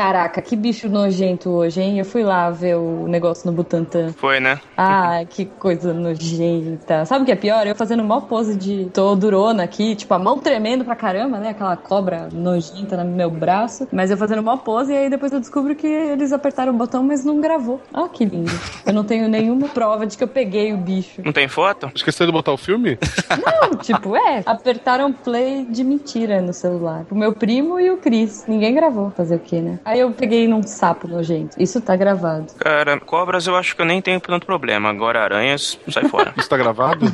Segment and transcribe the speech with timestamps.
[0.00, 1.98] Caraca, que bicho nojento hoje, hein?
[1.98, 4.14] Eu fui lá ver o negócio no Butantan.
[4.14, 4.58] Foi, né?
[4.74, 7.04] Ah, que coisa nojenta.
[7.04, 7.66] Sabe o que é pior?
[7.66, 11.50] Eu fazendo uma pose de tô durona aqui, tipo, a mão tremendo pra caramba, né?
[11.50, 13.86] Aquela cobra nojenta no meu braço.
[13.92, 17.02] Mas eu fazendo uma pose e aí depois eu descubro que eles apertaram o botão,
[17.02, 17.78] mas não gravou.
[17.92, 18.58] Ó, que lindo.
[18.86, 21.20] Eu não tenho nenhuma prova de que eu peguei o bicho.
[21.22, 21.92] Não tem foto?
[21.94, 22.98] Esqueceu de botar o filme?
[23.44, 24.42] Não, tipo, é.
[24.46, 27.04] Apertaram play de mentira no celular.
[27.10, 28.46] O meu primo e o Cris.
[28.48, 29.10] Ninguém gravou.
[29.10, 29.78] Fazer o quê, né?
[29.90, 31.60] Aí eu peguei num sapo nojento.
[31.60, 32.46] Isso tá gravado.
[32.60, 34.88] Cara, cobras eu acho que eu nem tenho tanto problema.
[34.88, 36.32] Agora aranhas, sai fora.
[36.38, 37.06] Isso tá gravado?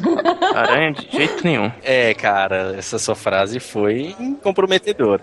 [0.54, 1.72] Aranha de jeito nenhum.
[1.82, 5.22] É, cara, essa sua frase foi comprometedora.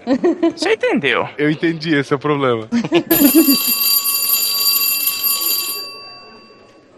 [0.55, 1.29] Você entendeu?
[1.37, 2.67] Eu entendi, esse é o problema.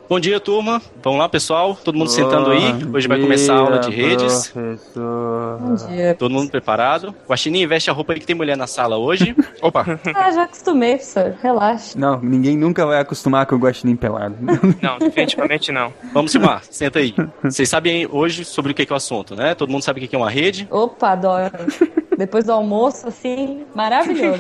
[0.08, 0.80] Bom dia, turma.
[1.04, 1.76] Vamos lá, pessoal.
[1.84, 2.62] Todo mundo sentando aí.
[2.94, 4.54] Hoje vai começar a aula de redes.
[4.96, 6.14] Bom dia.
[6.14, 7.14] Todo mundo preparado?
[7.28, 9.36] Guaxinim, veste a roupa aí que tem mulher na sala hoje.
[9.64, 9.84] Opa,
[10.14, 11.34] Ah, já acostumei, professor.
[11.42, 11.98] Relaxa.
[11.98, 14.36] Não, ninguém nunca vai acostumar com o guaxinim pelado.
[14.82, 15.92] Não, definitivamente não.
[16.14, 17.16] Vamos, Silmar, senta aí.
[17.44, 19.56] Vocês sabem hoje sobre o que é, que é o assunto, né?
[19.56, 20.68] Todo mundo sabe o que é uma rede.
[20.70, 21.52] Opa, adoro.
[22.18, 24.40] Depois do almoço, assim, maravilhoso.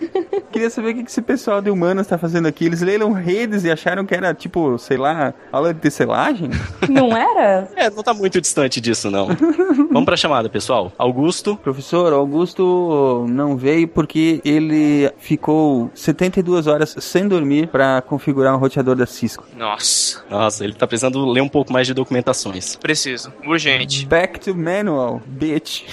[0.52, 2.64] Queria saber o que esse pessoal de humanas tá fazendo aqui.
[2.66, 6.50] Eles leram redes e acharam que era, tipo, sei lá, aula de tecelagem?
[6.88, 7.68] Não era?
[7.76, 9.28] É, não tá muito distante disso, não.
[9.90, 10.92] Vamos pra chamada, pessoal.
[10.98, 11.56] Augusto.
[11.56, 18.94] Professor, Augusto não veio porque ele ficou 72 horas sem dormir pra configurar um roteador
[18.96, 19.44] da Cisco.
[19.56, 22.76] Nossa, Nossa, ele tá precisando ler um pouco mais de documentações.
[22.76, 23.32] preciso.
[23.46, 24.06] Urgente.
[24.06, 25.84] Back to manual, bitch.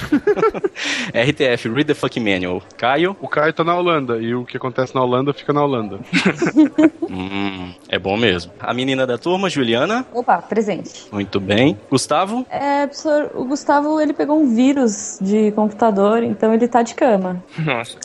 [1.23, 2.61] RTF, Read the Fucking Manual.
[2.77, 3.15] Caio.
[3.21, 5.99] o Caio tá na Holanda e o que acontece na Holanda fica na Holanda.
[7.13, 8.51] Hum, é bom mesmo.
[8.59, 10.03] A menina da turma, Juliana.
[10.11, 11.05] Opa, presente.
[11.11, 11.77] Muito bem.
[11.89, 12.43] Gustavo.
[12.49, 17.43] É, professor, o Gustavo, ele pegou um vírus de computador, então ele tá de cama.
[17.59, 17.97] Nossa.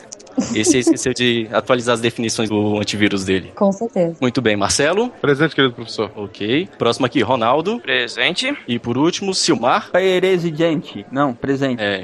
[0.55, 3.51] Esse aí esqueceu de atualizar as definições do antivírus dele.
[3.55, 4.15] Com certeza.
[4.21, 5.09] Muito bem, Marcelo.
[5.21, 6.11] Presente, querido professor.
[6.15, 6.69] Ok.
[6.77, 7.79] Próximo aqui, Ronaldo.
[7.79, 8.55] Presente.
[8.67, 9.89] E por último, Silmar.
[9.91, 11.05] Presidente.
[11.11, 11.81] Não, presente.
[11.81, 12.03] É.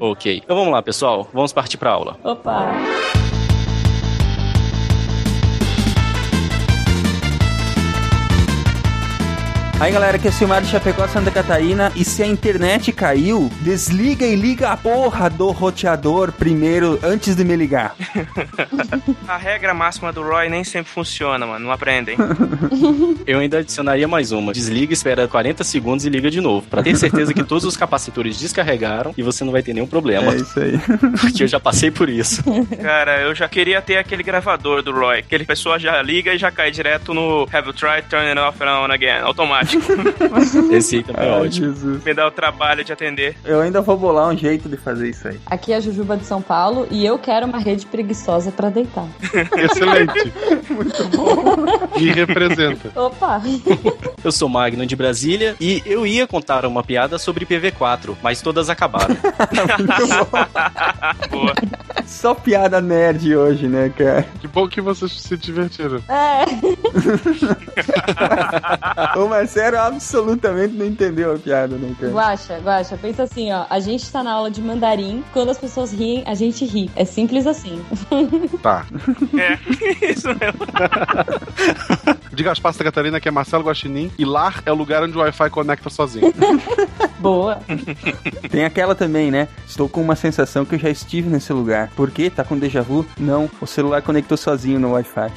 [0.00, 0.42] ok.
[0.44, 1.28] Então vamos lá, pessoal.
[1.32, 2.16] Vamos partir pra aula.
[2.22, 2.72] Opa.
[9.80, 11.92] Aí galera, aqui é Silmar de Chapecó, Santa Catarina.
[11.94, 17.44] E se a internet caiu, desliga e liga a porra do roteador primeiro, antes de
[17.44, 17.94] me ligar.
[19.28, 21.66] A regra máxima do Roy nem sempre funciona, mano.
[21.66, 22.16] Não aprendem.
[23.24, 24.52] Eu ainda adicionaria mais uma.
[24.52, 26.66] Desliga, espera 40 segundos e liga de novo.
[26.66, 30.32] Pra ter certeza que todos os capacitores descarregaram e você não vai ter nenhum problema.
[30.32, 30.78] É isso aí.
[31.20, 32.42] Porque eu já passei por isso.
[32.82, 35.20] Cara, eu já queria ter aquele gravador do Roy.
[35.20, 38.60] Aquele pessoa já liga e já cai direto no Have you tried turning it off
[38.60, 39.20] and on again?
[39.22, 39.67] Automático.
[40.72, 41.66] Esse aí também é Ai, ótimo.
[41.68, 42.04] Jesus.
[42.04, 43.36] Me dá o trabalho de atender.
[43.44, 45.38] Eu ainda vou bolar um jeito de fazer isso aí.
[45.46, 49.06] Aqui é a Jujuba de São Paulo e eu quero uma rede preguiçosa pra deitar.
[49.56, 50.32] Excelente.
[50.72, 51.44] Muito bom.
[51.96, 52.90] E representa.
[52.98, 53.42] Opa.
[54.22, 58.70] Eu sou Magno de Brasília e eu ia contar uma piada sobre PV4, mas todas
[58.70, 59.16] acabaram.
[61.30, 61.54] Boa.
[62.06, 64.26] Só piada nerd hoje, né, cara?
[64.40, 66.02] Que bom que vocês se divertiram.
[66.08, 66.44] É.
[69.18, 72.12] O Marcelo absolutamente não entendeu a piada, né, cara?
[72.12, 73.66] Guaxa, Guaxa, pensa assim, ó.
[73.68, 76.90] A gente tá na aula de mandarim, quando as pessoas riem, a gente ri.
[76.94, 77.82] É simples assim.
[78.62, 78.84] Tá.
[79.38, 79.58] É,
[80.10, 80.66] isso mesmo.
[82.32, 85.20] Diga as Santa Catarina que é Marcelo Guaxinim e lar é o lugar onde o
[85.20, 86.32] Wi-Fi conecta sozinho.
[87.18, 87.60] Boa.
[88.50, 89.48] Tem aquela também, né?
[89.66, 91.90] Estou com uma sensação que eu já estive nesse lugar.
[91.96, 92.30] Por quê?
[92.30, 93.04] Tá com déjà vu?
[93.18, 95.32] Não, o celular conectou sozinho no Wi-Fi.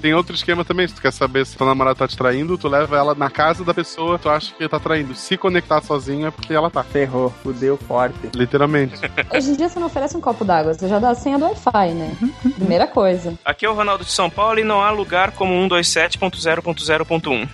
[0.00, 2.68] Tem outro esquema também, se tu quer saber se tua namorada tá te traindo, tu
[2.68, 5.14] leva ela na casa da pessoa, tu acha que tá traindo.
[5.14, 6.82] Se conectar sozinho é porque ela tá.
[6.82, 8.30] Ferrou, fudeu forte.
[8.34, 9.00] Literalmente.
[9.32, 11.44] Hoje em dia você não oferece um copo d'água, você já dá a senha do
[11.44, 12.16] Wi-Fi, né?
[12.56, 13.34] Primeira coisa.
[13.44, 17.48] Aqui é o Ronaldo de São Paulo e não há lugar como 127.0.0.1.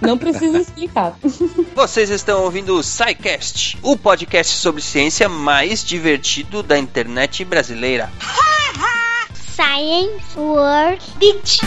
[0.00, 1.16] Não precisa explicar.
[1.74, 8.10] Vocês estão ouvindo o SciCast, o podcast sobre ciência mais divertido da internet brasileira.
[9.56, 11.60] Science World Beach.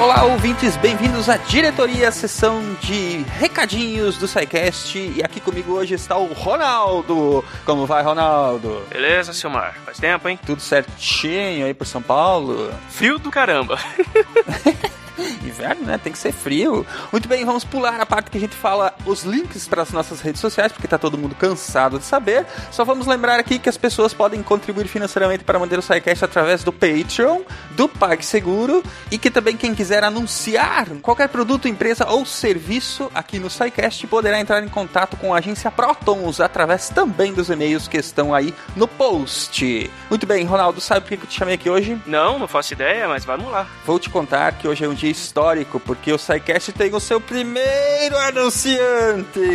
[0.00, 4.98] Olá, ouvintes, bem-vindos à diretoria, sessão de recadinhos do SciCast.
[4.98, 7.44] E aqui comigo hoje está o Ronaldo.
[7.66, 8.82] Como vai, Ronaldo?
[8.88, 9.74] Beleza, Silmar?
[9.84, 10.38] Faz tempo, hein?
[10.46, 12.72] Tudo certinho aí por São Paulo?
[12.88, 13.78] Frio do caramba.
[15.44, 15.98] Inverno, né?
[15.98, 16.86] Tem que ser frio.
[17.12, 20.20] Muito bem, vamos pular a parte que a gente fala os links para as nossas
[20.20, 22.46] redes sociais, porque tá todo mundo cansado de saber.
[22.70, 26.64] Só vamos lembrar aqui que as pessoas podem contribuir financeiramente para manter o SciCast através
[26.64, 33.10] do Patreon, do PagSeguro e que também quem quiser anunciar qualquer produto, empresa ou serviço
[33.14, 37.88] aqui no SciCast poderá entrar em contato com a agência Protons através também dos e-mails
[37.88, 39.90] que estão aí no post.
[40.08, 42.00] Muito bem, Ronaldo, sabe por que eu te chamei aqui hoje?
[42.06, 43.66] Não, não faço ideia, mas vamos lá.
[43.84, 47.20] Vou te contar que hoje é um dia histórico, porque o SciCast tem o seu
[47.20, 49.40] primeiro anunciante!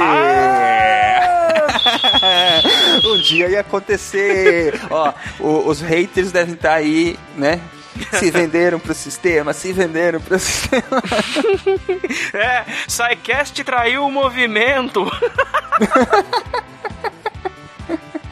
[3.06, 4.80] um dia ia acontecer.
[4.90, 7.60] Ó, o- os haters devem estar aí, né?
[8.12, 11.02] Se venderam pro sistema, se venderam pro sistema.
[12.34, 15.06] É, SciCast traiu o movimento.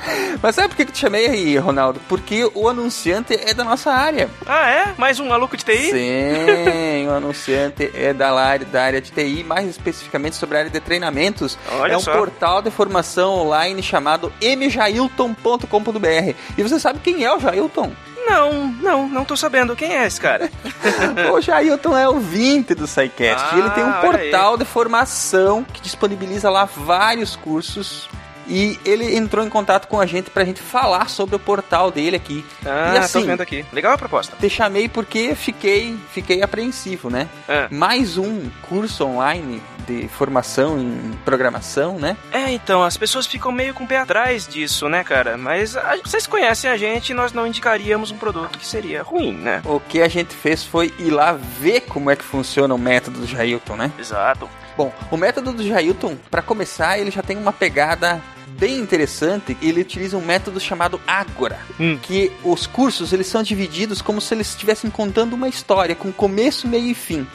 [0.42, 2.00] Mas sabe por que te chamei aí, Ronaldo?
[2.08, 4.30] Porque o anunciante é da nossa área.
[4.46, 4.94] Ah, é?
[4.98, 5.92] Mais um maluco de TI?
[5.92, 10.72] Sim, o anunciante é da área, da área de TI, mais especificamente sobre a área
[10.72, 11.58] de treinamentos.
[11.72, 12.14] Olha é um só.
[12.14, 16.36] portal de formação online chamado mjailton.com.br.
[16.58, 17.92] E você sabe quem é o Jailton?
[18.26, 19.76] Não, não, não tô sabendo.
[19.76, 20.50] Quem é esse cara?
[21.32, 23.50] o Jailton é ouvinte do SciCast.
[23.52, 28.08] Ah, ele tem um olha portal de formação que disponibiliza lá vários cursos.
[28.48, 32.16] E ele entrou em contato com a gente pra gente falar sobre o portal dele
[32.16, 32.46] aqui.
[32.66, 33.66] Ah, e assim, tô vendo aqui.
[33.72, 34.36] Legal a proposta.
[34.40, 37.28] te chamei porque fiquei, fiquei apreensivo, né?
[37.48, 37.68] É.
[37.72, 42.16] Mais um curso online de formação em programação, né?
[42.32, 45.38] É, então, as pessoas ficam meio com o pé atrás disso, né, cara?
[45.38, 49.34] Mas a- vocês conhecem a gente e nós não indicaríamos um produto que seria ruim,
[49.34, 49.62] né?
[49.66, 53.20] O que a gente fez foi ir lá ver como é que funciona o método
[53.20, 53.92] do Jailton, né?
[54.00, 54.50] Exato.
[54.78, 58.22] Bom, o método do Jailton, para começar, ele já tem uma pegada
[58.58, 59.58] bem interessante.
[59.62, 61.98] Ele utiliza um método chamado Ágora, Hum.
[62.02, 66.68] que os cursos eles são divididos como se eles estivessem contando uma história com começo,
[66.68, 67.28] meio e fim.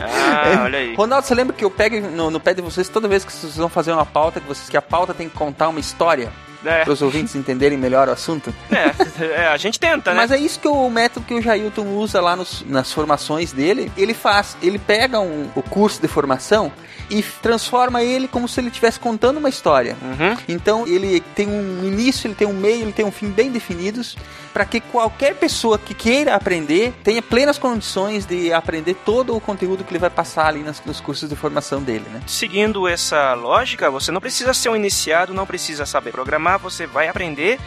[0.00, 0.94] Ah, olha aí.
[0.94, 3.56] Ronaldo, você lembra que eu pego no, no pé de vocês toda vez que vocês
[3.56, 6.32] vão fazer uma pauta, que, vocês, que a pauta tem que contar uma história
[6.64, 8.54] É, para os ouvintes entenderem melhor o assunto?
[8.70, 10.16] é, é, a gente tenta, né?
[10.16, 13.90] Mas é isso que o método que o Jailton usa lá nos- nas formações dele,
[13.96, 14.56] ele faz.
[14.62, 16.72] Ele pega um- o curso de formação
[17.10, 19.96] e transforma ele como se ele estivesse contando uma história.
[20.00, 20.36] Uhum.
[20.48, 24.16] Então ele tem um início, ele tem um meio, ele tem um fim bem definidos
[24.52, 29.82] para que qualquer pessoa que queira aprender tenha plenas condições de aprender todo o conteúdo
[29.82, 32.20] que ele vai passar ali nas- nos cursos de formação dele, né?
[32.26, 37.08] Seguindo essa lógica, você não precisa ser um iniciado, não precisa saber programar, você vai
[37.08, 37.58] aprender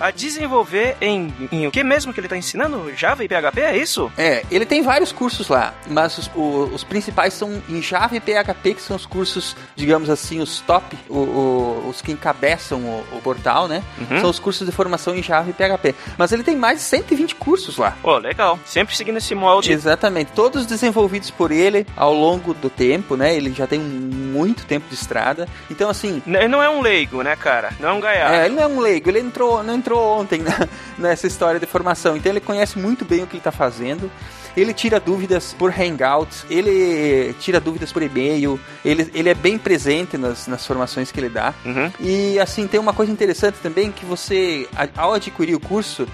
[0.00, 2.90] a desenvolver em, em o que mesmo que ele está ensinando?
[2.96, 4.10] Java e PHP, é isso?
[4.16, 8.20] É, ele tem vários cursos lá, mas os, o- os principais são em Java e
[8.20, 13.20] PHP, que são os cursos, digamos assim, os top, o- o- os que encabeçam o,
[13.22, 13.82] portal, né?
[14.10, 14.20] Uhum.
[14.20, 15.94] São os cursos de formação em Java e PHP.
[16.18, 17.96] Mas ele tem mais de 120 cursos lá.
[18.02, 18.58] Pô, legal.
[18.64, 19.70] Sempre seguindo esse molde.
[19.70, 23.34] Exatamente, todos desenvolvidos por ele ao longo do tempo, né?
[23.36, 25.46] Ele já tem muito tempo de estrada.
[25.70, 27.72] Então, assim, Ele não é um leigo, né, cara?
[27.78, 28.31] Não é um gaiato.
[28.32, 30.68] É, ele não é um leigo, ele entrou, não entrou ontem na-
[30.98, 34.10] nessa história de formação, então ele conhece muito bem o que ele está fazendo.
[34.54, 40.18] Ele tira dúvidas por Hangouts, ele tira dúvidas por e-mail, ele, ele é bem presente
[40.18, 41.54] nas, nas formações que ele dá.
[41.64, 41.90] Uhum.
[41.98, 46.06] E assim, tem uma coisa interessante também que você, ao adquirir o curso,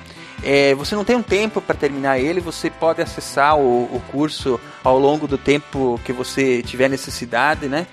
[0.45, 4.61] é, você não tem um tempo para terminar ele, você pode acessar o, o curso
[4.85, 7.89] ao longo do tempo que você tiver necessidade, né?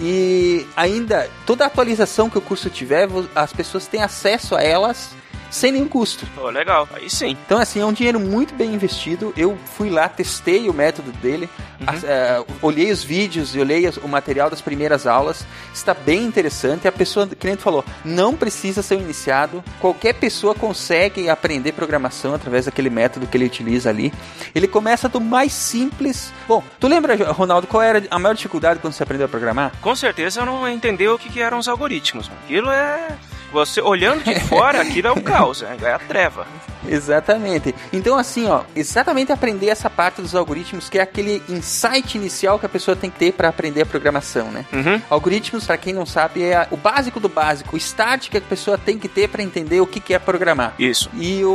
[0.00, 5.10] E ainda, toda atualização que o curso tiver, as pessoas têm acesso a elas
[5.50, 6.26] sem nenhum custo.
[6.34, 6.88] Pô, legal.
[6.94, 7.36] Aí sim.
[7.46, 9.32] Então, assim, é um dinheiro muito bem investido.
[9.36, 11.48] Eu fui lá, testei o método dele,
[11.86, 15.44] as- eh, olhei os vídeos e olhei o material das primeiras aulas.
[15.74, 16.86] Está bem interessante.
[16.88, 19.62] A pessoa, que nem tu falou, não precisa ser um iniciado.
[19.80, 24.12] Qualquer pessoa consegue aprender programação através daquele método que ele utiliza ali.
[24.54, 26.32] Ele começa do mais simples.
[26.46, 29.72] Bom, tu lembra, Ronaldo, qual era a maior dificuldade quando você aprendeu a programar?
[29.80, 32.28] Com certeza eu não entendeu o que, que eram os algoritmos.
[32.28, 32.40] mano.
[32.44, 33.08] Aquilo é.
[33.52, 36.46] Você olhando de fora, aquilo é o caos, é é a treva.
[36.88, 37.74] Exatamente.
[37.92, 42.66] Então, assim, ó, exatamente aprender essa parte dos algoritmos, que é aquele insight inicial que
[42.66, 44.64] a pessoa tem que ter para aprender a programação, né?
[44.72, 45.00] Uhum.
[45.10, 48.76] Algoritmos, para quem não sabe, é o básico do básico, o start que a pessoa
[48.78, 50.74] tem que ter para entender o que, que é programar.
[50.78, 51.10] Isso.
[51.14, 51.50] E o,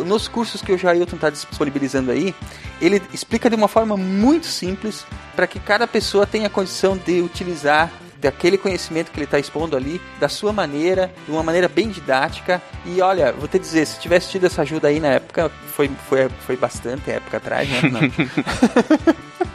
[0.00, 2.34] o- nos cursos que o Jailton está disponibilizando aí,
[2.80, 5.04] ele explica de uma forma muito simples
[5.36, 7.90] para que cada pessoa tenha condição de utilizar
[8.24, 12.60] daquele conhecimento que ele está expondo ali, da sua maneira, de uma maneira bem didática.
[12.86, 16.28] E olha, vou te dizer, se tivesse tido essa ajuda aí na época, foi, foi,
[16.46, 17.82] foi bastante época atrás, né?
[17.92, 18.00] Não.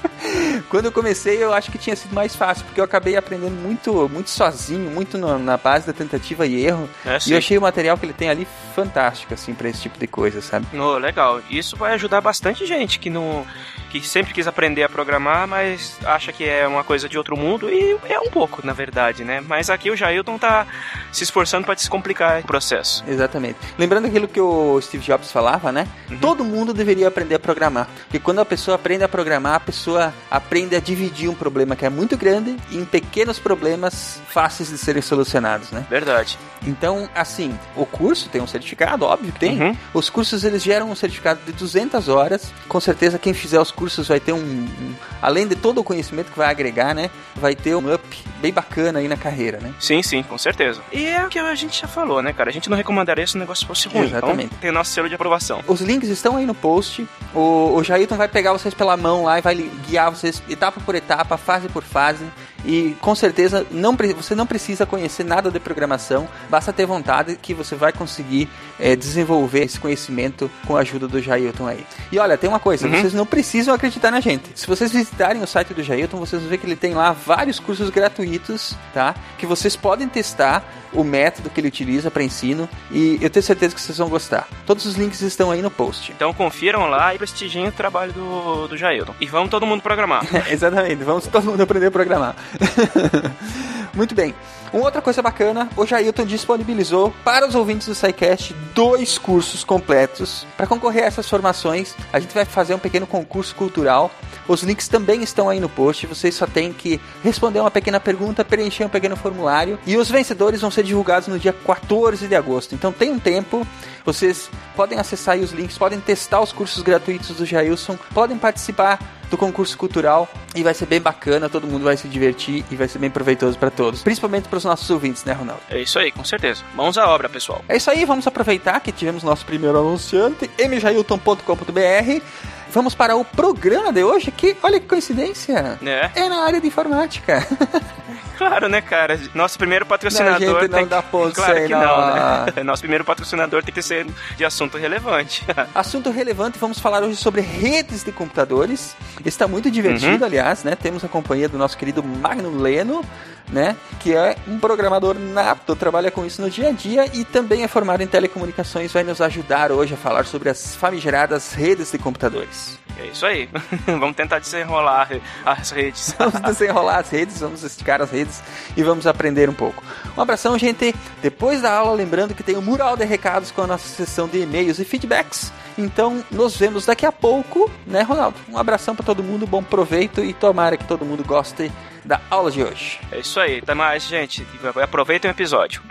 [0.70, 4.10] Quando eu comecei, eu acho que tinha sido mais fácil, porque eu acabei aprendendo muito,
[4.10, 6.90] muito sozinho, muito no- na base da tentativa e erro.
[7.06, 9.98] É, E eu achei o material que ele tem ali fantástico, assim, pra esse tipo
[10.00, 10.66] de coisa, sabe?
[10.74, 11.42] No, legal.
[11.50, 13.46] Isso vai ajudar bastante gente que não.
[13.90, 17.68] que sempre quis aprender a programar, mas acha que é uma coisa de outro mundo
[17.72, 19.42] e é um pouco, na verdade, né?
[19.42, 20.68] Mas aqui o Jailton tá
[21.12, 23.04] se esforçando para descomplicar o processo.
[23.08, 23.58] Exatamente.
[23.80, 25.88] Lembrando aquilo que o Steve Jobs falava, né?
[26.22, 27.88] Todo mundo deveria aprender a programar.
[28.04, 31.86] Porque quando a pessoa aprende a programar, a pessoa aprende a dividir um problema que
[31.86, 35.86] é muito grande em pequenos problemas fáceis de serem solucionados, né?
[35.90, 36.38] Verdade.
[36.66, 39.62] Então, assim, o curso tem um certificado, óbvio que tem.
[39.62, 39.78] Uhum.
[39.94, 42.52] Os cursos eles geram um certificado de 200 horas.
[42.68, 46.32] Com certeza quem fizer os cursos vai ter um, um- além de todo o conhecimento
[46.32, 47.10] que vai agregar, né?
[47.36, 48.04] Vai ter um up
[48.42, 49.74] bem bacana aí na carreira, né?
[49.80, 50.82] Sim, sim, com certeza.
[50.92, 52.50] E é o que a gente já falou, né, cara?
[52.50, 54.06] A gente não recomendaria se o negócio fosse ruim.
[54.06, 54.46] Exatamente.
[54.48, 55.64] Então, tem nosso selo de aprovação.
[55.68, 57.08] Os links estão aí no post.
[57.34, 59.56] O, o Jailton vai pegar vocês pela mão lá e vai
[59.88, 62.24] guiar vocês etapa por etapa, fase por fase.
[62.66, 67.54] E com certeza não, você não precisa conhecer nada de programação, basta ter vontade que
[67.54, 68.50] você vai conseguir
[68.80, 71.86] eh, desenvolver esse conhecimento com a ajuda do Jailton aí.
[72.12, 73.00] E olha, tem uma coisa, Uhum.
[73.00, 74.52] vocês não precisam acreditar na gente.
[74.56, 77.60] Se vocês visitarem o site do Jailton, vocês vão ver que ele tem lá vários
[77.60, 79.16] cursos gratuitos, tá?
[79.38, 83.76] Que vocês podem testar o método que ele utiliza para ensino e eu tenho certeza
[83.76, 84.48] que vocês vão gostar.
[84.66, 86.12] Todos os links estão aí no post.
[86.12, 89.14] Então confiram lá e prestigiem o trabalho do, do Jailton.
[89.22, 90.26] E vamos todo mundo programar.
[90.50, 92.36] Exatamente, vamos todo mundo aprender a programar.
[93.94, 94.34] Muito bem.
[94.72, 100.46] Uma outra coisa bacana, o Jailton disponibilizou para os ouvintes do SciCast dois cursos completos.
[100.56, 104.12] Para concorrer a essas formações, a gente vai fazer um pequeno concurso cultural.
[104.48, 106.06] Os links também estão aí no post.
[106.06, 109.80] Vocês só têm que responder uma pequena pergunta, preencher um pequeno formulário.
[109.88, 112.76] E os vencedores vão ser divulgados no dia 14 de agosto.
[112.76, 113.66] Então tem um tempo.
[114.06, 119.00] Vocês podem acessar aí os links, podem testar os cursos gratuitos do Jailson, podem participar
[119.30, 122.88] do concurso cultural e vai ser bem bacana, todo mundo vai se divertir e vai
[122.88, 125.62] ser bem proveitoso para todos, principalmente para os nossos ouvintes, né, Ronaldo?
[125.70, 126.64] É isso aí, com certeza.
[126.74, 127.64] Mãos à obra, pessoal.
[127.70, 132.24] É isso aí, vamos aproveitar que tivemos nosso primeiro anunciante, mjailton.com.br.
[132.72, 135.80] Vamos para o programa de hoje, que olha que coincidência.
[135.84, 137.46] É, É na área de informática.
[138.40, 139.20] claro, né, cara?
[139.36, 141.10] Nosso primeiro patrocinador Não, gente, não tem dá que...
[141.10, 141.80] ponto Claro que não.
[141.82, 142.64] não, né?
[142.64, 145.46] Nosso primeiro patrocinador tem que ser de assunto relevante.
[145.76, 148.96] Assunto relevante, vamos falar hoje sobre redes de computadores.
[149.24, 150.26] Está muito divertido, Uhum.
[150.26, 150.76] aliás, né?
[150.76, 153.04] Temos a companhia do nosso querido Magno Leno,
[153.52, 153.76] né?
[154.00, 157.68] Que é um programador nato, trabalha com isso no dia a dia e também é
[157.68, 162.78] formado em telecomunicações, vai nos ajudar hoje a falar sobre as famigeradas redes de computadores.
[163.02, 163.50] É isso aí.
[163.88, 165.10] Vamos tentar desenrolar
[165.46, 166.14] as redes.
[166.20, 168.29] Vamos desenrolar as redes, vamos esticar as redes
[168.76, 169.84] e vamos aprender um pouco.
[170.18, 170.94] Um abração, gente.
[171.22, 174.40] Depois da aula, lembrando que tem o mural de recados com a nossa sessão de
[174.40, 175.52] e-mails e feedbacks.
[175.78, 178.38] Então, nos vemos daqui a pouco, né, Ronaldo?
[178.50, 181.72] Um abração para todo mundo, bom proveito e tomara que todo mundo goste
[182.04, 183.00] da aula de hoje.
[183.12, 183.60] É isso aí.
[183.60, 184.46] Até mais, gente.
[184.82, 185.82] Aproveitem o episódio.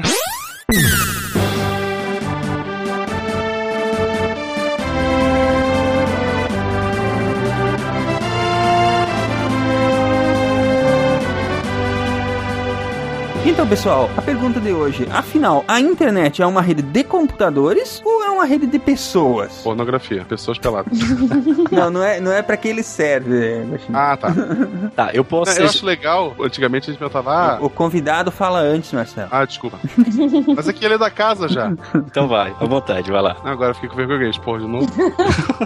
[13.59, 18.23] Então, pessoal, a pergunta de hoje, afinal, a internet é uma rede de computadores ou
[18.23, 19.63] é uma rede de pessoas?
[19.65, 20.97] Pornografia, pessoas peladas.
[21.69, 23.65] não, não é, não é para que ele serve.
[23.93, 24.33] Ah, tá.
[24.95, 25.59] Tá, eu posso.
[25.59, 29.29] Eu acho legal, antigamente a gente perguntava, ah, O convidado fala antes, Marcelo.
[29.33, 29.81] ah, desculpa.
[30.55, 31.73] Mas aqui ele é da casa já.
[31.97, 33.39] Então vai, à vontade, vai lá.
[33.43, 34.87] Agora eu fiquei com vergonha de porra de novo.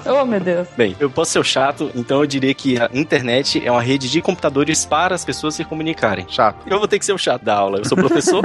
[0.06, 0.68] Oh, meu Deus.
[0.76, 4.10] Bem, eu posso ser o chato, então eu diria que a internet é uma rede
[4.10, 6.26] de computadores para as pessoas se comunicarem.
[6.28, 6.56] Chato.
[6.66, 7.81] Eu vou ter que ser o chato da aula.
[7.82, 8.42] Eu sou professor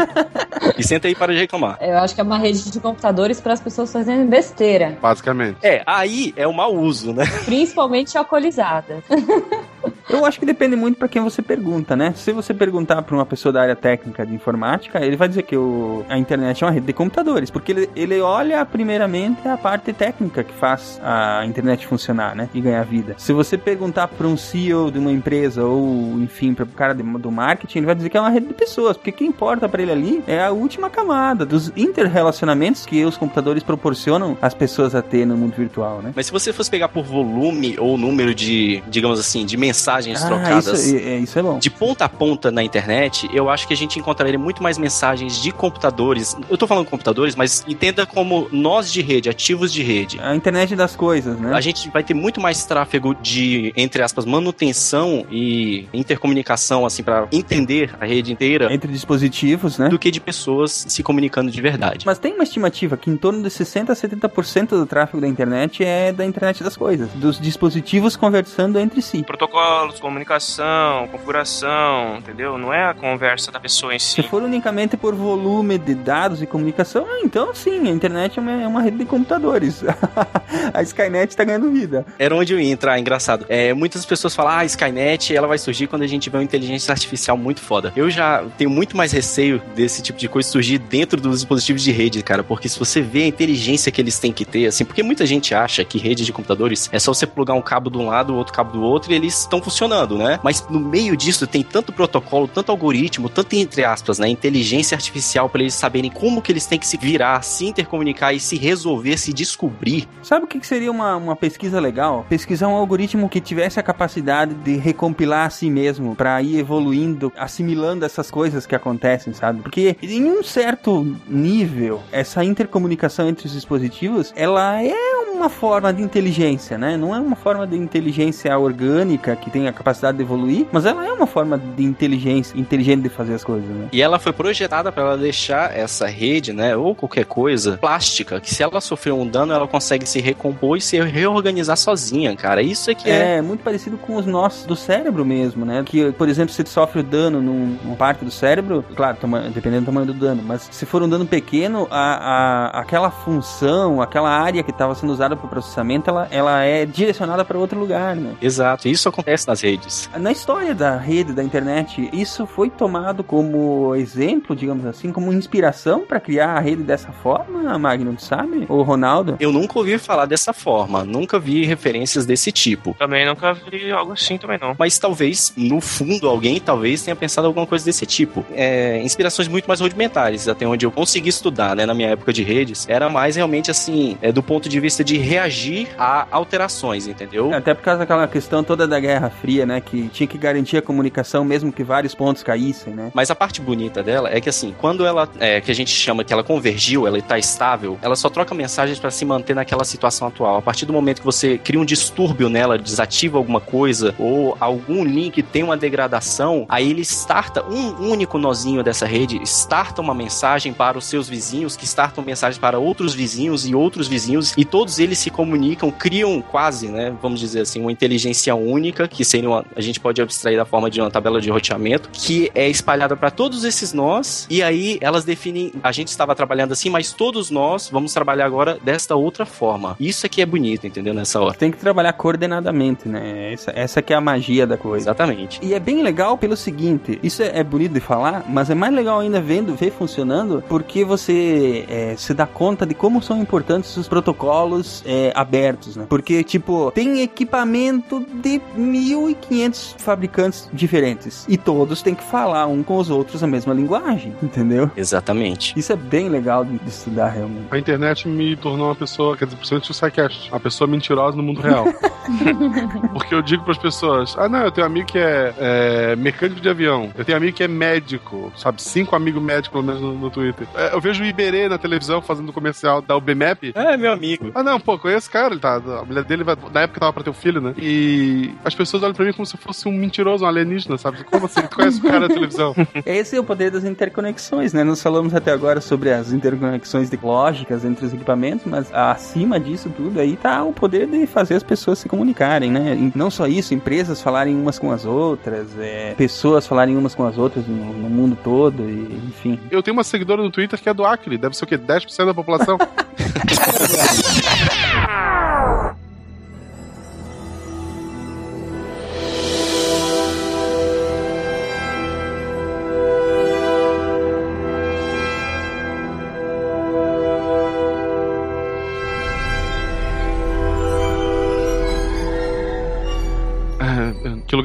[0.78, 1.78] e senta aí para de reclamar.
[1.80, 5.60] Eu acho que é uma rede de computadores para as pessoas fazerem besteira, Basicamente.
[5.62, 7.24] É, aí é o mau uso, né?
[7.46, 9.04] principalmente alcoolizada.
[10.10, 12.14] Eu acho que depende muito para quem você pergunta, né?
[12.16, 15.56] Se você perguntar para uma pessoa da área técnica de informática, ele vai dizer que
[15.56, 19.92] o, a internet é uma rede de computadores, porque ele, ele olha primeiramente a parte
[19.94, 22.50] técnica que faz a internet funcionar, né?
[22.54, 23.16] E ganhar vida.
[23.18, 27.04] Se você perguntar para um CEO de uma empresa ou, enfim, para o cara de-
[27.04, 29.68] do marketing, ele vai dizer que é uma rede de pessoas, porque o que importa
[29.68, 34.96] para ele ali é a última camada dos interrelacionamentos que os computadores proporcionam às pessoas
[34.96, 36.14] a ter no mundo virtual, né?
[36.16, 40.28] Mas se você fosse pegar por volume ou número de, digamos assim, de mensagens Ah,
[40.28, 40.86] trocadas.
[40.86, 41.60] isso, é, isso é bom.
[41.60, 45.42] De ponta a ponta na internet, eu acho que a gente encontraria muito mais mensagens
[45.42, 46.36] de computadores.
[46.50, 50.20] Eu tô falando computadores, mas entenda como nós de rede, ativos de rede.
[50.22, 51.54] A internet das coisas, né?
[51.54, 57.28] A gente vai ter muito mais tráfego de, entre aspas, manutenção e intercomunicação, assim, para
[57.32, 59.90] entender a rede inteira, Entre dispositivos, né?
[59.90, 62.06] do que de pessoas se comunicando de verdade.
[62.06, 65.84] Mas tem uma estimativa que em torno de 60 a 70% do tráfego da internet
[65.84, 69.24] é da internet das coisas, dos dispositivos conversando entre si.
[69.24, 72.58] Protocolo protocolos, comunicação, configuração, entendeu?
[72.60, 74.24] Não é a conversa da pessoa em Se si.
[74.24, 78.52] for unicamente por volume de dados e comunicação, ah, então sim, a internet é uma,
[78.52, 79.84] é uma rede de computadores.
[80.72, 82.06] a Skynet tá ganhando vida.
[82.20, 83.46] Era onde eu ia entrar, engraçado.
[83.50, 86.44] É, muitas pessoas falam, ah, a Skynet, ela vai surgir quando a gente vê uma
[86.44, 87.92] inteligência artificial muito foda.
[87.96, 91.92] Eu já tenho muito mais receio desse tipo de coisa surgir dentro dos dispositivos de
[91.92, 95.02] rede, cara, porque se você vê a inteligência que eles têm que ter, assim, porque
[95.02, 98.06] muita gente acha que rede de computadores é só você plugar um cabo de um
[98.06, 100.40] lado, o outro cabo do outro e eles estão funcionando, né?
[100.44, 105.50] Mas no meio disso tem tanto protocolo, tanto algoritmo, tanto entre aspas, né, inteligência artificial
[105.50, 109.18] para eles saberem como que eles têm que se virar, se intercomunicar e se resolver,
[109.18, 110.08] se descobrir.
[110.22, 112.26] Sabe o que seria uma, uma pesquisa legal?
[112.30, 117.32] Pesquisar um algoritmo que tivesse a capacidade de recompilar a si mesmo para ir evoluindo,
[117.38, 119.62] assimilando essas coisas que acontecem, sabe?
[119.62, 126.02] Porque em um certo nível, essa intercomunicação entre os dispositivos, ela é uma forma de
[126.02, 126.98] inteligência, né?
[126.98, 131.06] Não é uma forma de inteligência orgânica que tem a capacidade de evoluir, mas ela
[131.06, 133.88] é uma forma de inteligência inteligente de fazer as coisas, né?
[133.92, 138.54] E ela foi projetada para ela deixar essa rede, né, ou qualquer coisa plástica, que
[138.54, 142.62] se ela sofrer um dano, ela consegue se recompor e se reorganizar sozinha, cara.
[142.62, 143.38] Isso é que é.
[143.38, 145.84] É, muito parecido com os nossos do cérebro mesmo, né?
[145.86, 149.86] Que, por exemplo, se sofre dano num, numa parte do cérebro, claro, tama- dependendo do
[149.88, 153.10] tamanho do dano, mas se for um dano pequeno, a, a- aquela
[153.42, 157.58] função, aquela área que estava sendo usada para o processamento, ela, ela é direcionada para
[157.58, 158.34] outro lugar, né?
[158.42, 160.10] Exato, isso acontece nas redes.
[160.18, 166.06] Na história da rede, da internet, isso foi tomado como exemplo, digamos assim, como inspiração
[166.06, 168.66] para criar a rede dessa forma, Magno, tu sabe?
[168.70, 169.36] Ou Ronaldo?
[169.40, 172.96] Eu nunca ouvi falar dessa forma, nunca vi referências desse tipo.
[172.98, 174.76] Também nunca vi algo assim também não.
[174.80, 178.46] Mas talvez, no fundo, alguém talvez tenha pensado alguma coisa desse tipo.
[178.54, 182.44] É, inspirações muito mais rudimentares, até onde eu consegui estudar, né, na minha época de
[182.44, 187.54] redes, era mais realmente assim, é, do ponto de vista de reagir a alterações, entendeu?
[187.54, 189.82] Até por causa daquela questão toda da Guerra Fria, né?
[189.82, 193.12] Que tinha que garantir a comunicação mesmo que vários pontos caíssem, né?
[193.14, 196.24] Mas a parte bonita dela é que assim, quando ela, é, que a gente chama
[196.24, 200.28] que ela convergiu, ela está estável, ela só troca mensagens para se manter naquela situação
[200.28, 200.58] atual.
[200.58, 205.04] A partir do momento que você cria um distúrbio nela, desativa alguma coisa ou algum
[205.04, 210.74] link tem uma degradação, aí ele starta um único nozinho dessa rede, starta uma mensagem
[210.74, 215.00] para os seus vizinhos, que startam mensagens para outros vizinhos e outros vizinhos e todos
[215.00, 219.66] eles se comunicam, criam quase, né, vamos dizer assim, uma inteligência única, que seria uma,
[219.76, 223.32] a gente pode abstrair da forma de uma tabela de roteamento, que é espalhada para
[223.32, 227.90] todos esses nós, e aí elas definem, a gente estava trabalhando assim, mas todos nós
[227.92, 229.96] vamos trabalhar agora desta outra forma.
[230.00, 231.14] Isso é que é bonito, entendeu?
[231.14, 231.54] Nessa hora.
[231.54, 233.54] Tem que trabalhar coordenadamente, né?
[233.54, 235.06] Essa, essa que é a magia da coisa.
[235.06, 235.60] Exatamente.
[235.62, 238.94] E é bem legal pelo seguinte, isso é, é bonito de falar, mas é mais
[238.94, 243.96] legal ainda vendo, ver funcionando, porque você é, se dá conta de como são importantes
[243.96, 246.06] os protocolos é, abertos, né?
[246.10, 248.62] Porque, tipo, tem equipamento de
[248.98, 254.34] 1.500 fabricantes diferentes, e todos têm que falar um com os outros a mesma linguagem,
[254.42, 254.90] entendeu?
[254.96, 255.78] Exatamente.
[255.78, 257.68] Isso é bem legal de, de estudar, realmente.
[257.72, 261.44] A internet me tornou uma pessoa, quer dizer, principalmente o SciCast, uma pessoa mentirosa no
[261.44, 261.86] mundo real.
[263.14, 266.60] Porque eu digo pras pessoas, ah não, eu tenho um amigo que é, é, mecânico
[266.60, 268.82] de avião, eu tenho um amigo que é médico, sabe?
[268.82, 270.68] Cinco amigos médicos, pelo menos, no, no Twitter.
[270.76, 273.72] É, eu vejo o Iberê na televisão fazendo comercial da UBMAP.
[273.76, 274.52] É, meu amigo.
[274.56, 275.76] Ah não, pô, conheço esse cara, ele tá.
[275.76, 276.58] A mulher dele vai.
[276.74, 277.74] Na época tava pra ter um filho, né?
[277.78, 281.24] E as pessoas olham pra mim como se fosse um mentiroso, um alienígena, sabe?
[281.24, 281.62] Como assim?
[281.62, 282.76] Tu conhece o cara da televisão?
[283.06, 284.84] Esse é o poder das interconexões, né?
[284.84, 290.20] Nós falamos até agora sobre as interconexões lógicas entre os equipamentos, mas acima disso tudo
[290.20, 292.96] aí tá o poder de fazer as pessoas se comunicarem, né?
[292.96, 297.26] E não só isso, empresas falarem umas com as outras, é, pessoas falarem umas com
[297.26, 299.60] as outras no, no mundo todo, e, enfim.
[299.72, 301.78] Eu tenho uma seguidora no Twitter que é do Acre, deve ser o quê?
[301.78, 302.78] 10% da população?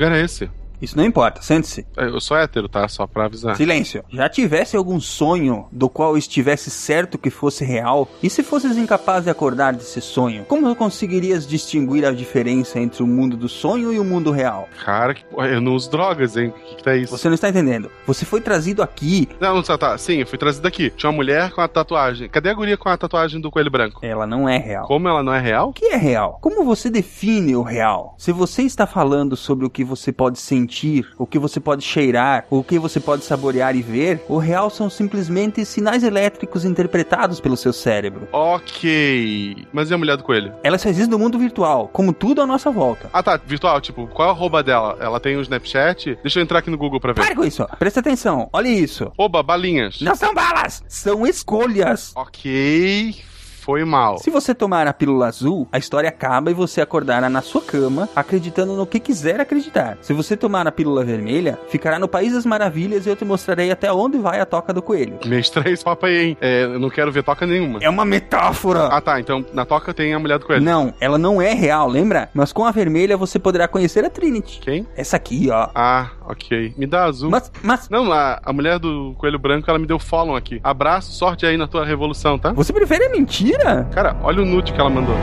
[0.02, 0.50] lugar é esse?
[0.82, 1.86] Isso não importa, sente-se.
[1.96, 2.86] É, Eu sou hétero, tá?
[2.88, 3.56] Só pra avisar.
[3.56, 4.04] Silêncio.
[4.10, 8.08] Já tivesse algum sonho do qual estivesse certo que fosse real?
[8.20, 13.06] E se fosses incapaz de acordar desse sonho, como conseguirias distinguir a diferença entre o
[13.06, 14.68] mundo do sonho e o mundo real?
[14.84, 16.48] Cara, que porra, eu não uso drogas, hein?
[16.48, 17.16] O que, que tá isso?
[17.16, 17.88] Você não está entendendo.
[18.04, 19.28] Você foi trazido aqui.
[19.38, 19.96] Não, não tá, tá.
[19.96, 20.90] Sim, eu fui trazido aqui.
[20.90, 22.28] Tinha uma mulher com a tatuagem.
[22.28, 24.00] Cadê a guria com a tatuagem do coelho branco?
[24.02, 24.86] Ela não é real.
[24.88, 25.68] Como ela não é real?
[25.68, 26.38] O que é real?
[26.40, 28.16] Como você define o real?
[28.18, 31.84] Se você está falando sobre o que você pode sentir sentir, o que você pode
[31.84, 37.38] cheirar, o que você pode saborear e ver, o real são simplesmente sinais elétricos interpretados
[37.38, 38.26] pelo seu cérebro.
[38.32, 39.66] Ok.
[39.72, 40.54] Mas e a mulher do coelho?
[40.62, 43.10] Ela só existe no mundo virtual, como tudo à nossa volta.
[43.12, 43.38] Ah, tá.
[43.44, 44.96] Virtual, tipo, qual é a arroba dela?
[45.00, 46.18] Ela tem um Snapchat?
[46.22, 47.20] Deixa eu entrar aqui no Google pra ver.
[47.20, 49.12] Para com isso, presta atenção, olha isso.
[49.18, 50.00] Oba, balinhas.
[50.00, 52.12] Não são balas, são escolhas.
[52.14, 53.31] Ok.
[53.62, 54.18] Foi mal.
[54.18, 58.08] Se você tomar a pílula azul, a história acaba e você acordará na sua cama,
[58.14, 59.98] acreditando no que quiser acreditar.
[60.02, 63.70] Se você tomar a pílula vermelha, ficará no País das Maravilhas e eu te mostrarei
[63.70, 65.20] até onde vai a toca do coelho.
[65.24, 66.36] Me estranha esse papo aí, hein?
[66.40, 67.78] É, eu não quero ver toca nenhuma.
[67.80, 68.86] É uma metáfora!
[68.86, 69.20] Ah, tá.
[69.20, 70.64] Então na toca tem a mulher do coelho.
[70.64, 72.28] Não, ela não é real, lembra?
[72.34, 74.58] Mas com a vermelha você poderá conhecer a Trinity.
[74.58, 74.88] Quem?
[74.96, 75.68] Essa aqui, ó.
[75.72, 76.74] Ah, ok.
[76.76, 77.30] Me dá azul.
[77.30, 80.60] Mas, mas, Não, a, a mulher do coelho branco, ela me deu follow aqui.
[80.62, 82.52] Abraço, sorte aí na tua revolução, tá?
[82.52, 83.88] você prefere a mentira?
[83.92, 85.16] Cara, olha o nude que ela mandou.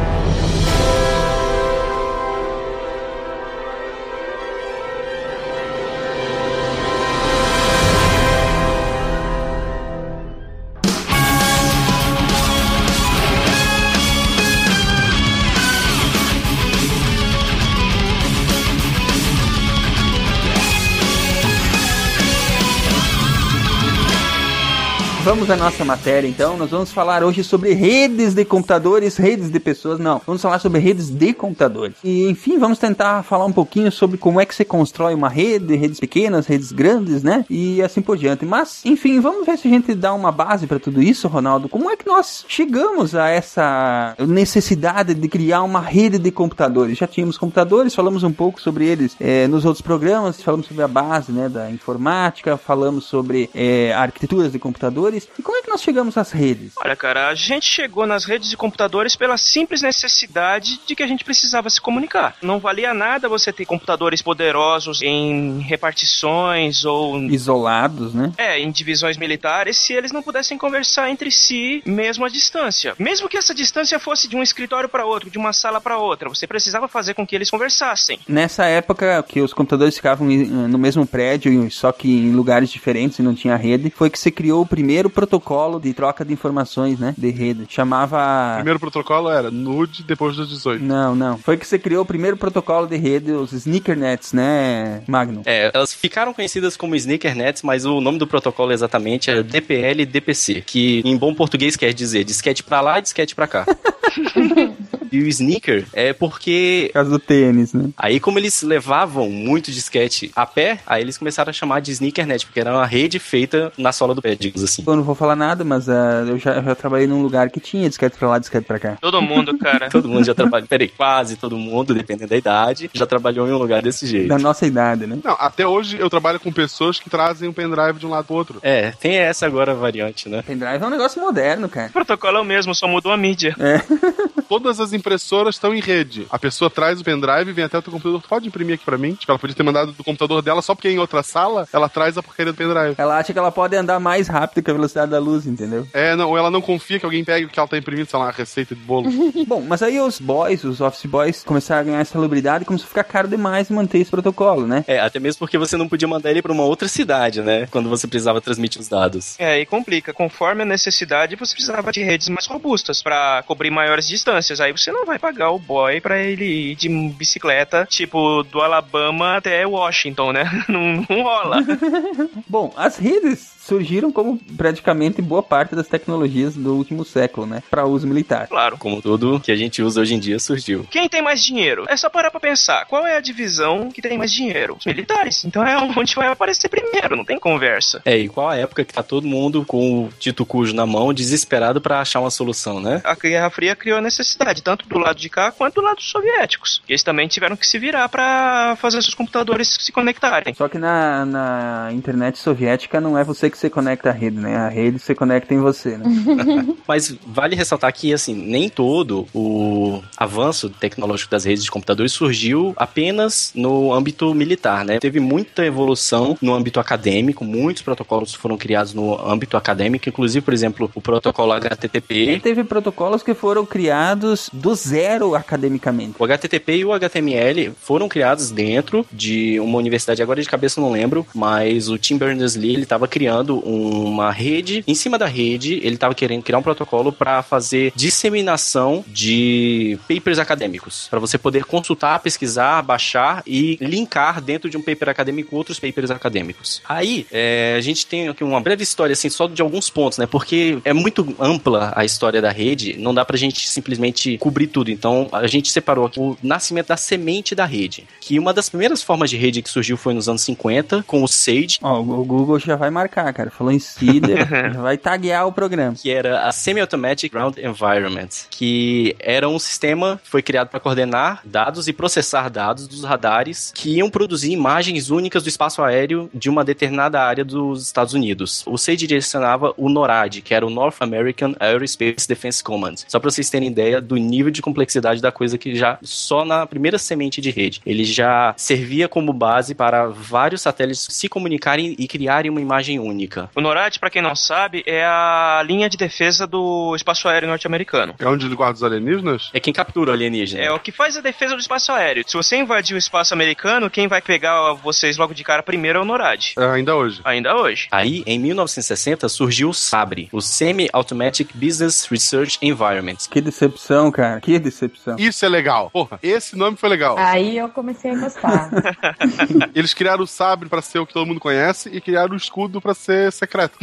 [25.29, 26.57] Vamos à nossa matéria então.
[26.57, 29.99] Nós vamos falar hoje sobre redes de computadores, redes de pessoas.
[29.99, 31.97] Não, vamos falar sobre redes de computadores.
[32.03, 35.75] E enfim, vamos tentar falar um pouquinho sobre como é que você constrói uma rede,
[35.75, 37.45] redes pequenas, redes grandes, né?
[37.47, 38.43] E assim por diante.
[38.43, 41.69] Mas, enfim, vamos ver se a gente dá uma base para tudo isso, Ronaldo.
[41.69, 46.97] Como é que nós chegamos a essa necessidade de criar uma rede de computadores?
[46.97, 50.87] Já tínhamos computadores, falamos um pouco sobre eles eh, nos outros programas, falamos sobre a
[50.87, 55.18] base, né, da informática, falamos sobre eh, arquiteturas de computadores.
[55.37, 56.73] E como é que nós chegamos às redes?
[56.77, 61.07] Olha, cara, a gente chegou nas redes de computadores pela simples necessidade de que a
[61.07, 62.35] gente precisava se comunicar.
[62.41, 68.31] Não valia nada você ter computadores poderosos em repartições ou Isolados, né?
[68.37, 72.93] é, em divisões militares se eles não pudessem conversar entre si mesmo à distância.
[72.97, 76.29] Mesmo que essa distância fosse de um escritório para outro, de uma sala para outra,
[76.29, 78.19] você precisava fazer com que eles conversassem.
[78.27, 83.19] Nessa época que os computadores ficavam eh, no mesmo prédio, só que em lugares diferentes
[83.19, 86.99] e não tinha rede, foi que se criou o primeiro protocolo de troca de informações,
[86.99, 87.13] né?
[87.17, 87.63] De rede.
[87.63, 88.55] O Chamava.
[88.55, 90.83] primeiro protocolo era nude depois das 18.
[90.83, 91.37] Não, não.
[91.37, 95.41] Foi que você criou o primeiro protocolo de rede, os sneakernets, né, Magno?
[95.45, 100.61] É, elas ficaram conhecidas como Sneakernets, mas o nome do protocolo exatamente é DPL DPC,
[100.65, 103.65] que em bom português quer dizer disquete pra lá e disquete pra cá.
[105.11, 107.89] e o sneaker é porque Por causa do tênis, né?
[107.97, 112.45] Aí, como eles levavam muito disquete a pé, aí eles começaram a chamar de sneakernet,
[112.45, 114.83] porque era uma rede feita na sola do pé, digamos assim.
[114.99, 117.87] Não vou falar nada, mas ah, eu, já, eu já trabalhei num lugar que tinha
[117.87, 118.97] disquete pra lá, disquete pra cá.
[119.01, 119.89] Todo mundo, cara.
[119.91, 123.57] Todo mundo já trabalhou, peraí, quase todo mundo, dependendo da idade, já trabalhou em um
[123.57, 124.27] lugar desse jeito.
[124.27, 125.17] Da nossa idade, né?
[125.23, 128.35] Não, até hoje eu trabalho com pessoas que trazem um pendrive de um lado pro
[128.35, 128.59] outro.
[128.61, 130.41] É, tem essa agora variante, né?
[130.41, 131.87] Pendrive é um negócio moderno, cara.
[131.87, 133.55] O protocolo é o mesmo, só mudou a mídia.
[134.47, 136.25] Todas as impressoras estão em rede.
[136.29, 139.13] A pessoa traz o pendrive, vem até o teu computador, pode imprimir aqui pra mim?
[139.13, 141.87] Tipo, ela podia ter mandado do computador dela só porque é em outra sala, ela
[141.87, 142.95] traz a porcaria do pendrive.
[142.97, 145.87] Ela acha que ela pode andar mais rápido que a velocidade da luz, entendeu?
[145.93, 148.19] É, não, ou ela não confia que alguém pegue o que ela tá imprimindo, sei
[148.19, 149.09] lá, uma receita de bolo.
[149.47, 152.89] Bom, mas aí os boys, os office boys, começaram a ganhar celebridade e começou a
[152.89, 154.83] ficar caro demais manter esse protocolo, né?
[154.87, 157.67] É, até mesmo porque você não podia mandar ele pra uma outra cidade, né?
[157.71, 159.35] Quando você precisava transmitir os dados.
[159.39, 160.13] É, e complica.
[160.13, 164.59] Conforme a necessidade, você precisava de redes mais robustas pra cobrir maiores distâncias.
[164.59, 169.37] Aí você não vai pagar o boy pra ele ir de bicicleta, tipo, do Alabama
[169.37, 170.49] até Washington, né?
[170.69, 171.57] Não, não rola.
[172.47, 177.61] Bom, as redes surgiram como praticamente boa parte das tecnologias do último século, né?
[177.69, 178.47] Pra uso militar.
[178.47, 178.77] Claro.
[178.77, 180.87] Como tudo que a gente usa hoje em dia surgiu.
[180.89, 181.85] Quem tem mais dinheiro?
[181.87, 182.85] É só parar pra pensar.
[182.85, 184.75] Qual é a divisão que tem mais dinheiro?
[184.79, 185.45] Os militares.
[185.45, 188.01] Então é onde vai aparecer primeiro, não tem conversa.
[188.03, 191.13] É, e qual a época que tá todo mundo com o Tito Cujo na mão,
[191.13, 193.01] desesperado pra achar uma solução, né?
[193.03, 196.09] A Guerra Fria criou a necessidade, tanto do lado de cá quanto do lado dos
[196.09, 196.81] soviéticos.
[196.89, 200.55] Eles também tiveram que se virar pra fazer seus computadores se conectarem.
[200.55, 204.55] Só que na, na internet soviética não é você que se conecta à rede, né?
[204.55, 206.05] A rede se conecta em você, né?
[206.87, 212.73] Mas vale ressaltar que, assim, nem todo o avanço tecnológico das redes de computadores surgiu
[212.77, 214.99] apenas no âmbito militar, né?
[214.99, 220.53] Teve muita evolução no âmbito acadêmico, muitos protocolos foram criados no âmbito acadêmico, inclusive, por
[220.53, 222.39] exemplo, o protocolo E HTTP.
[222.41, 226.15] teve protocolos que foram criados do zero academicamente.
[226.17, 230.91] O HTTP e o HTML foram criados dentro de uma universidade, agora de cabeça não
[230.91, 235.95] lembro, mas o Tim Berners-Lee ele estava criando uma rede, em cima da rede ele
[235.95, 242.19] estava querendo criar um protocolo para fazer disseminação de papers acadêmicos, para você poder consultar,
[242.19, 246.81] pesquisar, baixar e linkar dentro de um paper acadêmico outros papers acadêmicos.
[246.87, 250.25] Aí é, a gente tem aqui uma breve história assim só de alguns pontos, né?
[250.25, 254.91] Porque é muito ampla a história da rede, não dá pra gente simplesmente cobrir tudo.
[254.91, 259.01] Então a gente separou aqui o nascimento da semente da rede, que uma das primeiras
[259.01, 262.59] formas de rede que surgiu foi nos anos 50 com o Sage, Ó, o Google
[262.59, 263.49] já vai marcar, cara.
[263.49, 265.95] Falou em CIDR, já vai taguear o programa.
[265.95, 271.41] que era a Semi-Automatic Ground Environment, que era um sistema que foi criado para coordenar
[271.43, 276.49] dados e processar dados dos radares que iam produzir imagens únicas do espaço aéreo de
[276.49, 278.63] uma determinada área dos Estados Unidos.
[278.65, 282.95] O SAGE direcionava o NORAD, que era o North American Aerospace Defense Command.
[283.07, 286.65] Só para vocês terem ideia do nível de complexidade da coisa que já só na
[286.65, 292.07] primeira semente de rede, ele já servia como base para vários satélites se comunicarem e
[292.07, 293.18] criarem uma imagem única.
[293.55, 298.15] O NORAD, pra quem não sabe, é a linha de defesa do espaço aéreo norte-americano.
[298.19, 299.49] É onde ele guarda os alienígenas?
[299.53, 300.63] É quem captura o alienígena.
[300.63, 302.23] É o que faz a defesa do espaço aéreo.
[302.27, 306.01] Se você invadir o espaço americano, quem vai pegar vocês logo de cara primeiro é
[306.01, 306.53] o NORAD.
[306.57, 307.21] É, ainda hoje.
[307.23, 307.87] Ainda hoje.
[307.91, 313.17] Aí, em 1960, surgiu o SABRE, o Semi-Automatic Business Research Environment.
[313.29, 314.39] Que decepção, cara.
[314.39, 315.15] Que decepção.
[315.17, 315.89] Isso é legal.
[315.89, 317.17] Porra, esse nome foi legal.
[317.17, 318.69] Aí eu comecei a gostar.
[319.75, 322.81] Eles criaram o sabre pra ser o que todo mundo conhece e criaram o escudo
[322.81, 323.75] pra ser secreto.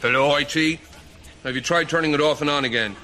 [0.00, 0.80] Hello, IT.
[1.42, 2.96] Have you tried turning it off and on again?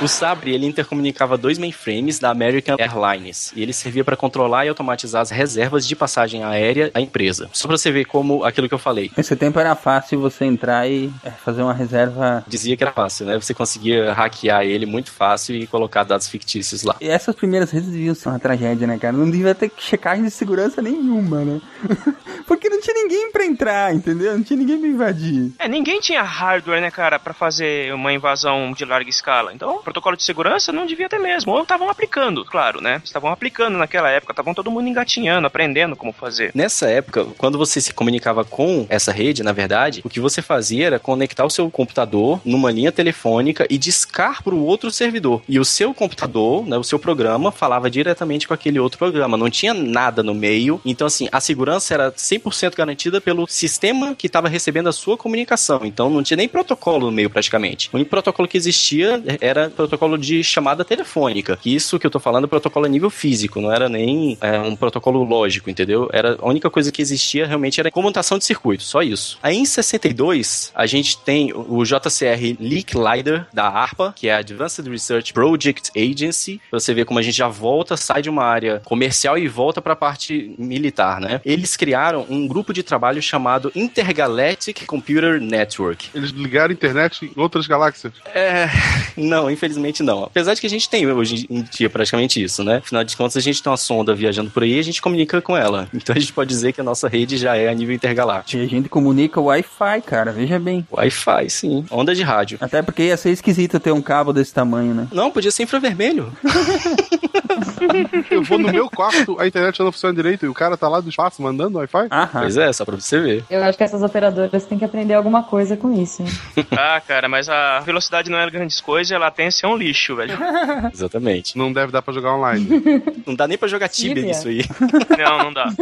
[0.00, 4.68] O Sabre ele intercomunicava dois mainframes da American Airlines e ele servia para controlar e
[4.68, 7.48] automatizar as reservas de passagem aérea da empresa.
[7.50, 9.10] Só para você ver como aquilo que eu falei.
[9.16, 12.44] Nesse tempo era fácil você entrar e é, fazer uma reserva.
[12.46, 13.40] Dizia que era fácil, né?
[13.40, 16.96] Você conseguia hackear ele muito fácil e colocar dados fictícios lá.
[17.00, 19.16] E essas primeiras redes deviam ser uma tragédia, né, cara?
[19.16, 21.60] Não devia ter checagem de segurança nenhuma, né?
[22.46, 24.36] Porque não tinha ninguém pra entrar, entendeu?
[24.36, 25.52] Não tinha ninguém pra invadir.
[25.58, 29.54] É, ninguém tinha hardware, né, cara, pra fazer uma invasão de larga escala.
[29.54, 31.52] Então, protocolo de segurança não devia ter mesmo.
[31.52, 33.00] Ou estavam aplicando, claro, né?
[33.04, 36.50] Estavam aplicando naquela época, estavam todo mundo engatinhando, aprendendo como fazer.
[36.54, 40.88] Nessa época, quando você se comunicava com essa rede, na verdade, o que você fazia
[40.88, 45.42] era conectar o seu computador numa linha telefônica e discar para o outro servidor.
[45.48, 49.36] E o seu computador, né, o seu programa, falava diretamente com aquele outro programa.
[49.36, 50.80] Não tinha nada no meio.
[50.84, 55.82] Então, assim, a segurança era 100% garantida pelo sistema que estava recebendo a sua comunicação.
[55.84, 57.88] Então, não tinha nem protocolo no meio, praticamente.
[57.92, 61.58] O único protocolo que existia era protocolo de chamada telefônica.
[61.64, 64.74] Isso que eu tô falando é protocolo a nível físico, não era nem é, um
[64.74, 66.08] protocolo lógico, entendeu?
[66.12, 69.38] Era a única coisa que existia realmente era comutação de circuito, só isso.
[69.42, 74.38] Aí em 62, a gente tem o JCR Leak Lider da ARPA, que é a
[74.38, 76.60] Advanced Research Project Agency.
[76.70, 79.82] Pra você ver como a gente já volta, sai de uma área comercial e volta
[79.82, 81.40] para a parte militar, né?
[81.44, 86.08] Eles criaram um grupo de trabalho chamado Intergalactic Computer Network.
[86.14, 88.12] Eles ligaram a internet em outras galáxias.
[88.34, 88.68] É,
[89.16, 89.65] não, infelizmente
[90.02, 90.24] não.
[90.24, 92.76] Apesar de que a gente tem hoje em dia praticamente isso, né?
[92.76, 95.40] Afinal de contas, a gente tem uma sonda viajando por aí e a gente comunica
[95.42, 95.88] com ela.
[96.06, 98.62] Então a gente pode dizer que a nossa rede já é a nível intergaláctico.
[98.62, 100.86] A gente comunica Wi-Fi, cara, veja bem.
[100.92, 101.84] Wi-Fi, sim.
[101.90, 102.58] Onda de rádio.
[102.60, 105.08] Até porque ia ser esquisito ter um cabo desse tamanho, né?
[105.10, 106.32] Não, podia ser infravermelho.
[108.30, 111.00] Eu vou no meu quarto, a internet não funciona direito e o cara tá lá
[111.00, 112.08] do espaço mandando Wi-Fi.
[112.10, 112.40] Aham.
[112.40, 113.44] Pois é, só pra você ver.
[113.50, 116.22] Eu acho que essas operadoras têm que aprender alguma coisa com isso.
[116.22, 116.28] hein?
[116.78, 120.36] Ah, cara, mas a velocidade não é grandes coisas, a latência é um lixo, velho.
[120.92, 121.56] Exatamente.
[121.56, 122.66] Não deve dar pra jogar online.
[123.26, 124.64] Não dá nem pra jogar Tibia nisso aí.
[125.18, 125.72] Não, não dá.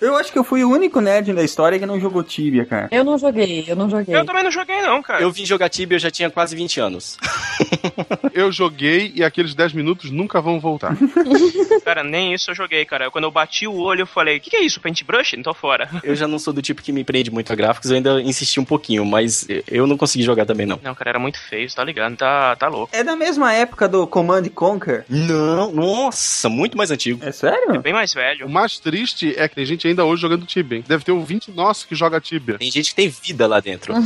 [0.00, 2.88] Eu acho que eu fui o único nerd da história que não jogou Tibia, cara.
[2.90, 4.14] Eu não joguei, eu não joguei.
[4.14, 5.22] Eu também não joguei, não, cara.
[5.22, 7.18] Eu vim jogar Tibia, eu já tinha quase 20 anos.
[8.32, 10.96] Eu joguei e aqueles 10 minutos nunca vão voltar.
[11.84, 13.10] Cara, nem isso eu joguei, cara.
[13.10, 14.80] Quando eu bati o olho, eu falei: o que, que é isso?
[14.80, 15.36] Paintbrush?
[15.36, 15.88] Não tô fora.
[16.02, 18.58] Eu já não sou do tipo que me prende muito a gráficos, eu ainda insisti
[18.58, 20.80] um pouquinho, mas eu não consegui jogar também não.
[20.82, 22.16] Não, cara, era muito feio, você tá ligado?
[22.16, 22.94] Tá, tá louco.
[22.94, 25.04] É da mesma época do Command Conquer.
[25.08, 27.20] Não, nossa, muito mais antigo.
[27.24, 27.80] É sério?
[27.80, 28.48] Bem mais O velho.
[28.48, 30.84] mais triste é que tem gente ainda hoje jogando Tibia.
[30.86, 32.56] Deve ter um 20 nosso que joga Tibia.
[32.58, 33.94] Tem gente que tem vida lá dentro.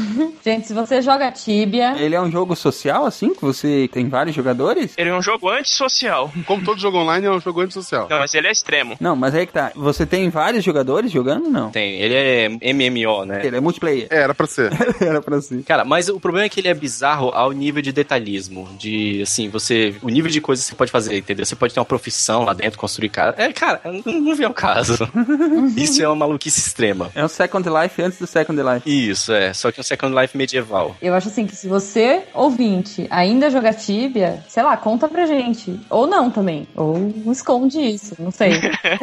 [0.45, 4.35] Gente, se você joga Tibia, Ele é um jogo social, assim, que você tem vários
[4.37, 4.93] jogadores?
[4.97, 6.31] Ele é um jogo antissocial.
[6.47, 8.07] Como todo jogo online, é um jogo antissocial.
[8.11, 8.97] Não, mas ele é extremo.
[9.01, 9.73] Não, mas aí que tá.
[9.75, 11.49] Você tem vários jogadores jogando?
[11.49, 11.71] Não.
[11.71, 13.47] Tem, ele é MMO, né?
[13.47, 14.07] Ele é multiplayer.
[14.11, 14.71] É, era pra ser.
[15.01, 15.62] Era pra si.
[15.62, 19.22] Cara, mas o problema é que ele é bizarro ao nível de detalhismo, de de,
[19.22, 19.94] assim, você.
[20.02, 21.44] O nível de coisas que você pode fazer, entendeu?
[21.44, 23.35] Você pode ter uma profissão lá dentro, construir casa.
[23.38, 24.96] É, cara, não, não vem ao caso.
[25.76, 27.11] Isso é uma maluquice extrema.
[27.14, 29.11] É um Second Life antes do Second Life.
[29.11, 29.52] Isso, é.
[29.52, 30.96] Só que um Second Life medieval.
[31.00, 35.78] Eu acho assim que se você, ouvinte, ainda joga Tibia, sei lá, conta pra gente.
[35.90, 36.66] Ou não também.
[36.74, 38.52] Ou esconde isso, não sei.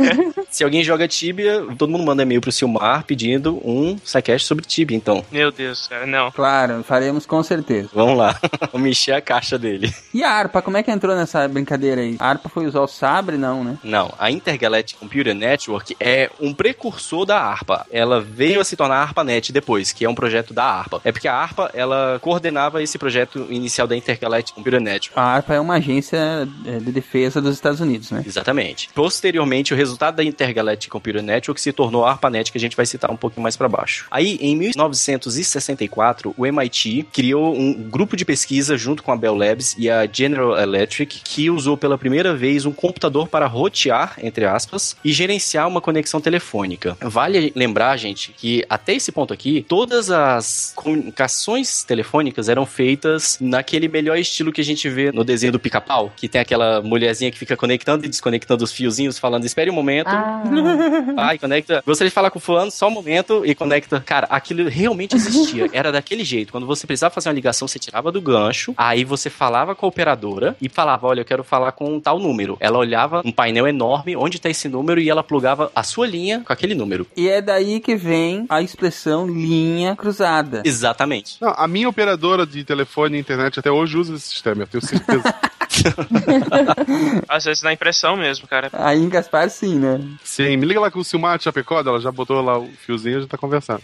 [0.49, 4.95] Se alguém joga Tibia, todo mundo manda e-mail pro Silmar pedindo um sidecast sobre Tibia,
[4.95, 5.23] então.
[5.31, 6.31] Meu Deus, cara, não.
[6.31, 7.89] Claro, faremos com certeza.
[7.93, 8.39] Vamos lá.
[8.71, 9.80] Vamos encher a caixa dele.
[10.13, 12.17] E a harpa, como é que entrou nessa brincadeira aí?
[12.19, 13.77] A harpa foi usar o sabre, não, né?
[13.81, 17.85] Não, a Intergalactic Computer Network é um precursor da ARPA.
[17.89, 20.99] Ela veio a se tornar a ARPANET depois, que é um projeto da ARPA.
[21.05, 25.17] É porque a ARPA, ela coordenava esse projeto inicial da Intergalactic Computer Network.
[25.17, 28.21] A harpa é uma agência é, de defesa dos Estados Unidos, né?
[28.25, 28.89] Exatamente.
[28.93, 32.85] Posteriormente, o resultado da Intergalactic Computer Network se tornou a ARPANET, que a gente vai
[32.85, 34.07] citar um pouquinho mais para baixo.
[34.11, 39.60] Aí, em 1964, o MIT criou um grupo de pesquisa junto com a Bell Labs
[39.77, 44.95] e a General Electric, que usou pela primeira vez um computador para rotear, entre aspas,
[45.03, 46.97] e gerenciar uma conexão telefônica.
[47.01, 53.87] Vale lembrar, gente, que até esse ponto aqui, todas as comunicações telefônicas eram feitas naquele
[53.87, 57.37] melhor estilo que a gente vê no desenho do pica-pau, que tem aquela mulherzinha que
[57.37, 60.07] fica conectando e desconectando os fiozinhos, falando, espere um momento.
[60.07, 60.43] Ah,
[61.17, 61.83] Ai, conecta.
[61.85, 64.01] Gostaria de falar com o fulano só um momento e conecta.
[64.05, 65.69] Cara, aquilo realmente existia.
[65.71, 66.51] Era daquele jeito.
[66.51, 69.89] Quando você precisava fazer uma ligação, você tirava do gancho, aí você falava com a
[69.89, 72.57] operadora e falava: Olha, eu quero falar com tal número.
[72.59, 76.41] Ela olhava um painel enorme, onde tá esse número, e ela plugava a sua linha
[76.45, 77.05] com aquele número.
[77.15, 80.63] E é daí que vem a expressão linha cruzada.
[80.65, 81.37] Exatamente.
[81.41, 84.85] Não, a minha operadora de telefone e internet até hoje usa esse sistema, eu tenho
[84.85, 85.33] certeza.
[87.27, 88.69] Às vezes dá impressão mesmo, cara.
[88.73, 89.99] Aí em Gaspar, sim, né?
[90.23, 93.19] Sim, me liga lá com o Silmar de Chapecó, ela já botou lá o fiozinho
[93.19, 93.81] e já tá conversando.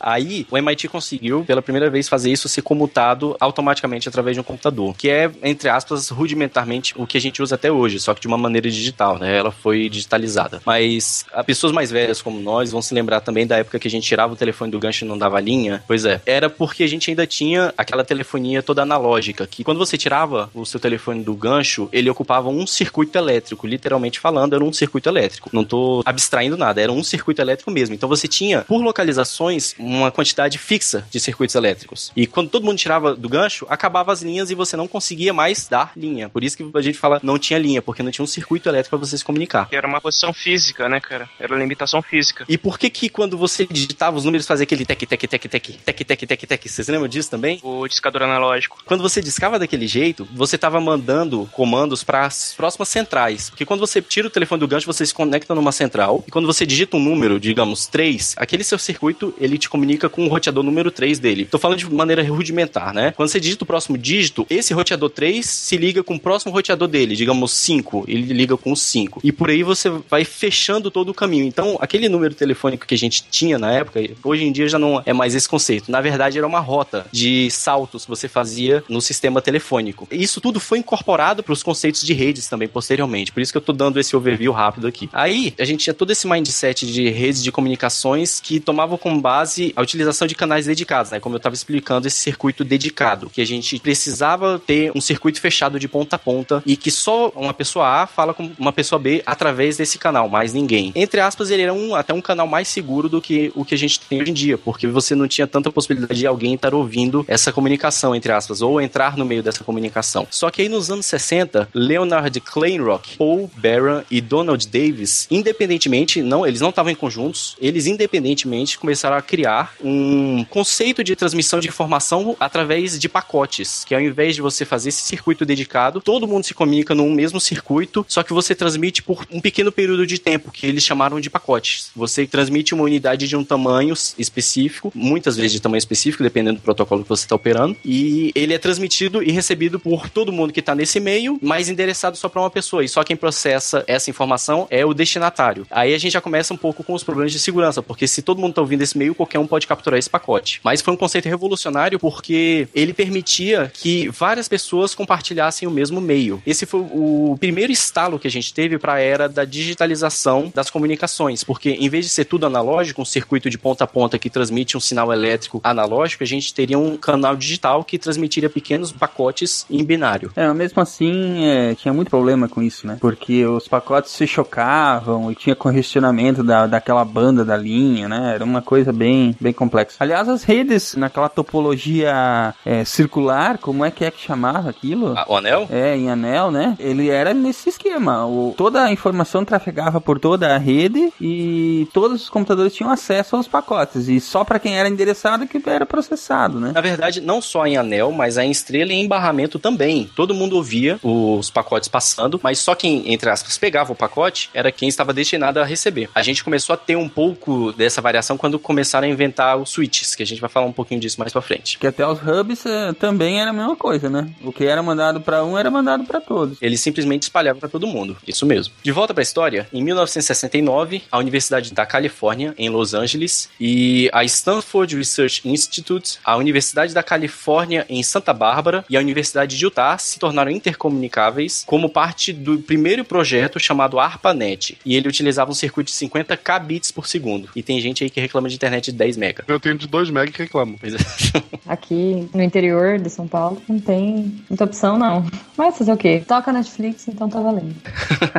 [0.00, 4.44] Aí o MIT conseguiu, pela primeira vez, fazer isso ser comutado automaticamente através de um
[4.44, 8.20] computador, que é, entre aspas, rudimentarmente o que a gente usa até hoje, só que
[8.20, 9.36] de uma maneira digital, né?
[9.36, 10.60] Ela foi digitalizada.
[10.66, 13.90] Mas as pessoas mais velhas como nós vão se lembrar também da época que a
[13.90, 15.82] gente tirava o telefone do gancho e não dava linha.
[15.86, 19.96] Pois é, era porque a gente ainda tinha aquela telefonia toda analógica, que quando você
[19.96, 24.72] tirava o seu telefone do gancho, ele ocupava um circuito elétrico, literalmente falando, era um
[24.72, 25.48] circuito elétrico.
[25.52, 27.94] Não tô abstraindo nada, era um circuito elétrico mesmo.
[27.94, 32.10] Então você tinha, por localizações, uma quantidade fixa de circuitos elétricos.
[32.16, 35.68] E quando todo mundo tirava do gancho, acabava as linhas e você não conseguia mais
[35.68, 36.28] dar linha.
[36.28, 38.96] Por isso que a gente fala não tinha linha, porque não tinha um circuito elétrico
[38.96, 39.68] para você se comunicar.
[39.70, 41.28] Era uma posição física, né, cara?
[41.38, 42.44] Era limitação física.
[42.48, 45.78] E por que que quando você digitava os números fazia aquele tec, tec, tec, tec,
[45.84, 46.68] tec, tec, tec, tec?
[46.68, 47.60] Vocês lembram disso também?
[47.62, 48.78] O discador analógico.
[48.84, 53.50] Quando você discava daquele jeito, você estava mandando comandos para as próximas centrais.
[53.50, 56.24] Porque quando você tira o telefone do gancho, você se conecta numa central.
[56.26, 60.24] E quando você digita um número, digamos 3, aquele seu circuito, ele te comunica com
[60.24, 61.44] o roteador número 3 dele.
[61.44, 63.12] Tô falando de maneira rudimentar, né?
[63.12, 66.88] Quando você digita o próximo dígito, esse roteador 3 se liga com o próximo roteador
[66.88, 69.20] dele, digamos 5, ele liga com o 5.
[69.22, 71.44] E por aí você vai fechando todo o caminho.
[71.44, 75.02] Então, aquele número telefônico que a gente tinha na época, hoje em dia já não
[75.04, 75.90] é mais esse conceito.
[75.90, 80.08] Na verdade, era uma rota de saltos que você fazia no sistema telefônico.
[80.10, 83.32] Isso tudo foi incorporado para os conceitos de redes também posteriormente.
[83.32, 85.08] Por isso que eu tô dando esse overview rápido aqui.
[85.12, 89.72] Aí, a gente tinha todo esse mindset de redes de comunicações que tomavam como base
[89.74, 91.20] a utilização de canais dedicados, né?
[91.20, 95.80] Como eu estava explicando, esse circuito dedicado, que a gente precisava ter um circuito fechado
[95.80, 99.22] de ponta a ponta e que só uma pessoa A fala com uma pessoa B
[99.24, 100.92] através desse canal, mais ninguém.
[100.94, 103.78] Entre aspas, ele era um, até um canal mais seguro do que o que a
[103.78, 107.24] gente tem hoje em dia, porque você não tinha tanta possibilidade de alguém estar ouvindo
[107.26, 110.26] essa comunicação, entre aspas, ou entrar no meio dessa comunicação.
[110.30, 116.46] Só que aí nos anos 60, Leonard Kleinrock, Paul Barron e Donald Davis, independentemente, não,
[116.46, 121.68] eles não estavam em conjuntos, eles independentemente começaram a criar um conceito de transmissão de
[121.68, 126.44] informação através de pacotes, que ao invés de você fazer esse circuito dedicado, todo mundo
[126.44, 130.50] se comunica num mesmo circuito, só que você transmite por um pequeno período de tempo,
[130.50, 131.90] que eles chamaram de pacotes.
[131.94, 136.62] Você transmite uma unidade de um tamanho específico, muitas vezes de tamanho específico, dependendo do
[136.62, 140.60] protocolo que você está operando, e ele é transmitido e recebido por todo mundo que
[140.60, 144.66] está nesse meio, mas endereçado só para uma pessoa, e só quem processa essa informação
[144.70, 145.66] é o destinatário.
[145.70, 148.40] Aí a gente já começa um pouco com os problemas de segurança, porque se todo
[148.40, 150.60] mundo está ouvindo esse meio, qualquer um pode capturar esse pacote.
[150.64, 156.42] Mas foi um conceito revolucionário porque ele permitia que várias pessoas compartilhassem o mesmo meio.
[156.46, 160.70] Esse foi o primeiro estalo que a gente teve para a era da digitalização das
[160.70, 164.30] comunicações, porque em vez de ser tudo analógico, um circuito de ponta a ponta que
[164.30, 169.66] transmite um sinal elétrico analógico, a gente teria um canal digital que transmitiria pequenos pacotes
[169.70, 170.32] em binário.
[170.34, 172.96] É, mesmo assim é, tinha muito problema com isso, né?
[173.00, 178.34] Porque os pacotes se chocavam e tinha congestionamento da, daquela banda da linha, né?
[178.34, 179.96] Era uma coisa bem, bem complexa.
[180.00, 185.14] Aliás, as redes, naquela topologia é, circular, como é que é que chamava aquilo?
[185.16, 185.66] Ah, o anel?
[185.70, 186.76] É, em anel, né?
[186.78, 188.24] Ele era nesse esquema.
[188.24, 193.34] O, toda a informação trafegava por toda a rede e todos os computadores tinham acesso
[193.34, 194.08] aos pacotes.
[194.08, 196.70] E só para quem era endereçado que era processado, né?
[196.72, 200.08] Na verdade, não só em anel, mas em estrela e em barramento também.
[200.14, 204.70] Todo mundo ouvia os pacotes passando, mas só quem, entre aspas, pegava o pacote era
[204.70, 206.08] quem estava destinado a receber.
[206.14, 210.14] A gente começou a ter um pouco dessa variação quando começaram a inventar os switches,
[210.14, 211.78] que a gente vai falar um pouquinho disso mais pra frente.
[211.78, 214.17] Que até os hubs eh, também era a mesma coisa, né?
[214.42, 216.58] O que era mandado para um era mandado para todos.
[216.60, 218.16] Eles simplesmente espalhavam para todo mundo.
[218.26, 218.74] Isso mesmo.
[218.82, 224.10] De volta para a história, em 1969, a Universidade da Califórnia, em Los Angeles, e
[224.12, 229.64] a Stanford Research Institute, a Universidade da Califórnia, em Santa Bárbara, e a Universidade de
[229.64, 234.78] Utah se tornaram intercomunicáveis como parte do primeiro projeto chamado ARPANET.
[234.84, 237.48] E ele utilizava um circuito de 50 kbits por segundo.
[237.54, 239.44] E tem gente aí que reclama de internet de 10 mega.
[239.46, 240.78] Eu tenho de 2 MB e reclamo.
[240.82, 241.58] É.
[241.66, 244.07] Aqui no interior de São Paulo não tem
[244.48, 245.24] muita opção, não.
[245.56, 246.22] Mas fazer o quê?
[246.26, 247.74] Toca Netflix, então tá valendo.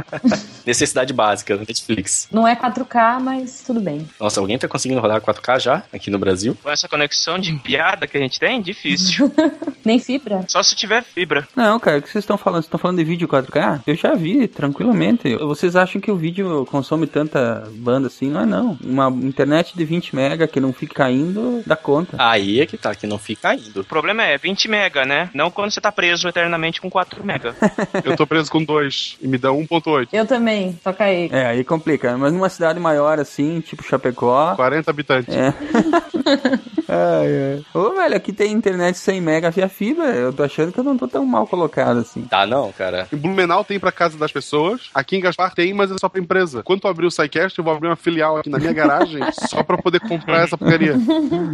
[0.65, 2.27] Necessidade básica da Netflix.
[2.31, 4.07] Não é 4K, mas tudo bem.
[4.19, 6.57] Nossa, alguém tá conseguindo rodar 4K já aqui no Brasil?
[6.61, 9.31] Com essa conexão de piada que a gente tem, difícil.
[9.83, 10.45] Nem fibra.
[10.47, 11.47] Só se tiver fibra.
[11.55, 12.61] Não, cara, o que vocês estão falando?
[12.61, 13.81] Vocês estão falando de vídeo 4K?
[13.87, 15.35] Eu já vi, tranquilamente.
[15.37, 18.29] Vocês acham que o vídeo consome tanta banda assim?
[18.29, 18.77] Não é não.
[18.83, 22.15] Uma internet de 20 mega que não fica caindo, dá conta.
[22.19, 23.81] Aí é que tá, que não fica indo.
[23.81, 25.29] O problema é 20 mega, né?
[25.33, 27.55] Não quando você tá preso eternamente com 4 mega.
[28.03, 30.09] Eu tô preso com 2 e me dá 1.8.
[30.11, 31.29] Eu também, toca aí.
[31.31, 32.17] É, aí complica.
[32.17, 34.55] Mas numa cidade maior assim, tipo Chapecó.
[34.55, 35.35] 40 habitantes.
[35.35, 35.53] É.
[36.87, 37.65] ai, ai.
[37.73, 40.05] Ô, velho, aqui tem internet 100 mega via fibra.
[40.05, 42.21] Eu tô achando que eu não tô tão mal colocado assim.
[42.23, 43.07] Tá não, cara.
[43.11, 44.89] Em Blumenau tem pra casa das pessoas.
[44.93, 46.63] Aqui em Gaspar tem, mas é só pra empresa.
[46.63, 49.61] Quando eu abrir o SciCast, eu vou abrir uma filial aqui na minha garagem só
[49.63, 50.95] pra poder comprar essa porcaria.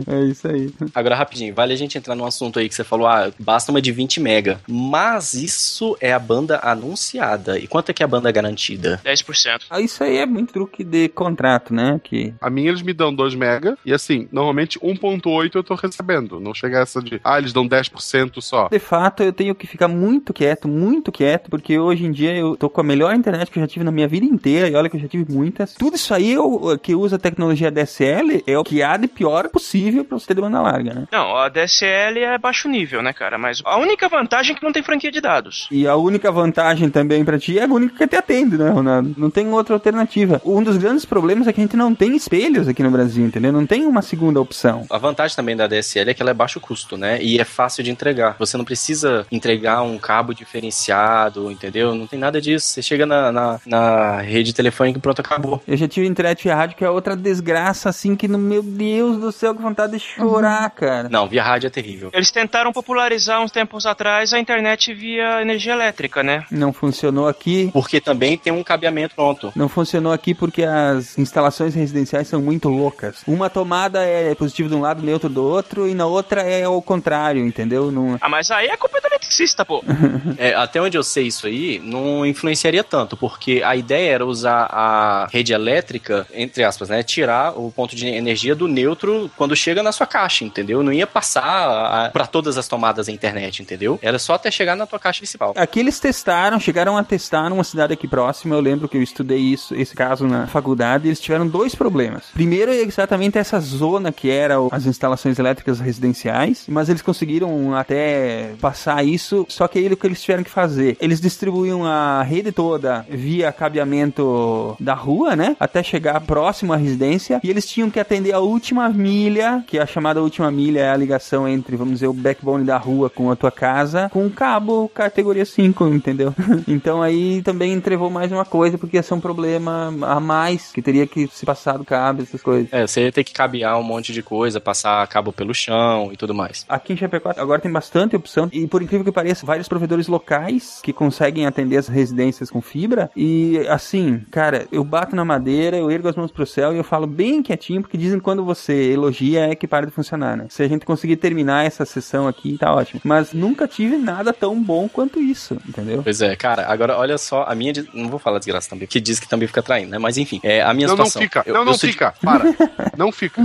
[0.08, 0.72] É isso aí.
[0.94, 3.82] Agora, rapidinho, vale a gente entrar num assunto aí que você falou, ah, basta uma
[3.82, 4.60] de 20 mega.
[4.68, 7.58] Mas isso é a banda anunciada.
[7.58, 9.00] E quanto é que é a banda garantida?
[9.04, 9.64] 10%.
[9.70, 12.00] Ah, Isso aí é muito truque de contrato, né?
[12.04, 16.40] Que A minha eles me dão 2 mega e assim, normalmente 1.8 eu tô recebendo.
[16.40, 18.68] Não chega essa de, ah, eles dão 10% só.
[18.70, 22.56] De fato, eu tenho que ficar muito quieto, muito quieto, porque hoje em dia eu
[22.56, 24.90] tô com a melhor internet que eu já tive na minha vida inteira, e olha
[24.90, 25.74] que eu já tive muitas.
[25.74, 29.50] Tudo isso aí eu, que usa a tecnologia DSL é o que há de pior
[29.50, 31.08] possível pra você ter de banda larga, né?
[31.12, 33.38] Não, a DSL é baixo nível, né, cara?
[33.38, 35.68] Mas a única vantagem é que não tem franquia de dados.
[35.72, 39.14] E a única vantagem também pra ti é a única que te atende, né, Ronaldo?
[39.18, 40.42] Não tem outra alternativa.
[40.44, 43.52] Um dos grandes problemas é que a gente não tem espelhos aqui no Brasil, entendeu?
[43.52, 44.86] Não tem uma segunda opção.
[44.90, 47.22] A vantagem também da DSL é que ela é baixo custo, né?
[47.22, 48.36] E é fácil de entregar.
[48.40, 51.94] Você não precisa entregar um cabo diferenciado, entendeu?
[51.94, 52.68] Não tem nada disso.
[52.68, 55.62] Você chega na, na, na rede telefônica e pronto, acabou.
[55.68, 59.18] Eu já tive internet e rádio, que é outra desgraça, assim, que no meu Deus
[59.18, 61.10] do céu, que vontade de chorar, cara.
[61.10, 62.10] Não, via rádio é terrível.
[62.14, 66.46] Eles tentaram popularizar uns tempos atrás a internet via energia elétrica, né?
[66.52, 67.72] Não funcionou aqui.
[67.74, 69.52] Porque também tem um cabeamento pronto.
[69.56, 73.24] Não funcionou aqui porque as instalações residenciais são muito loucas.
[73.26, 76.80] Uma tomada é positivo de um lado, neutro do outro, e na outra é o
[76.82, 77.92] contrário, entendeu?
[77.92, 78.18] Não...
[78.22, 79.84] Ah, mas aí é culpa do eletricista, pô.
[80.38, 84.68] É, até onde eu sei isso aí, não influenciaria tanto, porque a ideia era usar
[84.70, 87.04] a rede elétrica, entre aspas, né?
[87.04, 90.84] Tirar o ponto de energia do neutro quando chega na sua caixa, entendeu?
[90.84, 94.00] Não ia passar para todas as tomadas da internet, entendeu?
[94.02, 95.54] Era só até chegar na tua caixa principal.
[95.56, 98.56] Aqui eles testaram, chegaram a testar numa cidade aqui próxima.
[98.56, 101.08] Eu lembro que eu estudei isso, esse caso na faculdade.
[101.08, 102.26] Eles tiveram dois problemas.
[102.34, 108.54] Primeiro é exatamente essa zona que era as instalações elétricas residenciais, mas eles conseguiram até
[108.62, 109.46] passar isso.
[109.50, 110.98] Só que aí o que eles tiveram que fazer?
[111.00, 115.56] Eles distribuíam a rede toda via cabeamento da rua, né?
[115.60, 117.40] Até chegar próximo à residência.
[117.44, 120.90] E eles tinham que atender a última milha, que é a chamada última milha é
[120.90, 124.30] a ligação entre, vamos dizer, o backbone da rua com a tua casa, com um
[124.30, 126.34] cabo categoria 5, entendeu?
[126.68, 130.82] então aí também entrevou mais uma coisa, porque ia ser um problema a mais, que
[130.82, 132.72] teria que se passar do cabo, essas coisas.
[132.72, 136.18] É, você ia ter que cabear um monte de coisa, passar cabo pelo chão e
[136.18, 136.66] tudo mais.
[136.70, 140.80] Aqui em Chapecó agora tem bastante opção e por incrível que pareça, vários provedores locais
[140.84, 145.90] que conseguem atender as residências com fibra e assim, cara, eu bato na madeira, eu
[145.90, 148.92] ergo as mãos pro céu e eu falo bem quietinho porque dizem que quando você
[148.92, 150.48] elogia é que para de funcionar, né?
[150.50, 153.02] Se a gente conseguir terminar essa sessão aqui, tá ótimo.
[153.04, 156.02] Mas nunca tive nada tão bom quanto isso, entendeu?
[156.04, 157.74] Pois é, cara, agora olha só, a minha.
[157.74, 159.98] de- Não vou falar desgraça também, que diz que também fica traindo, né?
[159.98, 161.22] Mas enfim, é a minha Não, não situação.
[161.22, 161.44] fica.
[161.46, 162.14] Eu- não, eu não sou fica.
[162.24, 162.46] Para.
[162.98, 163.42] Não fica.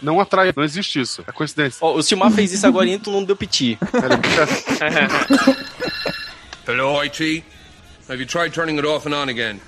[0.00, 0.52] Não atrai.
[0.56, 1.24] Não existe isso.
[1.26, 1.78] É coincidência.
[1.80, 3.76] Ó, o Silmar fez isso agora e todo mundo deu piti.
[3.82, 4.46] Fica-
[6.66, 7.44] Hello, IT.
[8.08, 9.60] Have you tried turning it off and on again?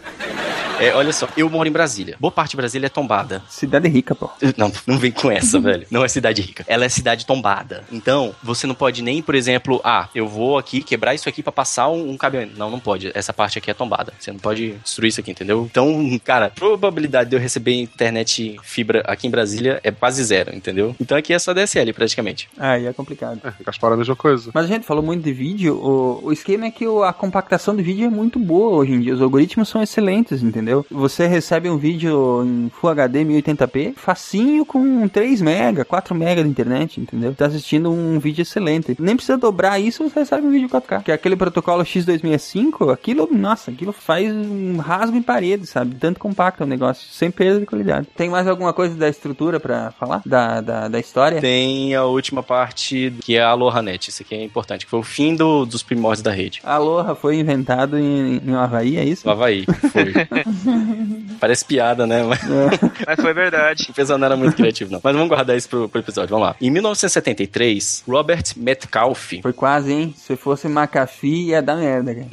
[0.81, 2.17] É, olha só, eu moro em Brasília.
[2.19, 3.43] Boa parte de Brasília é tombada.
[3.49, 4.29] Cidade rica, pô.
[4.57, 5.87] Não, não vem com essa, velho.
[5.91, 6.65] Não é cidade rica.
[6.67, 7.85] Ela é cidade tombada.
[7.93, 11.53] Então, você não pode nem, por exemplo, ah, eu vou aqui quebrar isso aqui pra
[11.53, 12.59] passar um, um cabeamento.
[12.59, 13.11] Não, não pode.
[13.15, 14.13] Essa parte aqui é tombada.
[14.19, 15.67] Você não pode destruir isso aqui, entendeu?
[15.71, 20.55] Então, cara, a probabilidade de eu receber internet fibra aqui em Brasília é quase zero,
[20.55, 20.95] entendeu?
[21.01, 22.49] Então aqui é só DSL, praticamente.
[22.59, 23.41] Aí é complicado.
[23.45, 24.51] É, Gaspar é a mesma coisa.
[24.53, 27.75] Mas a gente falou muito de vídeo, o, o esquema é que o- a compactação
[27.77, 29.15] do vídeo é muito boa hoje em dia.
[29.15, 30.64] Os algoritmos são excelentes, entendeu?
[30.91, 36.49] Você recebe um vídeo em Full HD 1080p, facinho com 3 mega, 4 mega de
[36.49, 37.35] internet, entendeu?
[37.35, 38.97] Tá assistindo um vídeo excelente.
[38.99, 41.03] Nem precisa dobrar isso, você recebe um vídeo 4K.
[41.03, 45.95] Que é aquele protocolo X265, aquilo, nossa, aquilo faz um rasgo em parede, sabe?
[45.97, 48.07] Tanto compacto o negócio, sem perda de qualidade.
[48.17, 50.23] Tem mais alguma coisa da estrutura pra falar?
[50.25, 51.41] Da, da, da história?
[51.41, 54.09] Tem a última parte que é a AlohaNet.
[54.09, 56.61] Isso aqui é importante, que foi o fim do- dos primórdios da rede.
[56.65, 59.27] A Aloha foi inventado em, em Havaí, é isso?
[59.27, 60.13] No Havaí, foi.
[61.41, 62.23] Parece piada, né?
[62.23, 62.41] Mas
[63.07, 63.87] Mas foi verdade.
[63.91, 65.01] o pessoal não era muito criativo, não.
[65.03, 66.57] Mas vamos guardar isso pro, pro episódio, vamos lá.
[66.61, 70.15] Em 1973, Robert Metcalfe, Foi quase, hein?
[70.17, 72.29] Se fosse McAfee, ia dar merda, cara.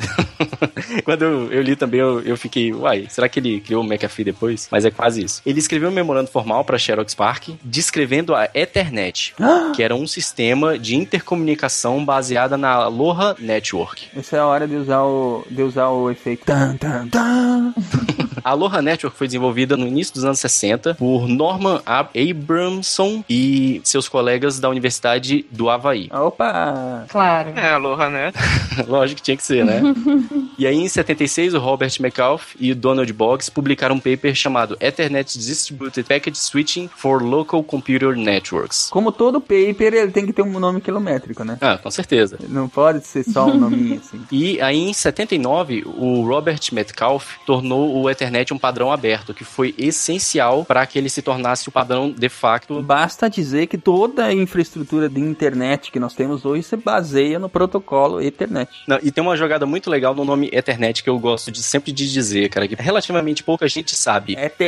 [1.03, 4.25] quando eu, eu li também, eu, eu fiquei, uai, será que ele criou o McAfee
[4.25, 4.67] depois?
[4.71, 5.41] Mas é quase isso.
[5.45, 9.33] Ele escreveu um memorando formal para Xerox Park, descrevendo a Ethernet,
[9.75, 14.07] que era um sistema de intercomunicação baseada na Aloha Network.
[14.15, 16.45] Essa é a hora de usar o, de usar o efeito.
[16.45, 17.73] Tan, tan, tan.
[18.43, 24.09] A Aloha Network foi desenvolvida no início dos anos 60 por Norman Abramson e seus
[24.09, 26.09] colegas da Universidade do Havaí.
[26.11, 27.05] Opa!
[27.09, 27.53] Claro.
[27.55, 28.33] É, aloha, né?
[28.87, 29.81] Lógico que tinha que ser, né?
[30.57, 34.77] e aí, em 76, o Robert McAuliffe e o Donald Boggs publicaram um paper chamado
[34.79, 38.89] Ethernet Distributed Packet Switching for Local Computer Networks.
[38.89, 41.57] Como todo paper, ele tem que ter um nome quilométrico, né?
[41.61, 42.37] Ah, com certeza.
[42.47, 44.21] Não pode ser só um nominho assim.
[44.31, 49.75] E aí, em 79, o Robert Metcalfe tornou o Ethernet um padrão aberto, que foi
[49.77, 52.81] essencial para que ele se tornasse o padrão de facto.
[52.81, 57.49] Basta dizer que toda a infraestrutura de internet que nós temos hoje se baseia no
[57.49, 58.69] protocolo Ethernet.
[58.87, 61.91] Não, e tem uma jogada muito legal no nome Ethernet que eu gosto de sempre
[61.91, 64.61] de dizer, cara, que relativamente pouca gente sabe ETH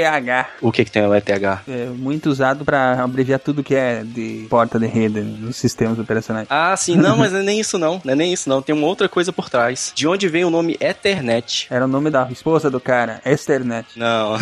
[0.61, 1.29] o que, que tem o ETH.
[1.67, 6.47] é muito usado para abreviar tudo que é de porta de rede nos sistemas operacionais.
[6.49, 8.75] Ah, sim, não, mas não é nem isso não, não é nem isso não, tem
[8.75, 9.91] uma outra coisa por trás.
[9.95, 11.67] De onde vem o nome Ethernet?
[11.69, 13.21] Era o nome da esposa do cara,
[13.53, 13.87] Ethernet.
[13.95, 14.37] Não,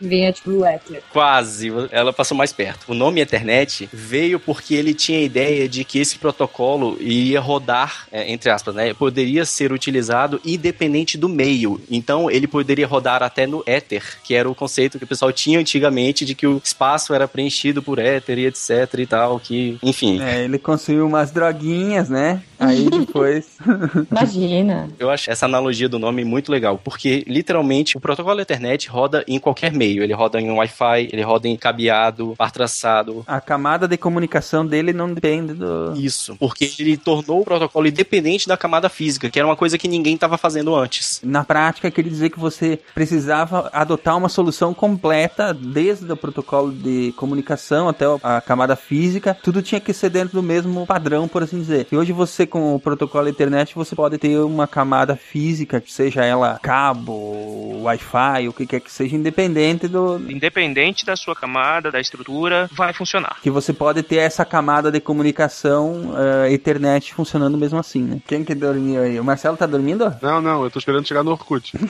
[0.00, 1.02] Vinha tipo o éter.
[1.12, 2.90] quase, ela passou mais perto.
[2.90, 8.06] O nome Ethernet veio porque ele tinha a ideia de que esse protocolo ia rodar,
[8.10, 11.80] é, entre aspas, né, poderia ser utilizado independente do meio.
[11.90, 15.58] Então, ele poderia rodar até no éter, que era o conceito que o pessoal tinha
[15.58, 20.20] antigamente de que o espaço era preenchido por éter e etc e tal, que, enfim.
[20.20, 22.42] É, ele consumiu umas droguinhas, né?
[22.58, 23.46] Aí depois.
[24.10, 24.88] Imagina.
[24.98, 29.38] Eu acho essa analogia do nome muito legal, porque literalmente o protocolo Ethernet roda em
[29.38, 30.02] qualquer meio.
[30.02, 33.24] Ele roda em Wi-Fi, ele roda em cabeado, par traçado.
[33.26, 35.94] a camada de comunicação dele não depende do.
[35.96, 39.88] Isso, porque ele tornou o protocolo independente da camada física, que era uma coisa que
[39.88, 41.20] ninguém estava fazendo antes.
[41.22, 47.12] Na prática, queria dizer que você precisava adotar uma solução completa, desde o protocolo de
[47.16, 51.58] comunicação até a camada física, tudo tinha que ser dentro do mesmo padrão, por assim
[51.58, 51.86] dizer.
[51.90, 56.58] E hoje você, com o protocolo internet, você pode ter uma camada física, seja ela
[56.62, 60.16] cabo, Wi-Fi, o que quer que seja, independente do.
[60.30, 63.36] Independente da sua camada, da estrutura, vai funcionar.
[63.42, 66.14] Que você pode ter essa camada de comunicação
[66.44, 68.18] eh, Ethernet funcionando mesmo assim, né?
[68.26, 69.18] Quem que dormiu aí?
[69.18, 70.14] O Marcelo tá dormindo?
[70.22, 71.72] Não, não, eu tô esperando chegar no Orkut.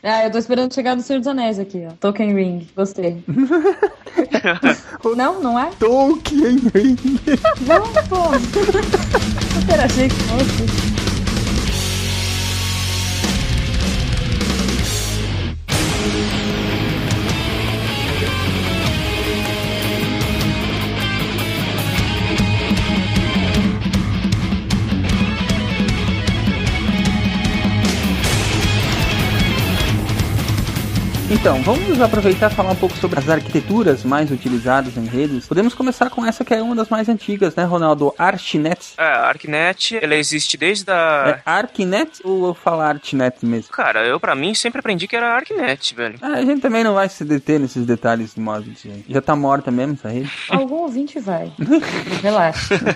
[0.00, 1.92] Ah, eu tô esperando chegar do Senhor dos Anéis aqui, ó.
[2.00, 2.68] Token Ring.
[2.74, 3.22] Gostei.
[5.16, 5.70] não, não é?
[5.78, 6.56] Tolkien!
[7.66, 8.28] Não, pô.
[9.74, 11.07] Eu achei que fosse.
[31.40, 35.46] Então, vamos aproveitar e falar um pouco sobre as arquiteturas mais utilizadas em redes.
[35.46, 38.12] Podemos começar com essa que é uma das mais antigas, né, Ronaldo?
[38.18, 38.94] ArchNet.
[38.98, 41.40] É, a ArcNet, ela existe desde a...
[41.46, 43.70] É ArcNet ou eu falo ArchNet mesmo?
[43.70, 46.18] Cara, eu pra mim sempre aprendi que era ArcNet, velho.
[46.20, 49.04] Ah, a gente também não vai se deter nesses detalhes de modo de...
[49.08, 50.30] Já tá morta mesmo essa rede?
[50.50, 51.52] Algum ouvinte vai.
[52.20, 52.74] Relaxa.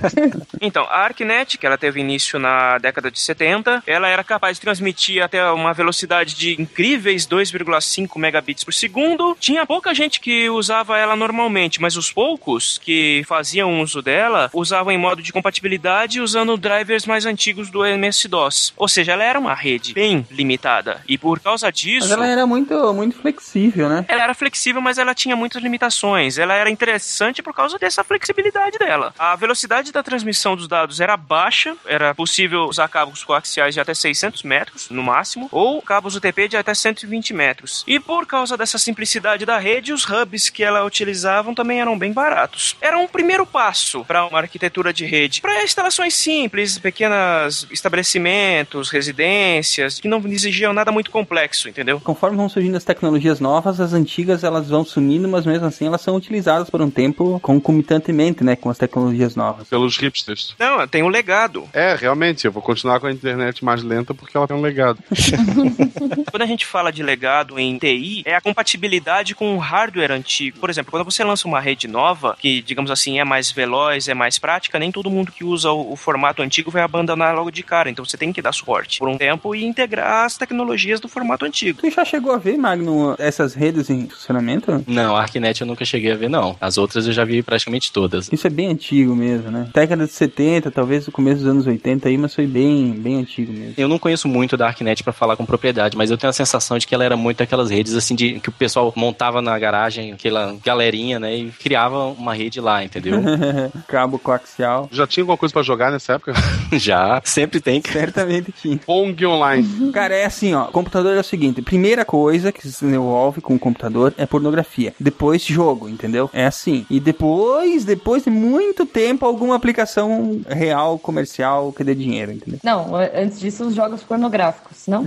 [0.61, 4.61] Então, a ArcNet, que ela teve início na década de 70, ela era capaz de
[4.61, 9.37] transmitir até uma velocidade de incríveis 2,5 megabits por segundo.
[9.39, 14.93] Tinha pouca gente que usava ela normalmente, mas os poucos que faziam uso dela usavam
[14.93, 18.73] em modo de compatibilidade usando drivers mais antigos do MS-DOS.
[18.77, 21.03] Ou seja, ela era uma rede bem limitada.
[21.07, 22.09] E por causa disso.
[22.09, 24.05] Mas ela era muito, muito flexível, né?
[24.09, 26.39] Ela era flexível, mas ela tinha muitas limitações.
[26.39, 29.13] Ela era interessante por causa dessa flexibilidade dela.
[29.19, 33.93] A velocidade da transmissão dos dados era baixa, era possível usar cabos coaxiais de até
[33.93, 37.85] 600 metros, no máximo, ou cabos UTP de até 120 metros.
[37.87, 42.13] E por causa dessa simplicidade da rede, os hubs que ela utilizavam também eram bem
[42.13, 42.77] baratos.
[42.81, 50.01] Era um primeiro passo para uma arquitetura de rede, para instalações simples, pequenos estabelecimentos, residências,
[50.01, 52.01] que não exigiam nada muito complexo, entendeu?
[52.01, 56.01] Conforme vão surgindo as tecnologias novas, as antigas elas vão sumindo, mas mesmo assim elas
[56.01, 59.69] são utilizadas por um tempo concomitantemente, né, com as tecnologias novas.
[59.69, 60.55] Pelos hipsters.
[60.59, 61.69] Não, tem um legado.
[61.73, 64.99] É, realmente, eu vou continuar com a internet mais lenta porque ela tem um legado.
[66.31, 70.59] Quando a gente fala de legado em TI, é a compatibilidade com o hardware antigo.
[70.59, 74.15] Por exemplo, quando você lança uma rede nova, que, digamos assim, é mais veloz, é
[74.15, 77.63] mais prática, nem todo mundo que usa o, o formato antigo vai abandonar logo de
[77.63, 77.89] cara.
[77.89, 81.45] Então você tem que dar suporte por um tempo e integrar as tecnologias do formato
[81.45, 81.81] antigo.
[81.81, 84.85] Tu já chegou a ver, Magno, essas redes em funcionamento?
[84.87, 86.57] Não, a Arquinet eu nunca cheguei a ver, não.
[86.61, 88.31] As outras eu já vi praticamente todas.
[88.33, 89.69] Isso é bem antigo mesmo, né?
[89.73, 93.53] Década de 70, talvez no começo dos anos 80 aí, mas foi bem, bem antigo
[93.53, 93.75] mesmo.
[93.77, 96.79] Eu não conheço muito da Arquinet pra falar com propriedade, mas eu tenho a sensação
[96.79, 100.13] de que ela era muito aquelas redes assim de que o pessoal montava na garagem,
[100.13, 103.21] aquela galerinha, né, e criava uma rede lá, entendeu?
[103.89, 104.89] Cabo coaxial.
[104.91, 106.33] Já tinha alguma coisa pra jogar nessa época?
[106.73, 108.79] já, sempre tem Certamente tinha.
[108.79, 109.93] Pong Online.
[109.93, 110.65] Cara, é assim, ó.
[110.65, 114.95] Computador é o seguinte: primeira coisa que se envolve com o computador é pornografia.
[114.99, 116.31] Depois, jogo, entendeu?
[116.33, 116.87] É assim.
[116.91, 122.61] E depois, depois de muito tempo, alguma aplicação real, comercial, que dê dinheiro, entendeu?
[122.63, 125.05] Não, antes disso, os jogos pornográficos, não?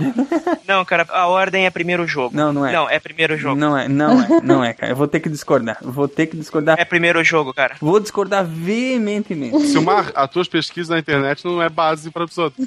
[0.66, 2.36] Não, cara, a ordem é primeiro jogo.
[2.36, 2.72] Não, não é.
[2.72, 3.58] Não, é primeiro jogo.
[3.58, 4.92] Não é, não é, não é, cara.
[4.92, 5.78] Eu vou ter que discordar.
[5.80, 6.78] Vou ter que discordar.
[6.78, 7.76] É primeiro jogo, cara.
[7.80, 9.66] Vou discordar veementemente.
[9.66, 12.66] Silmar, as tuas pesquisas na internet não é base para os outros.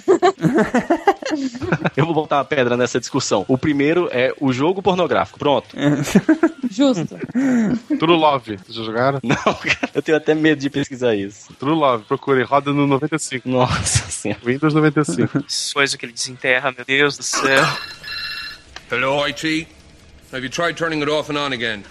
[1.95, 3.45] Eu vou botar uma pedra nessa discussão.
[3.47, 5.39] O primeiro é o jogo pornográfico.
[5.39, 5.75] Pronto.
[6.69, 7.17] Justo.
[7.99, 8.57] True Love.
[8.57, 9.19] Vocês já jogaram?
[9.23, 11.53] Não, cara, eu tenho até medo de pesquisar isso.
[11.53, 12.05] True Love.
[12.05, 12.43] Procure.
[12.43, 13.47] Roda no 95.
[13.49, 14.41] Nossa senhora.
[14.43, 15.43] Windows 95.
[15.73, 17.65] Coisa que ele desenterra, meu Deus do céu.
[18.91, 19.78] Hello, IT.
[20.31, 21.83] Have you tried turning it off and on again?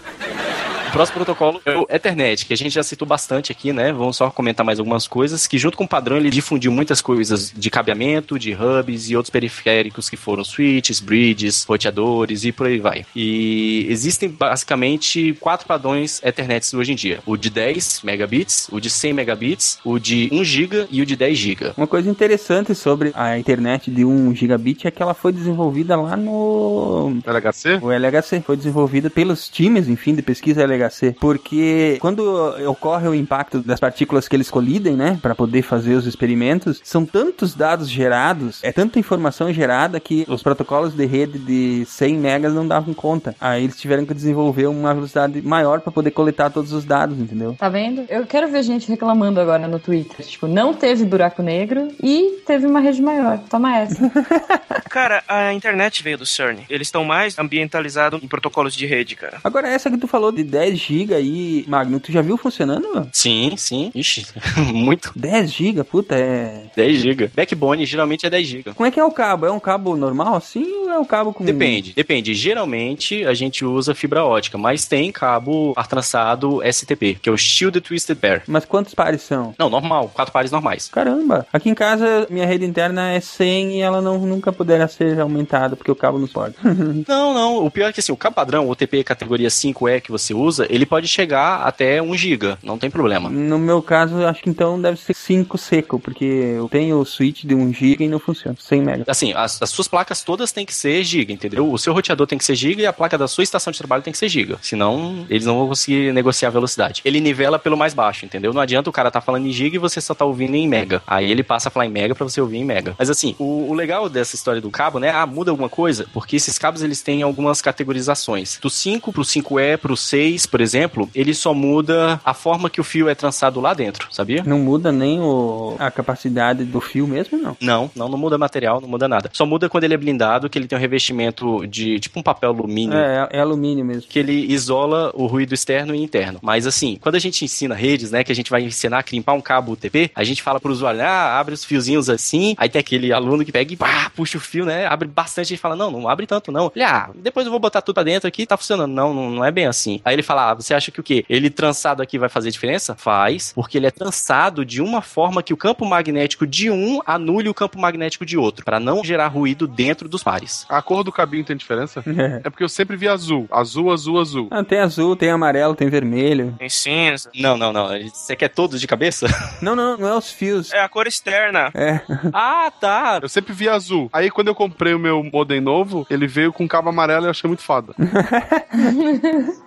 [0.88, 3.92] O próximo protocolo é o Ethernet, que a gente já citou bastante aqui, né?
[3.92, 7.52] Vamos só comentar mais algumas coisas, que junto com o padrão ele difundiu muitas coisas
[7.54, 12.78] de cabeamento, de hubs e outros periféricos que foram switches, bridges, roteadores e por aí
[12.78, 13.04] vai.
[13.14, 17.20] E existem basicamente quatro padrões Ethernet hoje em dia.
[17.26, 21.16] O de 10 megabits, o de 100 megabits, o de 1 GB e o de
[21.16, 21.72] 10 GB.
[21.76, 26.16] Uma coisa interessante sobre a internet de 1 gigabit é que ela foi desenvolvida lá
[26.16, 27.78] no LHC?
[27.82, 28.40] o LHC.
[28.40, 30.77] Foi desenvolvida pelos times, enfim, de pesquisa LHC.
[31.20, 32.22] Porque quando
[32.68, 37.04] ocorre o impacto das partículas que eles colidem, né, para poder fazer os experimentos, são
[37.04, 42.54] tantos dados gerados, é tanta informação gerada que os protocolos de rede de 100 megas
[42.54, 43.34] não davam conta.
[43.40, 47.54] Aí eles tiveram que desenvolver uma velocidade maior para poder coletar todos os dados, entendeu?
[47.58, 48.04] Tá vendo?
[48.08, 50.24] Eu quero ver gente reclamando agora no Twitter.
[50.26, 53.38] Tipo, não teve buraco negro e teve uma rede maior.
[53.48, 54.10] Toma essa.
[54.90, 56.60] Cara, a internet veio do CERN.
[56.68, 59.38] Eles estão mais ambientalizados em protocolos de rede, cara.
[59.44, 63.08] Agora, essa que tu falou de 10 GB aí, Magno, tu já viu funcionando?
[63.12, 63.90] Sim, sim.
[63.94, 64.26] Ixi,
[64.72, 65.12] muito.
[65.14, 66.64] 10 GB, puta, é.
[66.76, 67.30] 10 GB.
[67.34, 68.74] Backbone geralmente é 10 GB.
[68.74, 69.46] Como é que é o cabo?
[69.46, 71.44] É um cabo normal assim ou é um cabo com.
[71.44, 72.34] Depende, depende.
[72.34, 77.36] Geralmente a gente usa fibra ótica, mas tem cabo par trançado STP, que é o
[77.36, 78.42] Shielded Twisted Pair.
[78.46, 79.54] Mas quantos pares são?
[79.58, 80.88] Não, normal, quatro pares normais.
[80.88, 85.20] Caramba, aqui em casa minha rede interna é 100 e ela não, nunca poderá ser
[85.20, 86.54] aumentada porque o cabo não pode.
[87.08, 87.64] Não, não.
[87.64, 90.57] O pior é que assim, o cabo padrão, o OTP categoria 5E que você usa,
[90.68, 93.28] ele pode chegar até 1 GB, não tem problema.
[93.28, 97.44] no meu caso, acho que então deve ser 5 seco, porque eu tenho o switch
[97.44, 99.04] de 1 GB e não funciona, 100 mega.
[99.06, 101.70] Assim, as, as suas placas todas têm que ser giga, entendeu?
[101.70, 104.02] O seu roteador tem que ser giga e a placa da sua estação de trabalho
[104.02, 104.58] tem que ser giga.
[104.62, 107.02] Senão, eles não vão conseguir negociar a velocidade.
[107.04, 108.52] Ele nivela pelo mais baixo, entendeu?
[108.52, 111.02] Não adianta o cara tá falando em giga e você só tá ouvindo em mega.
[111.06, 112.94] Aí ele passa a falar em mega pra você ouvir em mega.
[112.98, 115.10] Mas assim, o, o legal dessa história do cabo, né?
[115.10, 116.06] Ah, muda alguma coisa?
[116.12, 118.58] Porque esses cabos eles têm algumas categorizações.
[118.60, 122.84] Do 5 pro 5E, pro 6, por exemplo, ele só muda a forma que o
[122.84, 124.42] fio é trançado lá dentro, sabia?
[124.44, 127.56] Não muda nem o, a capacidade do fio mesmo, não.
[127.60, 129.30] Não, não, não muda material, não muda nada.
[129.32, 132.50] Só muda quando ele é blindado, que ele tem um revestimento de tipo um papel
[132.50, 132.96] alumínio.
[132.96, 134.08] É, é alumínio mesmo.
[134.08, 136.38] Que ele isola o ruído externo e interno.
[136.42, 139.34] Mas assim, quando a gente ensina redes, né, que a gente vai ensinar a crimpar
[139.34, 142.80] um cabo UTP, a gente fala pro usuário, ah, abre os fiozinhos assim, aí tem
[142.80, 145.90] aquele aluno que pega e pá, puxa o fio, né, abre bastante e fala, não,
[145.90, 146.72] não abre tanto não.
[146.74, 148.92] Ele, ah, depois eu vou botar tudo pra dentro aqui, tá funcionando.
[148.92, 150.00] Não, não, não é bem assim.
[150.04, 151.24] Aí ele fala, ah, você acha que o quê?
[151.28, 152.94] Ele trançado aqui vai fazer diferença?
[152.96, 157.48] Faz, porque ele é trançado de uma forma que o campo magnético de um anule
[157.48, 160.66] o campo magnético de outro, para não gerar ruído dentro dos pares.
[160.68, 162.02] A cor do cabinho tem diferença?
[162.18, 162.40] É.
[162.42, 163.46] É porque eu sempre vi azul.
[163.48, 164.48] Azul, azul, azul.
[164.50, 166.54] Ah, tem azul, tem amarelo, tem vermelho.
[166.58, 167.30] Tem cinza.
[167.32, 167.90] Não, não, não.
[168.08, 169.26] Você quer todos de cabeça?
[169.62, 170.72] Não, não, não é os fios.
[170.72, 171.70] É a cor externa.
[171.74, 172.00] É.
[172.32, 173.18] ah, tá.
[173.22, 174.08] Eu sempre vi azul.
[174.12, 177.30] Aí quando eu comprei o meu modem novo, ele veio com cabo amarelo e eu
[177.30, 177.94] achei muito foda.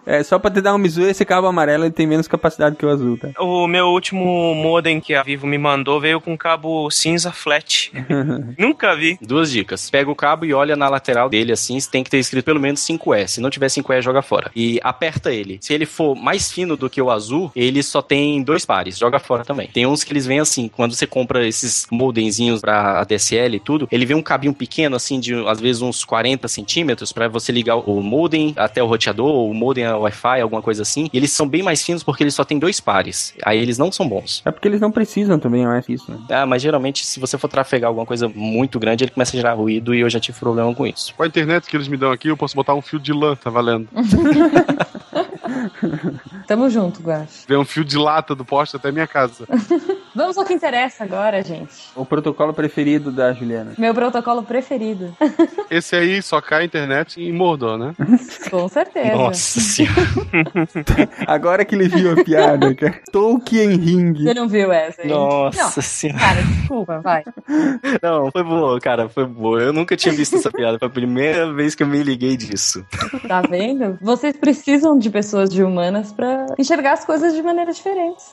[0.05, 2.86] É, só pra te dar um mizu, esse cabo amarelo ele tem menos capacidade que
[2.86, 3.30] o azul, tá?
[3.39, 7.91] O meu último modem que a Vivo me mandou veio com cabo cinza flat.
[8.57, 9.18] Nunca vi.
[9.22, 9.89] Duas dicas.
[9.89, 12.82] Pega o cabo e olha na lateral dele assim, tem que ter escrito pelo menos
[12.82, 13.28] 5E.
[13.28, 14.51] Se não tiver 5E, joga fora.
[14.55, 15.57] E aperta ele.
[15.62, 18.97] Se ele for mais fino do que o azul, ele só tem dois pares.
[18.97, 19.68] Joga fora também.
[19.68, 23.88] Tem uns que eles vêm assim, quando você compra esses modemzinhos pra ADSL e tudo,
[23.91, 27.78] ele vem um cabinho pequeno assim, de às vezes uns 40 centímetros, pra você ligar
[27.78, 31.09] o modem até o roteador, ou o modem a Wi-Fi, alguma coisa assim.
[31.11, 33.33] E eles são bem mais finos porque eles só têm dois pares.
[33.43, 34.41] Aí eles não são bons.
[34.45, 36.19] É porque eles não precisam também, não é isso, né?
[36.29, 39.53] Ah, mas geralmente, se você for trafegar alguma coisa muito grande, ele começa a gerar
[39.53, 41.13] ruído e eu já tive problema com isso.
[41.15, 43.35] Com a internet que eles me dão aqui, eu posso botar um fio de lã,
[43.35, 43.87] tá valendo.
[46.47, 47.45] Tamo junto, Guax.
[47.47, 49.47] Vem um fio de lata do poste até minha casa.
[50.16, 51.89] Vamos ao que interessa agora, gente.
[51.95, 53.74] O protocolo preferido da Juliana.
[53.78, 55.16] Meu protocolo preferido.
[55.72, 57.93] Esse aí só cai a internet em Mordor, né?
[58.49, 59.16] Com certeza.
[59.16, 60.01] Nossa senhora.
[61.28, 62.99] Agora que ele viu a piada, cara.
[63.12, 64.14] Tolkien Ring.
[64.24, 65.07] Você não viu essa aí?
[65.07, 65.72] Nossa Não.
[65.82, 66.20] senhora.
[66.20, 67.24] Cara, desculpa, vai.
[68.01, 69.62] Não, foi boa, cara, foi boa.
[69.62, 70.78] Eu nunca tinha visto essa piada.
[70.78, 72.86] Foi a primeira vez que eu me liguei disso.
[73.28, 73.97] Tá vendo?
[74.01, 78.32] Vocês precisam de pessoas de humanas pra enxergar as coisas de maneiras diferentes.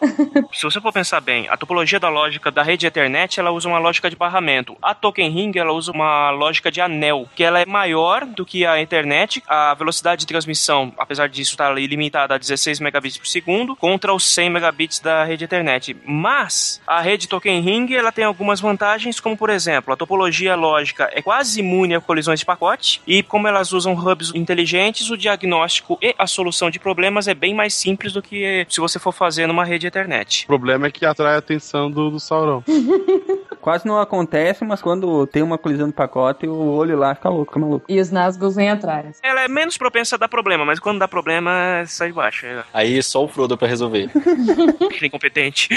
[0.52, 3.78] Se você for pensar bem, a topologia da lógica da rede Ethernet, ela usa uma
[3.78, 4.74] lógica de barramento.
[4.80, 8.64] A Token Ring, ela usa uma lógica de anel, que ela é maior do que
[8.64, 9.42] a Ethernet.
[9.46, 14.24] A velocidade de transmissão, apesar disso, está limitada a 16 megabits por segundo, contra os
[14.24, 15.94] 100 megabits da rede Ethernet.
[16.06, 21.10] Mas a rede Token Ring, ela tem algumas vantagens, como por exemplo, a topologia lógica
[21.12, 25.98] é quase imune a colisões de pacote e como elas usam hubs inteligentes, o diagnóstico
[26.00, 29.46] e a solução de problemas é bem mais simples do que se você for fazer
[29.46, 30.44] numa rede Ethernet.
[30.44, 31.42] O problema é que atrai a
[31.90, 32.62] do, do Sauron.
[33.60, 37.52] Quase não acontece, mas quando tem uma colisão de pacote, o olho lá fica louco,
[37.52, 37.84] fica maluco.
[37.88, 39.18] E os Nazgûl vêm atrás.
[39.22, 42.46] Ela é menos propensa a dar problema, mas quando dá problema, sai de baixo.
[42.46, 44.10] É Aí só o Frodo pra resolver.
[45.02, 45.68] incompetente.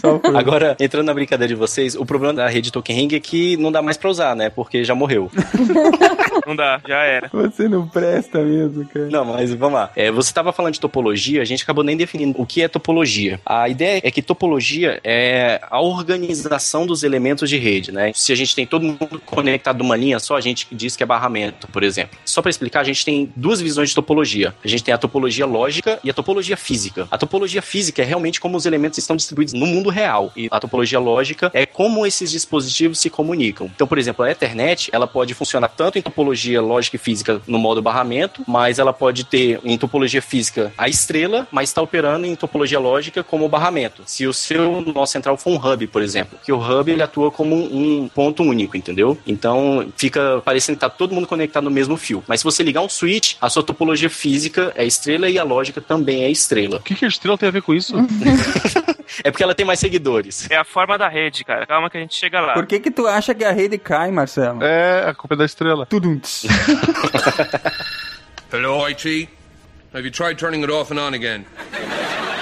[0.00, 3.20] Só o Agora, entrando na brincadeira de vocês, o problema da rede Token Ring é
[3.20, 4.50] que não dá mais pra usar, né?
[4.50, 5.30] Porque já morreu.
[6.46, 7.28] Não dá, já era.
[7.32, 9.06] Você não presta mesmo, cara.
[9.06, 9.90] Não, mas vamos lá.
[9.94, 13.40] É, você estava falando de topologia, a gente acabou nem definindo o que é topologia.
[13.44, 18.12] A ideia é que topologia é a organização dos elementos de rede, né?
[18.14, 21.06] Se a gente tem todo mundo conectado numa linha só, a gente diz que é
[21.06, 22.16] barramento, por exemplo.
[22.24, 24.54] Só para explicar, a gente tem duas visões de topologia.
[24.64, 27.08] A gente tem a topologia lógica e a topologia física.
[27.10, 30.32] A topologia física é realmente como os elementos estão distribuídos no mundo real.
[30.36, 33.68] E a topologia lógica é como esses dispositivos se comunicam.
[33.74, 37.58] Então, por exemplo, a Ethernet, ela pode funcionar tanto em topologia lógica e física no
[37.58, 42.36] modo barramento, mas ela pode ter em topologia física a estrela, mas está operando em
[42.36, 44.02] topologia lógica como barramento.
[44.06, 47.30] Se o seu nó central for um hub, por exemplo, que o hub ele atua
[47.30, 49.16] como um ponto único, entendeu?
[49.26, 52.22] Então fica parecendo que tá todo mundo conectado no mesmo fio.
[52.26, 55.80] Mas se você ligar um switch, a sua topologia física é estrela e a lógica
[55.80, 56.76] também é estrela.
[56.76, 57.94] O que, que a estrela tem a ver com isso?
[59.24, 60.48] É porque ela tem mais seguidores.
[60.50, 61.66] É a forma da rede, cara.
[61.66, 62.54] Calma que a gente chega lá.
[62.54, 64.62] Por que que tu acha que a rede cai, Marcelo?
[64.62, 65.84] é, a culpa é da estrela.
[65.84, 66.08] Tudo.
[68.52, 69.28] Hello, IT.
[69.92, 71.44] Have you tried turning it off and on again?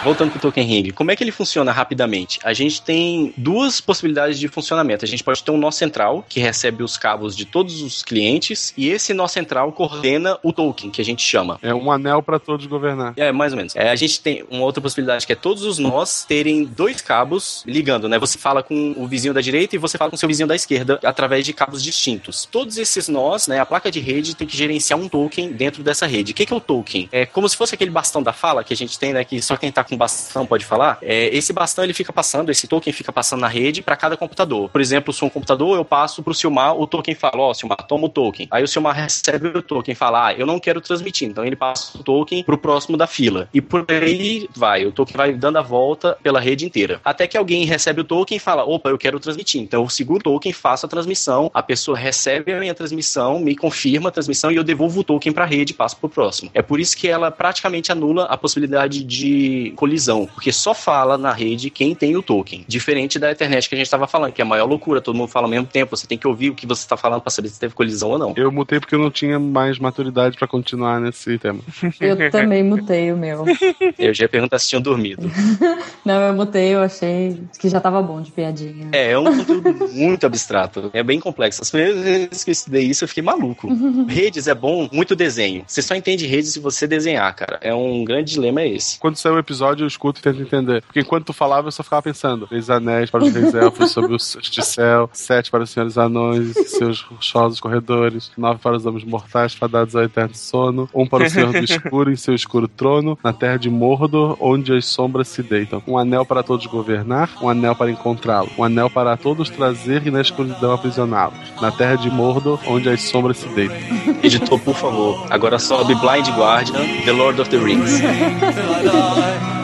[0.05, 2.39] Voltando pro Token Ring, como é que ele funciona rapidamente?
[2.45, 5.05] A gente tem duas possibilidades de funcionamento.
[5.05, 8.73] A gente pode ter um nó central, que recebe os cabos de todos os clientes,
[8.77, 11.59] e esse nó central coordena o token, que a gente chama.
[11.63, 13.13] É um anel pra todos governar.
[13.17, 13.75] É, mais ou menos.
[13.75, 17.63] É, a gente tem uma outra possibilidade que é todos os nós terem dois cabos
[17.67, 18.19] ligando, né?
[18.19, 20.55] Você fala com o vizinho da direita e você fala com o seu vizinho da
[20.55, 22.49] esquerda através de cabos distintos.
[22.51, 23.59] Todos esses nós, né?
[23.59, 26.33] A placa de rede tem que gerenciar um token dentro dessa rede.
[26.33, 27.09] O que que é o token?
[27.11, 29.25] É como se fosse aquele bastão da fala que a gente tem, né?
[29.25, 32.67] Que só quem tá com bastão pode falar, é, esse bastão ele fica passando, esse
[32.67, 34.71] token fica passando na rede para cada computador.
[34.71, 37.87] Por exemplo, se um computador eu passo pro Silmar, o token fala, ó, oh, Silmar,
[37.87, 38.49] toma o token.
[38.51, 41.29] Aí o Silmar recebe o token, fala, ah, eu não quero transmitir.
[41.29, 43.49] Então ele passa o token pro próximo da fila.
[43.53, 47.01] E por aí vai, o token vai dando a volta pela rede inteira.
[47.05, 49.61] Até que alguém recebe o token e fala, opa, eu quero transmitir.
[49.61, 53.57] Então eu seguro o token, faço a transmissão, a pessoa recebe a minha transmissão, me
[53.57, 56.51] confirma a transmissão e eu devolvo o token pra rede e passo pro próximo.
[56.55, 61.33] É por isso que ela praticamente anula a possibilidade de colisão, porque só fala na
[61.33, 62.64] rede quem tem o token.
[62.66, 65.29] Diferente da internet que a gente estava falando, que é a maior loucura, todo mundo
[65.29, 67.49] fala ao mesmo tempo, você tem que ouvir o que você está falando para saber
[67.49, 68.35] se teve colisão ou não.
[68.37, 71.61] Eu mutei porque eu não tinha mais maturidade para continuar nesse tema.
[72.01, 73.45] Eu também mutei o meu.
[73.97, 75.31] Eu já ia perguntar se tinham dormido.
[76.05, 78.89] não, eu mutei, eu achei que já tava bom de piadinha.
[78.93, 80.91] É, é um conteúdo muito abstrato.
[80.93, 81.62] É bem complexo.
[81.62, 83.68] As primeiras vezes que eu estudei isso, eu fiquei maluco.
[84.09, 85.64] redes é bom, muito desenho.
[85.66, 87.59] Você só entende redes se você desenhar, cara.
[87.61, 88.99] É um grande dilema esse.
[88.99, 89.39] Quando sair o um
[89.69, 90.83] episódio, eu escuto e tento entender.
[90.83, 92.47] Porque enquanto tu falava, eu só ficava pensando.
[92.47, 96.57] Três anéis para os reis elfos sobre o de céu, sete para os senhores anões
[96.57, 101.25] e seus rochosos corredores, nove para os homens mortais fadados ao eterno sono, um para
[101.25, 105.29] o senhor do escuro em seu escuro trono, na terra de Mordor, onde as sombras
[105.29, 105.83] se deitam.
[105.87, 110.11] Um anel para todos governar, um anel para encontrá-lo, um anel para todos trazer e
[110.11, 111.39] na escuridão aprisioná-los.
[111.61, 113.79] Na terra de Mordor, onde as sombras se deitam.
[114.23, 118.01] Editor, por favor, agora sobe Blind Guardian, The Lord of the Rings.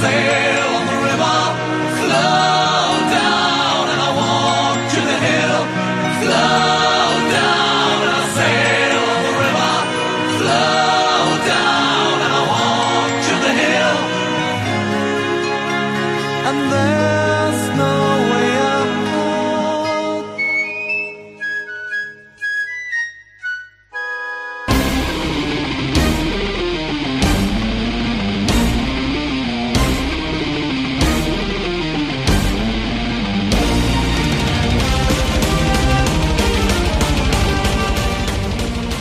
[0.00, 1.38] sail on the river,
[1.98, 2.77] flow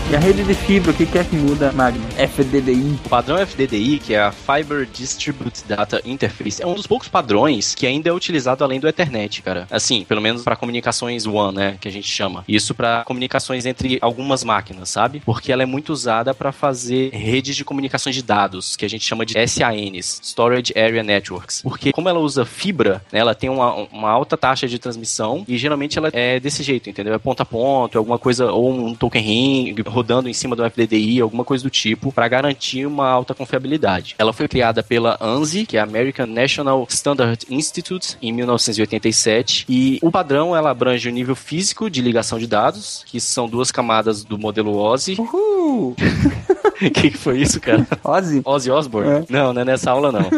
[0.10, 2.02] E a rede de fibra, o que que é que muda, Magno?
[2.18, 2.98] FDDI.
[3.06, 7.76] O padrão FDDI, que é a Fiber Distribute Data Interface, é um dos poucos padrões
[7.76, 9.68] que ainda é utilizado além do Ethernet, cara.
[9.70, 12.46] Assim, pelo menos para comunicações WAN, né, que a gente chama.
[12.48, 15.22] Isso para comunicações entre algumas máquinas, sabe?
[15.26, 19.04] Porque ela é muito usada para fazer redes de comunicações de dados, que a gente
[19.04, 21.62] chama de SANs, Storage Area Networks.
[21.62, 25.58] Porque como ela usa fibra, né, ela tem uma, uma alta taxa de transmissão e
[25.58, 27.14] geralmente ela é desse jeito, entendeu?
[27.14, 30.64] É ponto a ponto, é alguma coisa ou um token ring rodando em cima do
[30.64, 34.14] FDDI, alguma coisa do tipo, para garantir uma alta confiabilidade.
[34.20, 39.98] Ela foi criada pela ANSI, que é a American National Standard Institute, em 1987, e
[40.04, 44.24] o padrão ela abrange o nível físico de ligação de dados, que são duas camadas
[44.24, 45.16] do modelo OSI.
[45.20, 45.96] Uhul!
[46.82, 47.88] O que, que foi isso, cara?
[48.04, 48.42] Ozzy.
[48.46, 49.10] Ozzy Osbourne?
[49.10, 49.26] É.
[49.30, 50.30] Não, não é nessa aula, não.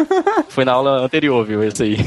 [0.50, 1.64] Foi na aula anterior, viu?
[1.64, 1.98] Esse aí.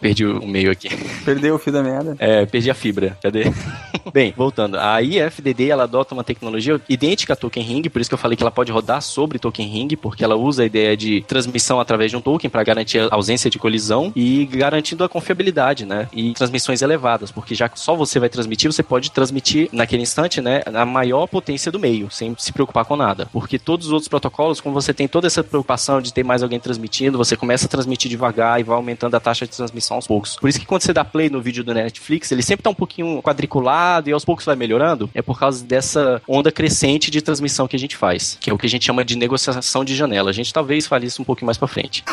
[0.00, 0.88] Perdi o meio aqui.
[1.24, 2.16] Perdeu o fio da meada.
[2.18, 3.16] É, perdi a fibra.
[3.22, 3.44] Cadê?
[4.12, 4.76] Bem, voltando.
[4.78, 8.36] A IFDD, ela adota uma tecnologia idêntica a Token Ring, por isso que eu falei
[8.36, 12.10] que ela pode rodar sobre Token Ring, porque ela usa a ideia de transmissão através
[12.10, 16.08] de um token para garantir a ausência de colisão e garantindo a confiabilidade, né?
[16.12, 20.40] E transmissões elevadas, porque já que só você vai transmitir, você pode transmitir naquele instante,
[20.40, 23.19] né, a maior potência do meio, sem se preocupar com nada.
[23.32, 26.60] Porque todos os outros protocolos, como você tem toda essa preocupação de ter mais alguém
[26.60, 30.36] transmitindo, você começa a transmitir devagar e vai aumentando a taxa de transmissão aos poucos.
[30.36, 32.74] Por isso que quando você dá play no vídeo do Netflix, ele sempre tá um
[32.74, 35.10] pouquinho quadriculado e aos poucos vai melhorando.
[35.14, 38.58] É por causa dessa onda crescente de transmissão que a gente faz, que é o
[38.58, 40.30] que a gente chama de negociação de janela.
[40.30, 42.04] A gente talvez fale isso um pouquinho mais pra frente.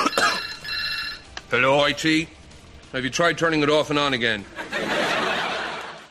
[1.51, 2.27] Hello, IT.
[2.93, 4.43] Have you tried turning it off and on again?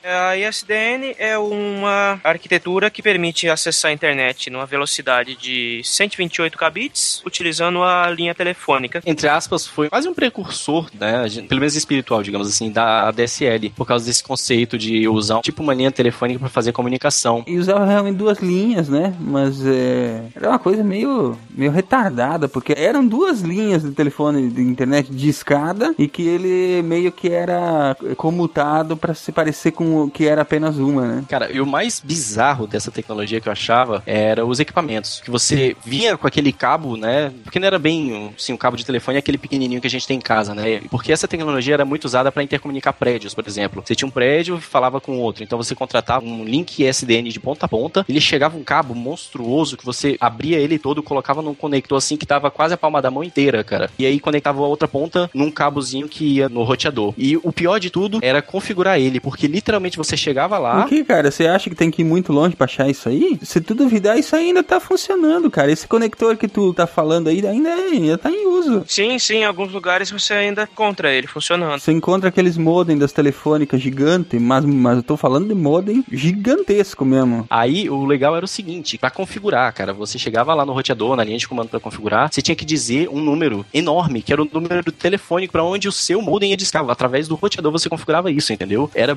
[0.06, 7.22] A ISDN é uma arquitetura que permite acessar a internet numa velocidade de 128 kbits,
[7.26, 9.02] utilizando a linha telefônica.
[9.04, 13.84] Entre aspas, foi quase um precursor, né, pelo menos espiritual, digamos assim, da ADSL, por
[13.84, 17.42] causa desse conceito de usar tipo uma linha telefônica para fazer comunicação.
[17.44, 19.12] E usava realmente duas linhas, né?
[19.18, 24.62] Mas é, era uma coisa meio, meio retardada, porque eram duas linhas de telefone de
[24.62, 30.10] internet de escada e que ele meio que era comutado para se parecer com o
[30.10, 31.24] que era apenas uma, né?
[31.28, 35.20] Cara, e o mais bizarro dessa tecnologia que eu achava era os equipamentos.
[35.24, 37.32] Que você vinha com aquele cabo, né?
[37.42, 40.06] Porque não era bem assim, um cabo de telefone, é aquele pequenininho que a gente
[40.06, 40.80] tem em casa, né?
[40.90, 43.82] Porque essa tecnologia era muito usada para intercomunicar prédios, por exemplo.
[43.84, 45.42] Você tinha um prédio e falava com outro.
[45.42, 49.76] Então você contratava um link SDN de ponta a ponta, ele chegava um cabo monstruoso
[49.76, 53.10] que você abria ele todo, colocava num conector assim que tava quase a palma da
[53.10, 53.90] mão inteira, cara.
[53.98, 57.14] E aí conectava a outra ponta num cabozinho que ia no roteador.
[57.16, 60.80] E o pior de tudo era configurar ele, porque literalmente você chegava lá.
[60.80, 61.30] Por que, cara?
[61.30, 63.38] Você acha que tem que ir muito longe pra achar isso aí?
[63.42, 65.70] Se tu duvidar, isso ainda tá funcionando, cara.
[65.70, 68.84] Esse conector que tu tá falando aí ainda, é, ainda tá em uso.
[68.86, 71.78] Sim, sim, em alguns lugares você ainda encontra ele funcionando.
[71.78, 77.04] Você encontra aqueles modem das telefônicas gigante, mas, mas eu tô falando de modem gigantesco
[77.04, 77.46] mesmo.
[77.50, 81.24] Aí o legal era o seguinte, pra configurar, cara, você chegava lá no roteador, na
[81.24, 84.48] linha de comando pra configurar, você tinha que dizer um número enorme, que era o
[84.50, 86.88] número telefônico pra onde o seu modem ia discar.
[86.88, 88.90] Através do roteador você configurava isso, entendeu?
[88.94, 89.14] Era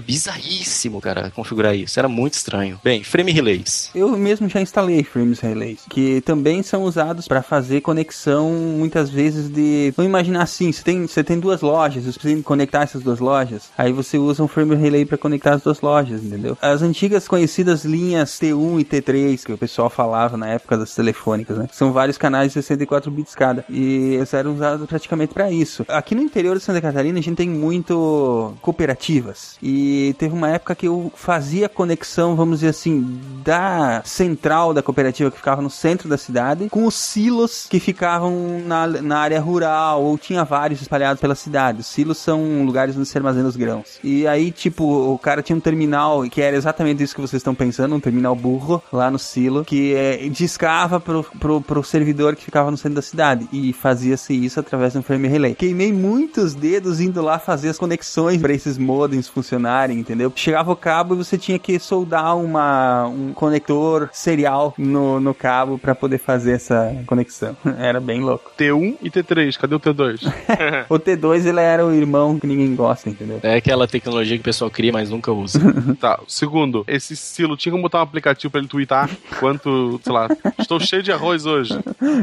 [0.50, 2.00] bizarríssimo, cara, configurar isso.
[2.00, 2.80] Era muito estranho.
[2.84, 3.92] Bem, frame relays.
[3.94, 9.50] Eu mesmo já instalei frames relays, que também são usados pra fazer conexão muitas vezes
[9.50, 13.20] de, vamos imaginar assim, você tem, você tem duas lojas, você precisa conectar essas duas
[13.20, 16.58] lojas, aí você usa um frame relay pra conectar as duas lojas, entendeu?
[16.62, 21.58] As antigas conhecidas linhas T1 e T3 que o pessoal falava na época das telefônicas,
[21.58, 21.68] né?
[21.72, 25.86] São vários canais de 64 bits cada e eles eram usados praticamente pra isso.
[25.88, 30.76] Aqui no interior de Santa Catarina a gente tem muito cooperativas e teve uma época
[30.76, 36.08] que eu fazia conexão, vamos dizer assim, da central da cooperativa que ficava no centro
[36.08, 41.20] da cidade com os silos que ficavam na, na área rural ou tinha vários espalhados
[41.20, 41.82] pela cidade.
[41.82, 44.00] Os silos são lugares onde se armazena os grãos.
[44.04, 44.84] E aí, tipo,
[45.14, 48.36] o cara tinha um terminal que era exatamente isso que vocês estão pensando, um terminal
[48.36, 52.96] burro lá no silo, que é, discava pro, pro, pro servidor que ficava no centro
[52.96, 53.48] da cidade.
[53.52, 55.56] E fazia-se isso através de um frame relay.
[55.56, 60.29] Queimei muitos dedos indo lá fazer as conexões para esses modems funcionarem, entendeu?
[60.36, 65.78] Chegava o cabo e você tinha que soldar uma, um conector serial no, no cabo
[65.78, 67.56] para poder fazer essa conexão.
[67.80, 68.52] Era bem louco.
[68.58, 70.20] T1 e T3, cadê o T2?
[70.90, 73.40] O T2 ele era o irmão que ninguém gosta, entendeu?
[73.44, 75.60] É aquela tecnologia que o pessoal cria, mas nunca usa.
[76.00, 79.10] tá, segundo, esse silo tinha como botar um aplicativo pra ele twittar
[79.40, 80.28] quanto, sei lá,
[80.58, 81.74] estou cheio de arroz hoje.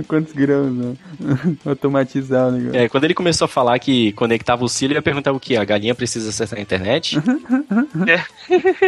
[0.08, 0.94] Quantos grãos, né?
[1.64, 2.78] Automatizar o negócio.
[2.78, 5.56] É, quando ele começou a falar que conectava o silo, ele ia perguntar o que?
[5.56, 7.18] A galinha precisa acessar a internet?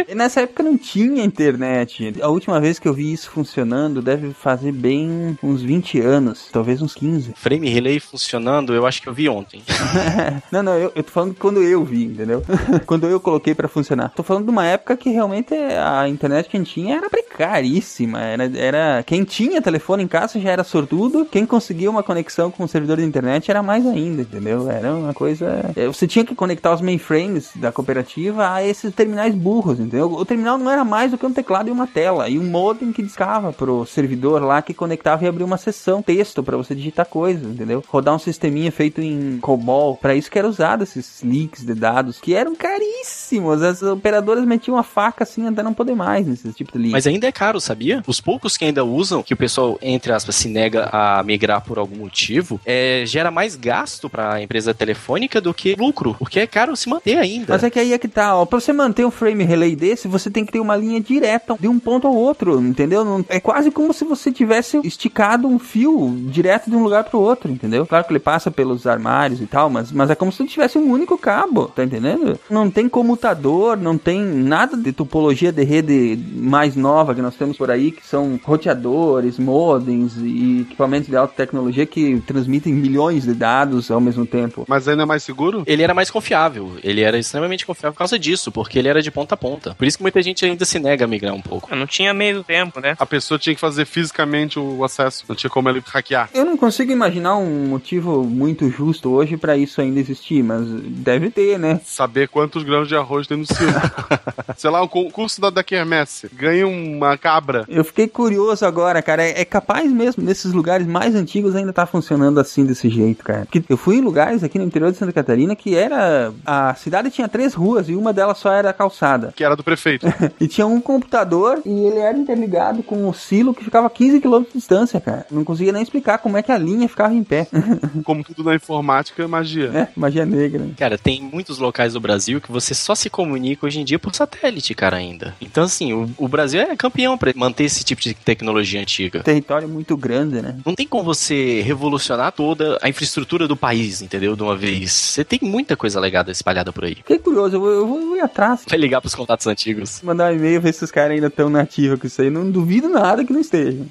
[0.07, 2.13] E Nessa época não tinha internet.
[2.21, 6.81] A última vez que eu vi isso funcionando deve fazer bem uns 20 anos, talvez
[6.81, 7.33] uns 15.
[7.35, 9.61] Frame relay funcionando, eu acho que eu vi ontem.
[10.51, 12.43] não, não, eu, eu tô falando quando eu vi, entendeu?
[12.85, 14.09] quando eu coloquei pra funcionar.
[14.15, 18.21] Tô falando de uma época que realmente a internet que a gente tinha era precaríssima.
[18.21, 22.63] Era, era quem tinha telefone em casa já era sortudo, quem conseguia uma conexão com
[22.63, 24.69] o servidor de internet era mais ainda, entendeu?
[24.69, 25.71] Era uma coisa.
[25.75, 30.11] é, Você tinha que conectar os mainframes da cooperativa a esses terminais burros, entendeu?
[30.11, 32.91] O terminal não era mais do que um teclado e uma tela e um modem
[32.91, 37.05] que discava pro servidor lá que conectava e abria uma sessão texto pra você digitar
[37.05, 37.81] coisas, entendeu?
[37.87, 42.19] Rodar um sisteminha feito em COBOL, pra isso que era usado esses leaks de dados
[42.19, 43.63] que eram caríssimos.
[43.63, 46.91] As operadoras metiam a faca assim até não poder mais nesse tipo de leak.
[46.91, 48.03] Mas ainda é caro, sabia?
[48.05, 51.79] Os poucos que ainda usam, que o pessoal, entre aspas, se nega a migrar por
[51.79, 56.75] algum motivo, é, gera mais gasto pra empresa telefônica do que lucro, porque é caro
[56.75, 57.53] se manter ainda.
[57.53, 58.45] Mas é que aí é que tá, ó.
[58.45, 61.67] Pra você manter um frame relay desse, você tem que ter uma linha direta de
[61.67, 63.03] um ponto ao outro, entendeu?
[63.05, 67.19] Não- É quase como se você tivesse esticado um fio direto de um lugar pro
[67.19, 67.85] outro, entendeu?
[67.85, 70.89] Claro que ele passa pelos armários e tal, mas, mas é como se tivesse um
[70.91, 72.39] único cabo, tá entendendo?
[72.49, 77.57] Não tem comutador, não tem nada de topologia de rede mais nova que nós temos
[77.57, 83.33] por aí, que são roteadores, modems e equipamentos de alta tecnologia que transmitem milhões de
[83.33, 84.65] dados ao mesmo tempo.
[84.67, 85.63] Mas ainda é mais seguro?
[85.65, 86.71] Ele era mais confiável.
[86.83, 89.75] Ele era extremamente confiável por causa disso, porque ele era de ponta a ponta.
[89.75, 91.73] Por isso que muita gente ainda se nega a migrar um pouco.
[91.75, 92.95] Não tinha meio tempo, né?
[92.99, 95.25] A pessoa tinha que fazer fisicamente o acesso.
[95.27, 96.29] Não tinha como ele hackear.
[96.33, 101.29] Eu não consigo imaginar um motivo muito justo hoje pra isso ainda existir, mas deve
[101.29, 101.79] ter, né?
[101.83, 103.71] Saber quantos grãos de arroz tem no silo.
[104.57, 106.29] Sei lá, o concurso da, da Quermesse.
[106.33, 107.65] Ganha uma cabra.
[107.67, 109.23] Eu fiquei curioso agora, cara.
[109.23, 113.45] É, é capaz mesmo nesses lugares mais antigos ainda tá funcionando assim desse jeito, cara.
[113.45, 116.33] Porque eu fui em lugares aqui no interior de Santa Catarina que era.
[116.45, 119.33] A cidade tinha três ruas e uma delas só era calçada.
[119.35, 120.07] Que era do prefeito.
[120.39, 124.21] E tinha um computador e ele era interligado com o silo que ficava a 15
[124.21, 125.25] km de distância, cara.
[125.29, 127.47] Não conseguia nem explicar como é que a linha ficava em pé.
[128.05, 129.65] Como tudo na informática, magia.
[129.73, 130.65] é, magia negra.
[130.77, 134.15] Cara, tem muitos locais do Brasil que você só se comunica hoje em dia por
[134.15, 135.35] satélite, cara, ainda.
[135.41, 139.21] Então, assim, o, o Brasil é campeão pra manter esse tipo de tecnologia antiga.
[139.21, 140.57] Território muito grande, né?
[140.65, 144.35] Não tem como você revolucionar toda a infraestrutura do país, entendeu?
[144.35, 144.91] De uma vez.
[144.91, 146.95] Você tem muita coisa legada espalhada por aí.
[146.95, 148.58] Fiquei curioso, eu vou, eu vou ir atrás.
[148.67, 150.01] Vai ligar pros contatos antigos.
[150.01, 152.29] Mandar um e-mail, ver se os caras ainda estão nativos com isso aí.
[152.29, 153.85] Não duvido nada que não estejam.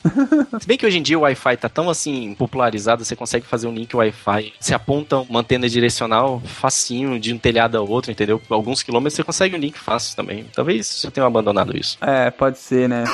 [0.61, 3.66] Se bem que hoje em dia o Wi-Fi tá tão assim popularizado, você consegue fazer
[3.66, 4.53] um link Wi-Fi.
[4.59, 8.41] Você aponta uma antena direcional facinho de um telhado a outro, entendeu?
[8.49, 10.45] Alguns quilômetros você consegue um link fácil também.
[10.55, 11.99] Talvez você tenha abandonado isso.
[12.01, 13.05] É, pode ser, né?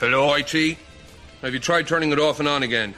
[0.00, 0.76] Hello, IT.
[1.42, 2.94] Have you tried turning it off and on again?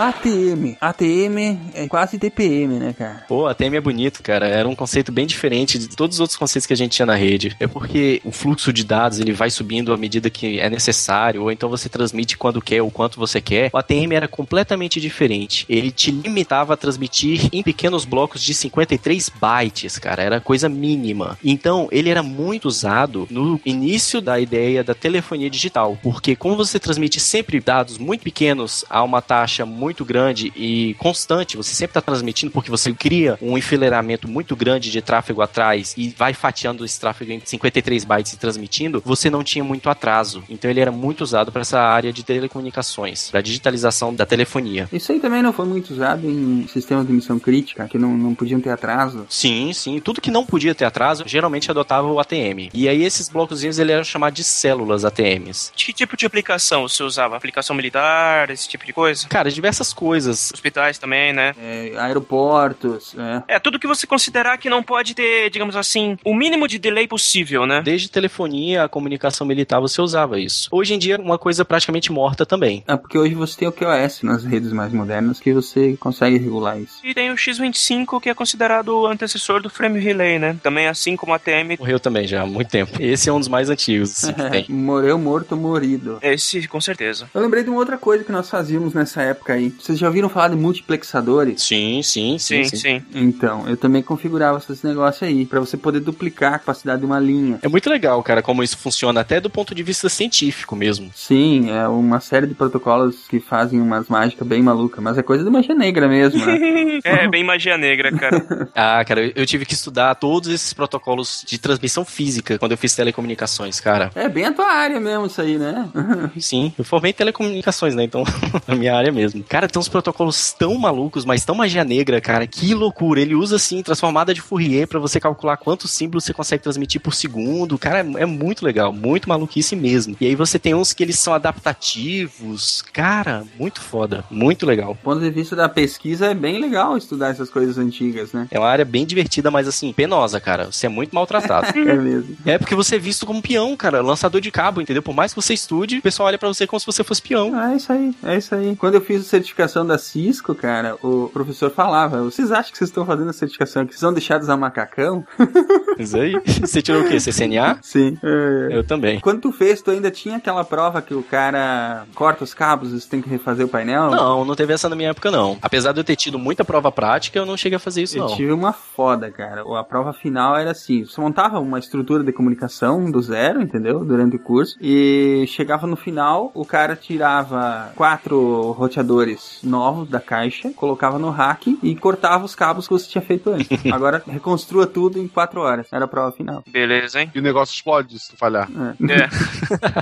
[0.00, 0.76] ATM.
[0.80, 3.24] ATM é quase TPM, né, cara?
[3.28, 4.46] Pô, a TM é bonito, cara.
[4.46, 7.14] Era um conceito bem diferente de todos os outros conceitos que a gente tinha na
[7.14, 7.54] rede.
[7.60, 11.52] É porque o fluxo de dados ele vai subindo à medida que é necessário, ou
[11.52, 13.70] então você transmite quando quer, ou quanto você quer.
[13.74, 15.66] O ATM era completamente diferente.
[15.68, 20.22] Ele te limitava a transmitir em pequenos blocos de 53 bytes, cara.
[20.22, 21.38] Era coisa mínima.
[21.44, 26.78] Então, ele era muito usado no início da ideia da telefonia digital, porque como você
[26.78, 32.00] transmite sempre dados muito pequenos a uma taxa muito grande e constante, você sempre está
[32.00, 36.98] transmitindo porque você cria um enfileiramento muito grande de tráfego atrás e vai fatiando esse
[36.98, 40.42] tráfego em 53 bytes e transmitindo, você não tinha muito atraso.
[40.48, 44.88] Então ele era muito usado para essa área de telecomunicações, para digitalização da telefonia.
[44.92, 48.34] Isso aí também não foi muito usado em sistemas de missão crítica, que não, não
[48.34, 49.26] podiam ter atraso.
[49.28, 50.00] Sim, sim.
[50.00, 52.70] Tudo que não podia ter atraso, geralmente adotava o ATM.
[52.72, 55.72] E aí esses blocozinhos ele era chamado de células ATMs.
[55.74, 57.36] De que tipo de aplicação você usava?
[57.36, 59.28] Aplicação militar, esse tipo de coisa?
[59.28, 60.50] Cara, diversas coisas.
[60.52, 61.54] Hospitais também, né?
[61.60, 63.54] É, aeroportos, é.
[63.56, 67.06] É, tudo que você considerar que não pode ter, digamos assim, o mínimo de delay
[67.06, 67.82] possível, né?
[67.82, 70.68] Desde telefonia a comunicação militar você usava isso.
[70.70, 72.84] Hoje em dia é uma coisa praticamente morta também.
[72.86, 76.78] É porque hoje você tem o QoS nas redes mais modernas que você consegue regular
[76.80, 77.04] isso.
[77.04, 80.56] E tem o X25, que é considerado o antecessor do Frame Relay, né?
[80.62, 81.76] Também assim como a TM.
[81.78, 82.92] Morreu também já há muito tempo.
[83.00, 84.66] Esse é um dos mais antigos assim, que tem.
[84.68, 86.18] Morreu morto, morido.
[86.22, 87.28] Esse, com certeza.
[87.34, 89.59] Eu lembrei de uma outra coisa que nós fazíamos nessa época aí.
[89.68, 91.62] Vocês já ouviram falar de multiplexadores?
[91.62, 93.02] Sim, sim, sim, Sim, sim.
[93.14, 97.18] Então, eu também configurava esse negócio aí, pra você poder duplicar a capacidade de uma
[97.18, 97.58] linha.
[97.62, 101.10] É muito legal, cara, como isso funciona até do ponto de vista científico mesmo.
[101.14, 105.44] Sim, é uma série de protocolos que fazem umas mágicas bem malucas, mas é coisa
[105.44, 106.58] de magia negra mesmo, né?
[107.04, 108.40] é, bem magia negra, cara.
[108.74, 112.94] Ah, cara, eu- tive que estudar todos esses protocolos de transmissão física quando eu fiz
[112.94, 114.10] telecomunicações, cara.
[114.14, 115.88] é bem a tua área mesmo isso aí, né?
[116.38, 118.04] Sim, eu formei em telecomunicações, né?
[118.04, 118.22] Então,
[118.68, 119.42] a minha área mesmo.
[119.50, 122.46] Cara, tem uns protocolos tão malucos, mas tão magia negra, cara.
[122.46, 123.20] Que loucura.
[123.20, 127.12] Ele usa, assim, transformada de Fourier pra você calcular quantos símbolos você consegue transmitir por
[127.12, 127.76] segundo.
[127.76, 128.92] Cara, é, é muito legal.
[128.92, 130.16] Muito maluquice mesmo.
[130.20, 132.80] E aí você tem uns que eles são adaptativos.
[132.92, 134.24] Cara, muito foda.
[134.30, 134.94] Muito legal.
[134.94, 138.46] Do ponto de vista da pesquisa, é bem legal estudar essas coisas antigas, né?
[138.52, 140.66] É uma área bem divertida, mas assim, penosa, cara.
[140.66, 141.66] Você é muito maltratado.
[141.90, 142.36] É mesmo.
[142.46, 144.00] é porque você é visto como peão, cara.
[144.00, 145.02] Lançador de cabo, entendeu?
[145.02, 147.52] Por mais que você estude, o pessoal olha pra você como se você fosse peão.
[147.54, 148.76] Ah, é isso aí, é isso aí.
[148.76, 152.90] Quando eu fiz a certificação da Cisco, cara, o professor falava: vocês acham que vocês
[152.90, 155.24] estão fazendo a certificação que vocês vão deixar de usar macacão?
[155.98, 156.34] Isso aí.
[156.60, 157.18] Você tirou o quê?
[157.18, 157.78] CCNA?
[157.82, 158.18] Sim.
[158.22, 158.68] É.
[158.78, 159.20] Eu também.
[159.20, 163.00] Quando tu fez, tu ainda tinha aquela prova que o cara corta os cabos e
[163.00, 164.10] você tem que refazer o painel?
[164.10, 165.58] Não, não teve essa na minha época, não.
[165.62, 168.26] Apesar de eu ter tido muita prova prática, eu não cheguei a fazer isso, Eu
[168.28, 168.36] não.
[168.36, 169.62] tive uma foda, cara.
[169.78, 174.04] A prova final era assim: você montava uma estrutura de comunicação do zero, entendeu?
[174.04, 174.76] Durante o curso.
[174.80, 179.29] E chegava no final, o cara tirava quatro roteadores
[179.62, 183.68] novos da caixa, colocava no rack e cortava os cabos que você tinha feito antes.
[183.92, 185.86] Agora reconstrua tudo em quatro horas.
[185.92, 186.62] Era a prova final.
[186.66, 187.30] Beleza, hein?
[187.34, 188.68] E o negócio explode se tu falhar.
[189.00, 189.12] É.
[189.12, 189.30] É.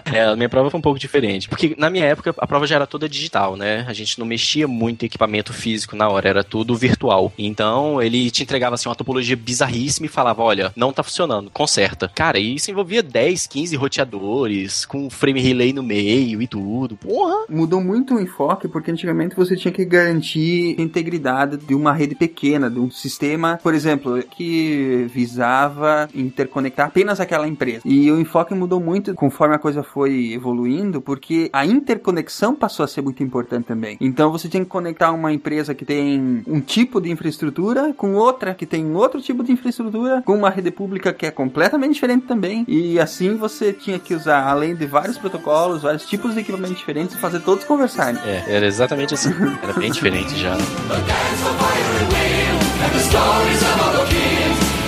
[0.18, 1.48] É, a minha prova foi um pouco diferente.
[1.48, 3.84] Porque na minha época a prova já era toda digital, né?
[3.86, 7.32] A gente não mexia muito em equipamento físico na hora, era tudo virtual.
[7.38, 12.10] Então ele te entregava assim uma topologia bizarríssima e falava: olha, não tá funcionando, conserta.
[12.14, 16.96] Cara, e isso envolvia 10, 15 roteadores, com frame relay no meio e tudo.
[16.96, 17.46] Porra!
[17.48, 22.14] Mudou muito o enfoque, porque antigamente você tinha que garantir a integridade de uma rede
[22.14, 27.82] pequena, de um sistema, por exemplo, que visava interconectar apenas aquela empresa.
[27.84, 32.88] E o enfoque mudou muito conforme a coisa foi evoluindo, porque a interconexão passou a
[32.88, 33.96] ser muito importante também.
[34.00, 38.54] Então você tinha que conectar uma empresa que tem um tipo de infraestrutura com outra
[38.54, 42.64] que tem outro tipo de infraestrutura, com uma rede pública que é completamente diferente também.
[42.68, 47.16] E assim você tinha que usar, além de vários protocolos, vários tipos de equipamentos diferentes,
[47.16, 48.20] fazer todos conversarem.
[48.24, 49.30] É, era exatamente diferente assim.
[49.62, 50.56] Era bem diferente já.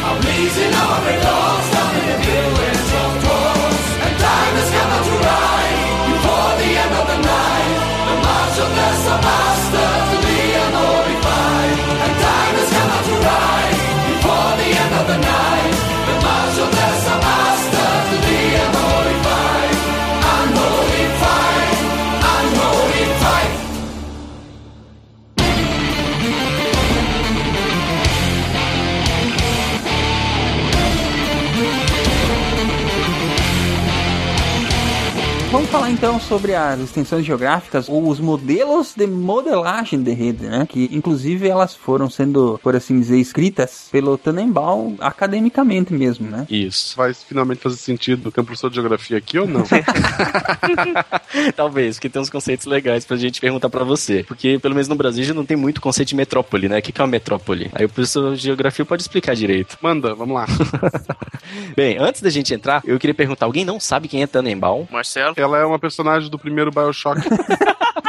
[0.02, 2.49] Amazing our lost on the hill
[36.30, 40.64] sobre as extensões geográficas ou os modelos de modelagem de rede, né?
[40.64, 46.46] Que inclusive elas foram sendo, por assim dizer, escritas pelo Tannenbaum academicamente mesmo, né?
[46.48, 46.96] Isso.
[46.96, 49.64] Vai finalmente fazer sentido ter um professor de geografia aqui ou não?
[51.56, 54.22] Talvez, porque tem uns conceitos legais pra gente perguntar pra você.
[54.22, 56.78] Porque, pelo menos no Brasil, já não tem muito conceito de metrópole, né?
[56.78, 57.70] O que que é uma metrópole?
[57.74, 59.76] Aí o professor de geografia pode explicar direito.
[59.82, 60.46] Manda, vamos lá.
[61.74, 64.86] Bem, antes da gente entrar, eu queria perguntar: alguém não sabe quem é Tannenbaum?
[64.90, 65.34] Marcelo?
[65.40, 67.20] Ela é uma personagem do primeiro Bioshock.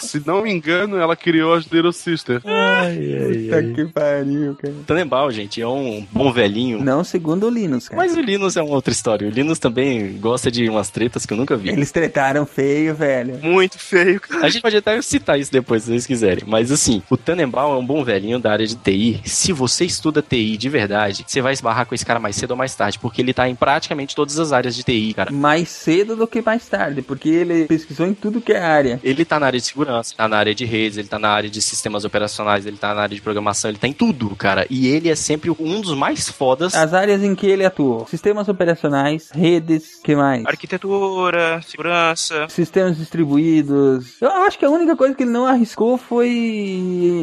[0.00, 2.40] Se não me engano, ela criou as Little Sister.
[2.40, 4.74] Puta que pariu, cara.
[4.86, 6.82] Tannenbaum, gente, é um bom velhinho.
[6.82, 8.00] Não segundo o Linus, cara.
[8.02, 9.26] Mas o Linus é uma outra história.
[9.26, 11.70] O Linus também gosta de umas tretas que eu nunca vi.
[11.70, 13.38] Eles tretaram feio, velho.
[13.42, 14.46] Muito feio, cara.
[14.46, 16.44] A gente pode até citar isso depois, se vocês quiserem.
[16.46, 19.20] Mas assim, o Tannenbaum é um bom velhinho da área de TI.
[19.24, 22.56] Se você estuda TI de verdade, você vai esbarrar com esse cara mais cedo ou
[22.56, 25.32] mais tarde, porque ele tá em praticamente todas as áreas de TI, cara.
[25.32, 29.00] Mais cedo do que mais tarde, porque ele pesquisou em tudo que é área.
[29.02, 31.50] Ele tá na área de segurança, tá na área de redes, ele tá na área
[31.50, 34.66] de sistemas operacionais, ele tá na área de programação, ele tá em tudo, cara.
[34.70, 36.74] E ele é sempre um dos mais fodas.
[36.74, 40.44] As áreas em que ele atuou: sistemas operacionais, redes, que mais?
[40.46, 42.46] Arquitetura, segurança.
[42.48, 44.20] Sistemas distribuídos.
[44.20, 46.28] Eu acho que a única coisa que ele não arriscou foi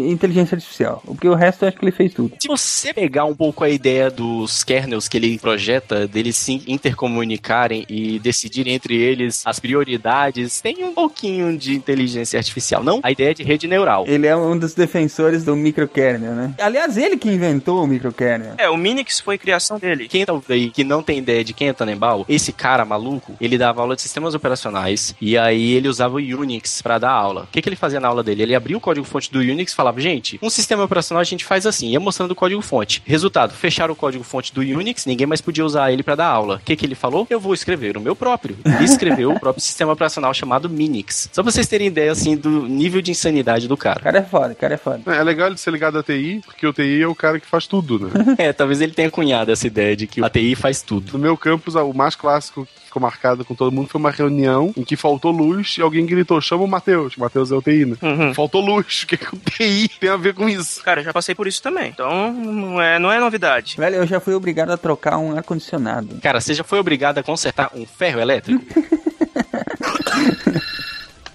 [0.09, 1.01] inteligência artificial.
[1.05, 2.33] Porque o resto eu acho que ele fez tudo.
[2.39, 7.85] Se você pegar um pouco a ideia dos kernels que ele projeta, deles se intercomunicarem
[7.89, 12.99] e decidirem entre eles as prioridades, tem um pouquinho de inteligência artificial, não?
[13.03, 14.05] A ideia de rede neural.
[14.07, 16.53] Ele é um dos defensores do microkernel, né?
[16.59, 18.53] Aliás, ele que inventou o microkernel.
[18.57, 20.07] É, o Minix foi criação dele.
[20.07, 23.57] Quem tá aí que não tem ideia de quem é Tannenbaum, esse cara maluco, ele
[23.57, 27.43] dava aula de sistemas operacionais e aí ele usava o Unix pra dar aula.
[27.43, 28.43] O que, que ele fazia na aula dele?
[28.43, 31.65] Ele abria o código-fonte do Unix e falava, gente, um sistema operacional a gente faz
[31.65, 33.01] assim, ia mostrando o código-fonte.
[33.05, 36.55] Resultado, fecharam o código-fonte do Unix, ninguém mais podia usar ele pra dar aula.
[36.55, 37.27] O que, que ele falou?
[37.29, 38.57] Eu vou escrever o meu próprio.
[38.65, 41.29] Ele escreveu o próprio sistema operacional chamado Minix.
[41.31, 43.99] Só pra vocês terem ideia, assim, do nível de insanidade do O cara.
[43.99, 45.01] cara é foda, o cara é foda.
[45.15, 47.67] É legal ele ser ligado à TI, porque o TI é o cara que faz
[47.67, 48.35] tudo, né?
[48.37, 51.13] É, talvez ele tenha cunhado essa ideia de que a TI faz tudo.
[51.13, 54.73] No meu campus, o mais clássico que ficou marcado com todo mundo foi uma reunião
[54.77, 57.15] em que faltou luz e alguém gritou: chama o Matheus.
[57.17, 57.95] O Matheus é o TI, né?
[58.01, 58.33] Uhum.
[58.33, 59.03] Faltou luz.
[59.05, 60.83] O que, que o TI tem a ver com isso?
[60.83, 61.89] Cara, eu já passei por isso também.
[61.89, 63.75] Então, não é, não é novidade.
[63.77, 66.19] Velho, eu já fui obrigado a trocar um ar-condicionado.
[66.21, 68.63] Cara, você já foi obrigado a consertar um ferro elétrico?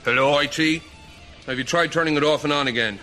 [0.07, 0.83] Hello, IT.
[1.51, 3.01] Have you tried turning it off and on again?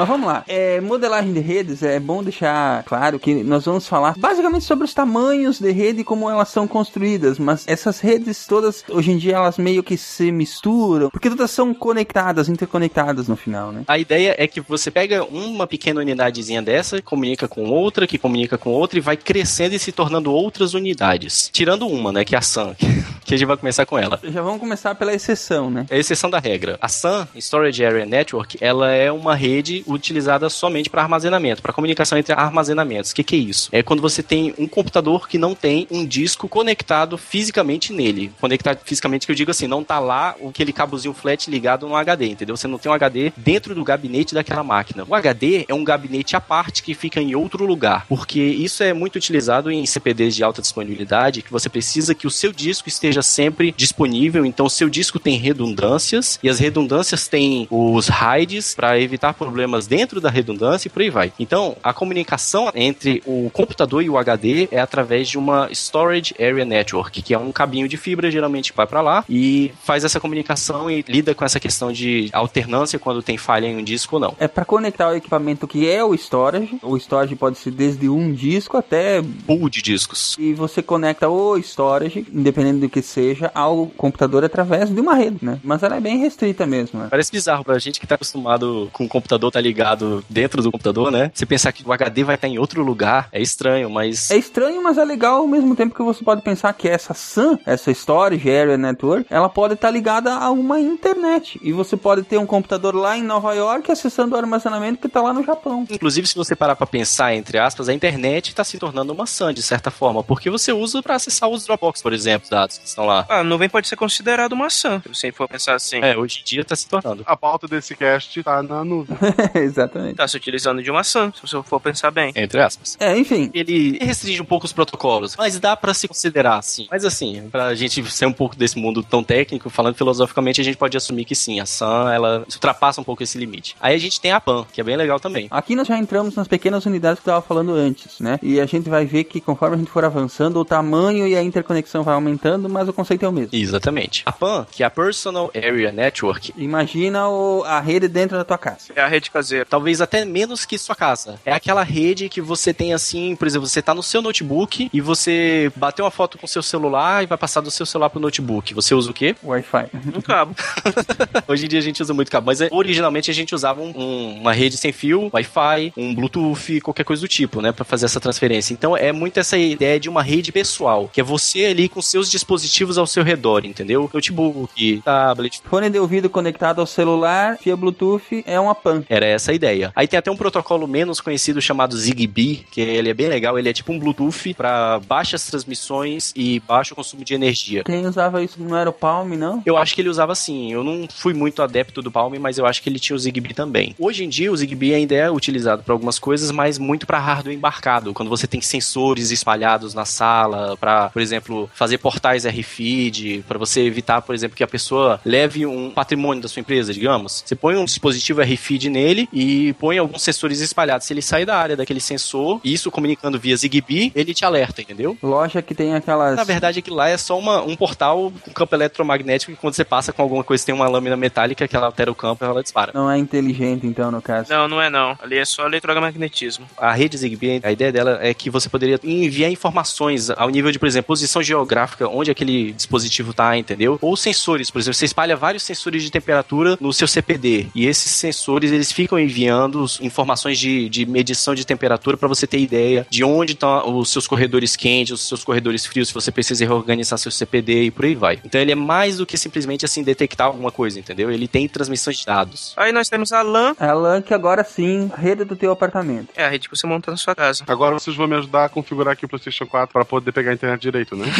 [0.00, 0.42] Mas vamos lá.
[0.48, 4.94] É, modelagem de redes, é bom deixar claro que nós vamos falar basicamente sobre os
[4.94, 7.38] tamanhos de rede e como elas são construídas.
[7.38, 11.74] Mas essas redes todas, hoje em dia, elas meio que se misturam, porque todas são
[11.74, 13.82] conectadas, interconectadas no final, né?
[13.86, 18.56] A ideia é que você pega uma pequena unidadezinha dessa, comunica com outra, que comunica
[18.56, 21.50] com outra e vai crescendo e se tornando outras unidades.
[21.52, 22.74] Tirando uma, né, que é a SAN,
[23.22, 24.18] que a gente vai começar com ela.
[24.24, 25.84] Já vamos começar pela exceção, né?
[25.90, 26.78] É a exceção da regra.
[26.80, 32.18] A SAN, Storage Area Network, ela é uma rede utilizada somente para armazenamento, para comunicação
[32.18, 33.10] entre armazenamentos.
[33.10, 33.68] O que, que é isso?
[33.72, 38.32] É quando você tem um computador que não tem um disco conectado fisicamente nele.
[38.40, 42.26] Conectado fisicamente, que eu digo assim, não tá lá aquele cabozinho flat ligado no HD,
[42.26, 42.56] entendeu?
[42.56, 45.04] Você não tem um HD dentro do gabinete daquela máquina.
[45.08, 48.92] O HD é um gabinete à parte que fica em outro lugar, porque isso é
[48.92, 53.22] muito utilizado em CPDs de alta disponibilidade, que você precisa que o seu disco esteja
[53.22, 58.98] sempre disponível, então o seu disco tem redundâncias, e as redundâncias têm os RAIDs para
[59.00, 61.32] evitar problemas dentro da redundância e por aí vai.
[61.38, 66.64] Então, a comunicação entre o computador e o HD é através de uma Storage Area
[66.64, 70.90] Network, que é um cabinho de fibra, geralmente vai para lá, e faz essa comunicação
[70.90, 74.34] e lida com essa questão de alternância quando tem falha em um disco ou não.
[74.38, 76.78] É para conectar o equipamento que é o storage.
[76.82, 80.36] O storage pode ser desde um disco até Pool de discos.
[80.38, 85.38] e você conecta o storage, independente do que seja, ao computador através de uma rede,
[85.42, 85.58] né?
[85.62, 87.08] Mas ela é bem restrita mesmo, né?
[87.10, 91.10] Parece bizarro pra gente que tá acostumado com o computador tá ligado dentro do computador,
[91.10, 91.30] né?
[91.34, 94.82] Você pensar que o HD vai estar em outro lugar é estranho, mas É estranho,
[94.82, 98.48] mas é legal ao mesmo tempo que você pode pensar que essa SAN, essa Storage
[98.50, 101.58] Area Network, ela pode estar ligada a uma internet.
[101.62, 105.20] E você pode ter um computador lá em Nova York acessando o armazenamento que está
[105.20, 105.86] lá no Japão.
[105.90, 109.52] Inclusive, se você parar pra pensar, entre aspas, a internet tá se tornando uma SAN,
[109.52, 113.06] de certa forma, porque você usa pra acessar os Dropbox, por exemplo, dados que estão
[113.06, 113.26] lá.
[113.28, 116.00] A nuvem pode ser considerada uma SAM, se você for pensar assim.
[116.00, 117.22] É, hoje em dia tá se tornando.
[117.26, 119.16] A pauta desse cast tá na nuvem.
[119.58, 120.16] Exatamente.
[120.16, 122.32] Tá se utilizando de uma SAM, se você for pensar bem.
[122.34, 122.96] Entre aspas.
[123.00, 123.50] É, enfim.
[123.54, 126.86] Ele restringe um pouco os protocolos, mas dá pra se considerar assim.
[126.90, 130.76] Mas assim, pra gente ser um pouco desse mundo tão técnico, falando filosoficamente, a gente
[130.76, 133.76] pode assumir que sim, a SAM, ela ultrapassa um pouco esse limite.
[133.80, 135.46] Aí a gente tem a PAN, que é bem legal também.
[135.50, 138.38] Aqui nós já entramos nas pequenas unidades que eu estava falando antes, né?
[138.42, 141.42] E a gente vai ver que conforme a gente for avançando, o tamanho e a
[141.42, 143.50] interconexão vai aumentando, mas o conceito é o mesmo.
[143.52, 144.22] Exatamente.
[144.26, 148.58] A PAN, que é a Personal Area Network, Imagina o- a rede dentro da tua
[148.58, 148.92] casa.
[148.94, 149.64] É a rede caseira.
[149.68, 151.38] talvez até menos que sua casa.
[151.44, 155.00] É aquela rede que você tem assim, por exemplo, você tá no seu notebook e
[155.00, 158.74] você bateu uma foto com seu celular e vai passar do seu celular pro notebook.
[158.74, 159.34] Você usa o quê?
[159.42, 159.86] Wi-Fi.
[160.16, 160.54] Um cabo.
[161.48, 163.92] Hoje em dia a gente usa muito cabo, mas é, originalmente a gente usava um-
[163.96, 168.06] um- uma rede sem fio, Wi-Fi, um Bluetooth, qualquer coisa do tipo, né, Pra fazer
[168.06, 168.72] essa transferência.
[168.74, 172.30] Então é muito essa ideia de uma rede pessoal, que é você ali com seus
[172.30, 174.10] dispositivos ao seu redor, entendeu?
[174.12, 179.02] Notebook, tablet, Fone de ouvido conectado ao celular, via Bluetooth, é uma PAN.
[179.08, 179.92] Era essa a ideia.
[179.94, 183.68] Aí tem até um protocolo menos conhecido chamado Zigbee, que ele é bem legal, ele
[183.68, 187.84] é tipo um Bluetooth para baixas transmissões e baixo consumo de energia.
[187.84, 189.62] Quem usava isso não era o Palm, não?
[189.64, 190.72] Eu acho que ele usava sim.
[190.72, 193.54] Eu não fui muito adepto do Palm, mas eu acho que ele tinha o Zigbee
[193.54, 193.94] também.
[193.98, 197.54] Hoje em dia, o Zigbee ainda é utilizado para algumas coisas, mas muito para hardware
[197.54, 198.12] embarcado.
[198.12, 203.80] Quando você tem sensores espalhados na sala, para, por exemplo, fazer portais RFID, para você
[203.82, 207.42] evitar, por exemplo, que a pessoa leve um patrimônio da sua empresa, digamos.
[207.44, 211.06] Você põe um dispositivo RFID nele e põe alguns sensores espalhados.
[211.06, 215.16] Se ele sair da área daquele sensor, isso comunicando via Zigbee, ele te alerta, entendeu?
[215.22, 216.36] Loja que tem aquelas.
[216.36, 219.84] Na verdade, aquilo lá é só uma, um portal com campo eletromagnético que quando você
[219.84, 222.62] passa com alguma coisa tem uma lâmina metálica que ela altera o campo e ela
[222.62, 222.92] dispara.
[222.94, 224.50] Não é inteligente, então, no caso.
[224.50, 225.16] Não, não é não.
[225.20, 226.66] Ali é só eletromagnetismo.
[226.76, 230.78] A rede Zigbee, a ideia dela é que você poderia enviar informações ao nível de,
[230.78, 233.98] por exemplo, posição geográfica, onde aquele dispositivo está, entendeu?
[234.00, 238.12] Ou sensores, por exemplo, você espalha vários sensores de temperatura no seu CPD e esses
[238.12, 243.24] sensores eles ficam enviando informações de, de medição de temperatura para você ter ideia de
[243.24, 247.30] onde estão os seus corredores quentes, os seus corredores frios, se você precisa reorganizar seu
[247.30, 248.40] CPD e por aí vai.
[248.44, 251.30] Então ele é mais do que simplesmente assim detectar alguma coisa, entendeu?
[251.30, 252.74] Ele tem transmissões de dados.
[252.76, 256.28] Aí nós temos a LAN, A LAN que agora sim, rede do teu apartamento.
[256.36, 257.64] é a rede que você monta na sua casa.
[257.66, 260.54] Agora vocês vão me ajudar a configurar aqui o PlayStation 4 pra poder pegar a
[260.54, 261.26] internet direito, né?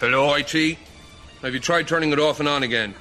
[0.00, 0.78] Hello, IT.
[1.42, 2.94] Have you tried turning it off and on again?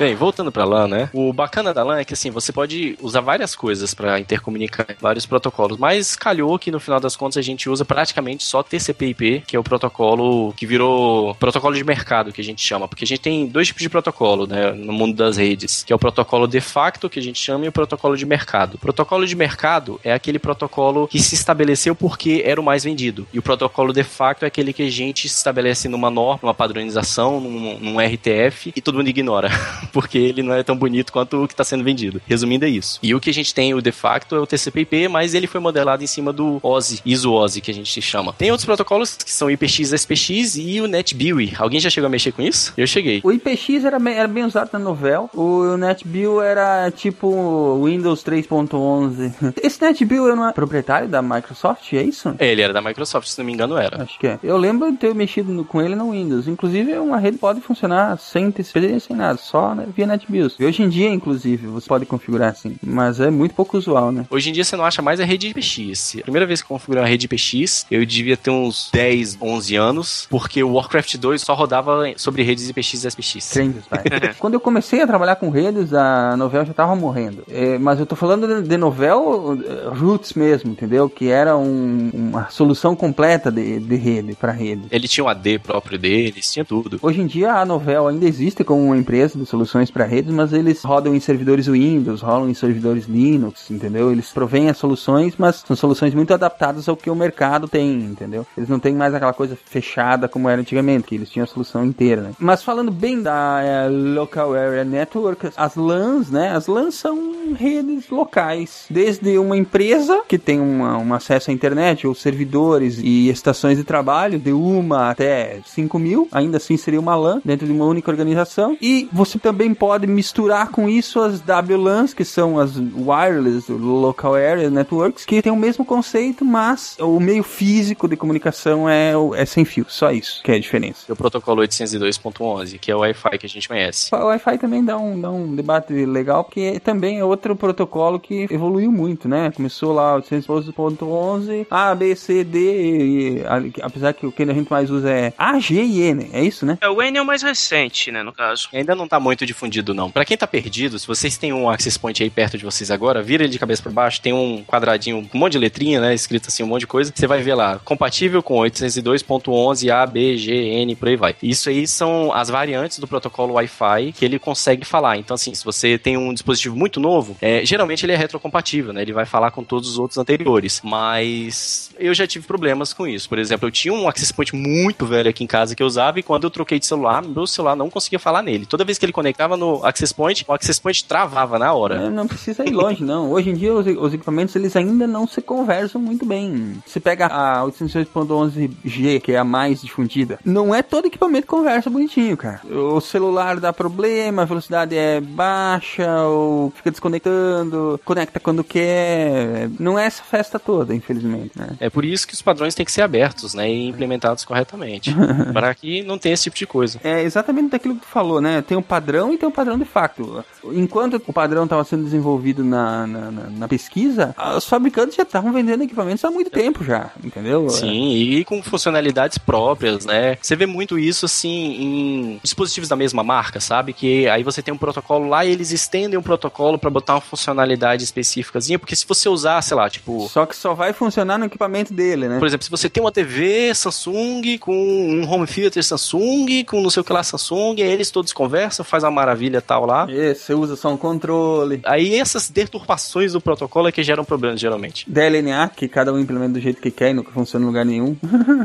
[0.00, 1.10] Bem, voltando pra LAN, né?
[1.12, 5.26] O bacana da LAN é que assim, você pode usar várias coisas pra intercomunicar vários
[5.26, 9.54] protocolos, mas calhou que no final das contas a gente usa praticamente só TCP/IP, que
[9.54, 13.20] é o protocolo que virou protocolo de mercado que a gente chama, porque a gente
[13.20, 16.62] tem dois tipos de protocolo, né, no mundo das redes, que é o protocolo de
[16.62, 18.76] facto que a gente chama e o protocolo de mercado.
[18.76, 23.28] O protocolo de mercado é aquele protocolo que se estabeleceu porque era o mais vendido,
[23.34, 27.38] e o protocolo de facto é aquele que a gente estabelece numa norma, numa padronização,
[27.38, 29.50] num, num RTF e todo mundo ignora.
[29.90, 32.20] porque ele não é tão bonito quanto o que está sendo vendido.
[32.26, 32.98] Resumindo, é isso.
[33.02, 35.60] E o que a gente tem, o de facto, é o TCP/IP, mas ele foi
[35.60, 38.32] modelado em cima do OSI, ISO-OSI, que a gente chama.
[38.32, 41.54] Tem outros protocolos que são IPX, SPX e o NetBEUI.
[41.58, 42.72] Alguém já chegou a mexer com isso?
[42.76, 43.20] Eu cheguei.
[43.24, 45.28] O IPX era bem, era bem usado na Novell.
[45.34, 49.54] O NetBeau era tipo Windows 3.11.
[49.62, 52.34] Esse NetBeau não é proprietário da Microsoft, é isso?
[52.38, 54.02] Ele era da Microsoft, se não me engano, era.
[54.02, 54.38] Acho que é.
[54.42, 56.46] Eu lembro de ter mexido no- com ele no Windows.
[56.48, 60.56] Inclusive, uma rede pode funcionar sem TCP, sem nada, só via NetBIOS.
[60.58, 62.76] E hoje em dia, inclusive, você pode configurar assim.
[62.82, 64.26] Mas é muito pouco usual, né?
[64.30, 66.16] Hoje em dia você não acha mais a rede IPX.
[66.18, 69.76] A primeira vez que eu configurei uma rede IPX, eu devia ter uns 10, 11
[69.76, 73.50] anos, porque o Warcraft 2 só rodava sobre redes IPX e SPX.
[73.50, 73.82] Trendes.
[74.38, 77.42] Quando eu comecei a trabalhar com redes, a Novell já tava morrendo.
[77.50, 81.08] É, mas eu tô falando de, Novell eh, Roots mesmo, entendeu?
[81.08, 84.82] Que era um- uma solução completa de, de rede para rede.
[84.90, 86.98] Ele tinha um AD próprio deles, tinha tudo.
[87.02, 90.52] Hoje em dia a Novell ainda existe como uma empresa de soluções para redes, mas
[90.52, 94.10] eles rodam em servidores Windows, rodam em servidores Linux, entendeu?
[94.10, 98.46] Eles provêm as soluções, mas são soluções muito adaptadas ao que o mercado tem, entendeu?
[98.56, 101.84] Eles não têm mais aquela coisa fechada como era antigamente, que eles tinham a solução
[101.84, 102.30] inteira, né?
[102.38, 106.54] Mas falando bem da eh, Local Area Network, as LANs, né?
[106.54, 112.06] As LANs são redes locais, desde uma empresa que tem uma, um acesso à internet,
[112.06, 117.14] ou servidores e estações de trabalho, de uma até 5 mil, ainda assim seria uma
[117.14, 118.76] LAN dentro de uma única organização.
[118.80, 124.70] E você também pode misturar com isso as WLANs, que são as Wireless Local Area
[124.70, 129.64] Networks, que tem o mesmo conceito, mas o meio físico de comunicação é, é sem
[129.64, 131.12] fio, só isso que é a diferença.
[131.12, 134.14] O protocolo 802.11, que é o Wi-Fi que a gente conhece.
[134.14, 138.46] O Wi-Fi também dá um, dá um debate legal, porque também é outro protocolo que
[138.50, 139.50] evoluiu muito, né?
[139.50, 144.54] Começou lá o 802.11, A, B, C, D, e, a- apesar que o que a
[144.54, 146.78] gente mais usa é A, G e N, é isso, né?
[146.80, 148.68] É, o N é o mais recente, né, no caso.
[148.72, 150.10] Ainda não tá muito difundido, não.
[150.10, 153.22] Pra quem tá perdido, se vocês têm um access point aí perto de vocês agora,
[153.22, 156.14] vira ele de cabeça pra baixo, tem um quadradinho com um monte de letrinha, né?
[156.14, 157.12] Escrito assim, um monte de coisa.
[157.14, 161.34] Você vai ver lá, compatível com 802.11 A, B, G, N, por aí vai.
[161.42, 165.16] Isso aí são as variantes do protocolo Wi-Fi que ele consegue falar.
[165.16, 169.02] Então, assim, se você tem um dispositivo muito novo, é, geralmente ele é retrocompatível, né?
[169.02, 170.80] Ele vai falar com todos os outros anteriores.
[170.84, 173.28] Mas eu já tive problemas com isso.
[173.28, 176.18] Por exemplo, eu tinha um access point muito velho aqui em casa que eu usava
[176.18, 178.66] e quando eu troquei de celular, meu celular não conseguia falar nele.
[178.66, 182.06] Toda vez que ele conectava no access point, o access point travava na hora.
[182.06, 183.30] É, não precisa ir longe, não.
[183.30, 186.80] Hoje em dia, os, os equipamentos, eles ainda não se conversam muito bem.
[186.86, 191.90] Você pega a 802.11g, que é a mais difundida, não é todo equipamento que conversa
[191.90, 192.60] bonitinho, cara.
[192.70, 199.68] O celular dá problema, a velocidade é baixa, ou fica desconectando, conecta quando quer.
[199.78, 201.76] Não é essa festa toda, infelizmente, né?
[201.78, 205.14] É por isso que os padrões têm que ser abertos, né, e implementados corretamente,
[205.52, 207.00] para que não tenha esse tipo de coisa.
[207.02, 208.62] É exatamente daquilo que tu falou, né?
[208.62, 210.44] Tem o padrão e tem o padrão de facto.
[210.72, 215.52] Enquanto o padrão estava sendo desenvolvido na, na, na- na pesquisa, os fabricantes já estavam
[215.52, 217.68] vendendo equipamentos há muito tempo já, entendeu?
[217.68, 220.38] Sim, e com funcionalidades próprias, né?
[220.40, 223.92] Você vê muito isso assim em dispositivos da mesma marca, sabe?
[223.92, 227.20] Que aí você tem um protocolo lá e eles estendem um protocolo para botar uma
[227.20, 231.44] funcionalidade específicazinha, porque se você usar, sei lá, tipo, Só que só vai funcionar no
[231.46, 232.38] equipamento dele, né?
[232.38, 236.90] por exemplo, se você tem uma TV Samsung com um home theater Samsung, com não
[236.90, 240.06] sei o que lá Samsung, aí eles todos conversam, faz maravilha tal lá.
[240.10, 241.80] É, você usa só um controle.
[241.84, 245.10] Aí essas deturpações do protocolo é que geram problemas, geralmente.
[245.10, 248.16] DLNA, que cada um implementa do jeito que quer e nunca funciona em lugar nenhum.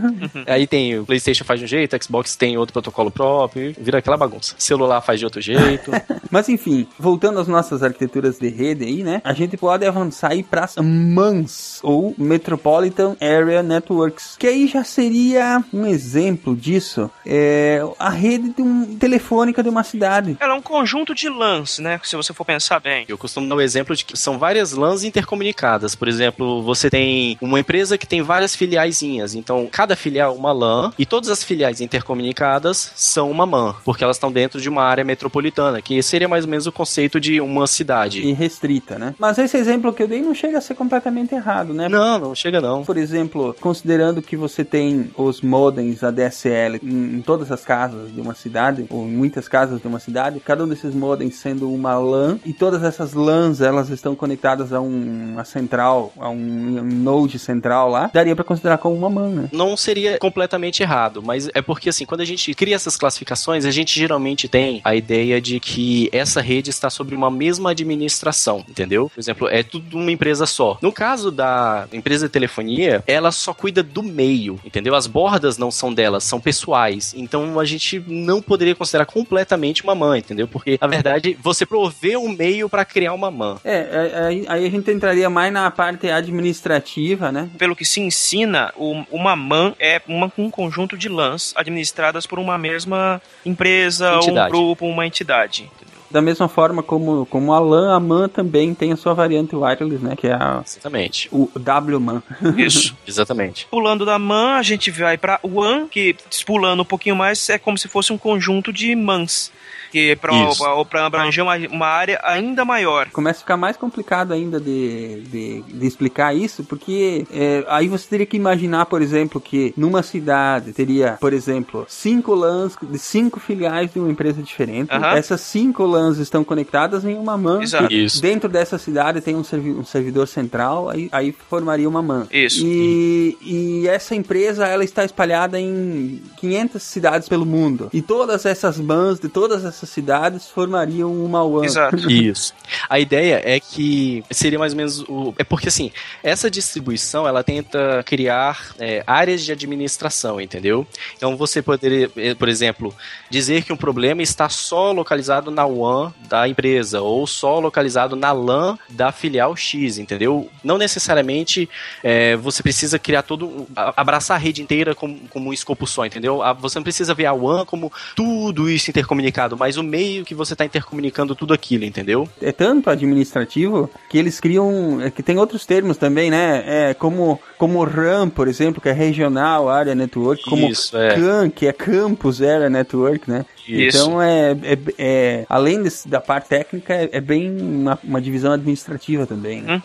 [0.48, 4.18] Aí tem o PlayStation faz de um jeito, Xbox tem outro protocolo próprio, vira aquela
[4.18, 4.56] bagunça.
[4.58, 5.92] Celular faz de outro jeito.
[6.30, 9.22] Mas enfim, voltando às nossas arquiteturas de rede aí, né?
[9.24, 14.84] A gente pode avançar aí para as MANs, ou Metropolitan Area Networks, que aí já
[14.84, 20.35] seria um exemplo disso, é a rede de um, telefônica de uma cidade.
[20.40, 21.99] Ela é um conjunto de LANs, né?
[22.03, 23.06] Se você for pensar bem.
[23.07, 25.95] Eu costumo dar o exemplo de que são várias LANs intercomunicadas.
[25.95, 29.36] Por exemplo, você tem uma empresa que tem várias filiaizinhas.
[29.36, 34.03] Então, cada filial é uma LAN e todas as filiais intercomunicadas são uma MAN, porque
[34.03, 37.40] elas estão dentro de uma área metropolitana, que seria mais ou menos o conceito de
[37.41, 38.22] uma cidade.
[38.22, 39.16] E restrita, né?
[39.20, 41.88] Mas esse exemplo que eu dei não chega a ser completamente errado, né?
[41.88, 42.84] Não, não chega não.
[42.84, 48.20] Por exemplo, considerando que você tem os modems ADSL em, em todas as casas de
[48.22, 51.97] uma cidade, ou em muitas casas de uma cidade, cada um desses modems sendo uma
[51.97, 56.84] LAN, e todas essas LANs elas estão conectadas a um- uma central, a um, um
[56.84, 59.49] node central lá, daria para considerar como uma MAN, né?
[59.52, 63.72] não seria completamente errado, mas é porque assim, quando a gente cria essas classificações, a
[63.72, 69.10] gente geralmente tem a ideia de que essa rede está sobre uma mesma administração, entendeu?
[69.14, 70.77] Por exemplo, é tudo uma empresa só.
[70.81, 74.95] No caso da empresa de telefonia, ela só cuida do meio, entendeu?
[74.95, 77.14] As bordas não são delas, são pessoais.
[77.15, 80.48] Então a gente não poderia considerar completamente uma entendeu?
[80.48, 83.56] Porque na verdade você provê um meio para criar uma mãe.
[83.64, 87.49] É, é, aí, aí a gente entraria mais na parte administrativa, né?
[87.57, 92.40] Pelo que se ensina, o- uma MAN é uma- um conjunto de LANs administradas por
[92.40, 94.48] uma mesma empresa, Entidade.
[94.48, 95.69] um grupo, uma entidade.
[96.16, 100.02] Da mesma forma como, como a LAN, a MAN também tem a sua variante wireless,
[100.02, 100.16] né?
[100.16, 101.28] Que é a, Exatamente.
[101.30, 102.24] o WMAN.
[102.56, 102.96] Isso.
[103.06, 103.68] Exatamente.
[103.70, 106.16] Pulando da MAN, a gente vai pra WAN, que
[106.46, 109.52] pulando um pouquinho mais é como se fosse um conjunto de MANs.
[109.96, 113.10] Que é pra abranger uma, uma área ainda maior.
[113.12, 118.06] Começa a ficar mais complicado ainda de, de, de explicar isso, porque é, aí você
[118.10, 123.40] teria que imaginar, por exemplo, que numa cidade teria, por exemplo, cinco LANs de cinco
[123.40, 124.92] filiais de uma empresa diferente.
[124.92, 125.16] Aham.
[125.16, 127.61] Essas cinco LANs estão conectadas em uma MAN.
[127.61, 127.94] Exato.
[127.94, 128.22] Isso.
[128.22, 132.27] Dentro dessa cidade tem um, servi- um servidor central, aí, aí formaria uma MAN.
[132.32, 132.64] Isso.
[132.65, 137.90] E, e essa empresa ela está espalhada em 500 cidades pelo mundo.
[137.94, 141.65] E todas essas MANs de todas essas cidades formariam uma WAN.
[141.65, 142.10] Exato.
[142.10, 142.53] Isso.
[142.90, 145.34] A ideia é que seria mais ou menos o.
[145.38, 145.91] É porque assim,
[146.23, 150.86] essa distribuição ela tenta criar é, áreas de administração, entendeu?
[151.18, 152.94] Então você poderia, eh, por exemplo,
[153.30, 155.86] dizer que um problema está só localizado na WAN
[156.28, 160.50] da empresa ou só localizado na LAN da filial X, entendeu?
[160.64, 161.70] Não necessariamente
[162.04, 163.68] é, você precisa criar todo.
[163.76, 166.42] abraçar a rede inteira como, como um escopo só, entendeu?
[166.60, 170.54] Você não precisa ver a WAN como tudo isso intercomunicado, mas o meio que você
[170.54, 172.28] está intercomunicando tudo aquilo, entendeu?
[172.42, 176.64] é tanto administrativo que eles criam, é que tem outros termos também, né?
[176.66, 181.16] É como como RAM, por exemplo, que é regional area network, como Isso, é.
[181.16, 183.46] CAN, que é campus area network, né?
[183.68, 183.98] Isso.
[183.98, 188.52] Então é, é, é- além desse- da parte técnica é, é bem uma, uma divisão
[188.54, 189.62] administrativa também.
[189.64, 189.82] Né?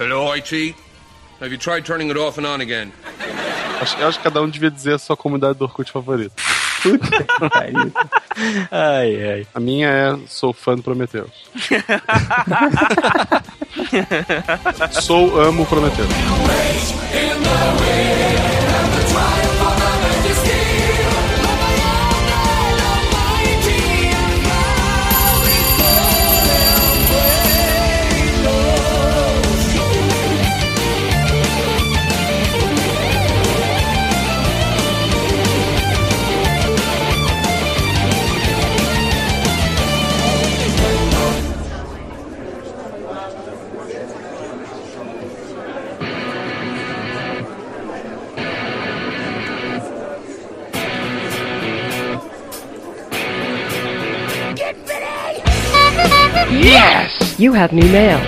[0.00, 0.74] Hello, IT.
[1.40, 2.92] Have you tried turning it off and on again?
[3.80, 6.34] Acho, eu acho que cada um devia dizer a sua comunidade do Orkut favorita.
[8.70, 9.46] Ai, ai.
[9.52, 11.28] A minha é sou fã do Prometheus.
[15.02, 16.08] sou, amo Prometheus.
[57.38, 58.18] You have new mail.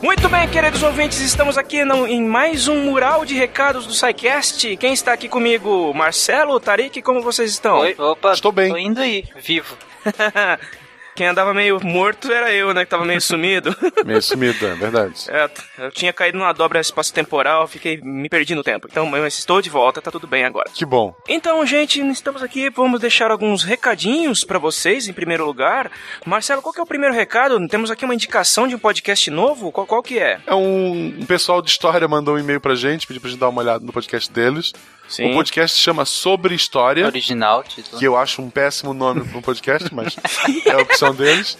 [0.00, 4.76] Muito bem, queridos ouvintes, estamos aqui no- em mais um mural de recados do SciCast.
[4.76, 5.92] Quem está aqui comigo?
[5.92, 7.78] Marcelo, Tarik, como vocês estão?
[7.80, 8.70] Oi, opa, Estou bem.
[8.70, 9.76] tô indo aí, vivo.
[11.20, 12.82] Quem andava meio morto era eu, né?
[12.82, 13.76] Que tava meio sumido.
[14.06, 15.26] Meio sumido, é verdade.
[15.28, 18.88] É, eu tinha caído numa dobra espaço-temporal, fiquei me perdi no tempo.
[18.90, 20.70] Então, mas estou de volta, tá tudo bem agora.
[20.72, 21.14] Que bom.
[21.28, 25.90] Então, gente, estamos aqui, vamos deixar alguns recadinhos pra vocês, em primeiro lugar.
[26.24, 27.68] Marcelo, qual que é o primeiro recado?
[27.68, 30.40] Temos aqui uma indicação de um podcast novo, qual, qual que é?
[30.46, 33.50] É um, um pessoal de história mandou um e-mail pra gente, pediu pra gente dar
[33.50, 34.72] uma olhada no podcast deles.
[35.10, 35.32] Sim.
[35.32, 37.98] O podcast se chama Sobre História, Original, título.
[37.98, 40.16] que eu acho um péssimo nome para um podcast, mas
[40.64, 41.58] é a opção deles.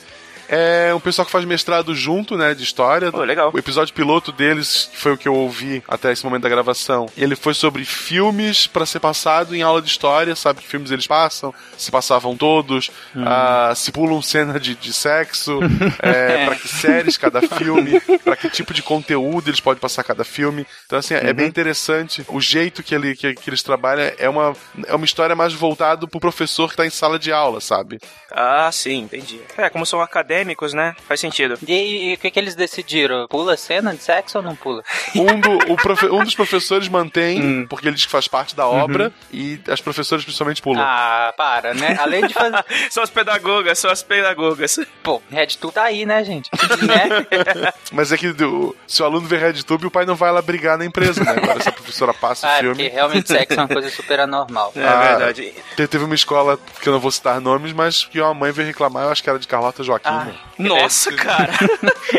[0.52, 3.12] É um pessoal que faz mestrado junto, né, de história.
[3.12, 3.52] Pô, legal.
[3.54, 7.36] O episódio piloto deles, foi o que eu ouvi até esse momento da gravação, ele
[7.36, 11.54] foi sobre filmes para ser passado em aula de história, sabe que filmes eles passam,
[11.78, 15.60] se passavam todos, ah, se pulam cena de, de sexo,
[16.02, 20.24] é, para que séries cada filme, para que tipo de conteúdo eles podem passar cada
[20.24, 20.66] filme.
[20.86, 22.24] Então, assim, é bem interessante.
[22.28, 24.56] O jeito que, ele, que, que eles trabalham é uma,
[24.86, 27.98] é uma história mais voltada pro professor que tá em sala de aula, sabe?
[28.32, 29.40] Ah, sim, entendi.
[29.56, 30.39] É, como são acadêmicos,
[30.74, 30.94] né?
[31.08, 31.58] Faz sentido.
[31.66, 33.26] E, e o que, que eles decidiram?
[33.28, 34.82] Pula a cena de sexo ou não pula?
[35.14, 38.66] Um, do- o profe- um dos professores mantém, porque ele diz que faz parte da
[38.66, 40.82] obra, e as professoras principalmente pulam.
[40.84, 41.96] Ah, para, né?
[42.00, 42.64] Além de fazer.
[42.90, 44.78] São as pedagogas, são as pedagogas.
[45.02, 46.50] Pô, RedTube tá aí, né, gente?
[46.82, 47.26] Né?
[47.92, 50.76] Mas é que do- se o aluno vê RedTube, o pai não vai lá brigar
[50.78, 51.32] na empresa, né?
[51.36, 52.74] Agora se a professora passa o Ah, é filme.
[52.76, 54.72] porque realmente sexo é uma coisa super anormal.
[54.76, 55.52] É Ah, verdade.
[55.76, 58.66] te- Teve uma escola, que eu não vou citar nomes, mas que uma mãe veio
[58.68, 60.08] reclamar, eu acho que era de Carlota Joaquim.
[60.08, 60.28] Ah.
[60.58, 61.52] Nossa, cara.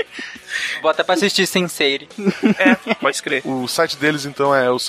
[0.82, 2.08] Bota pra assistir Sense8.
[2.58, 3.42] É, pode crer.
[3.46, 4.80] O site deles, então, é o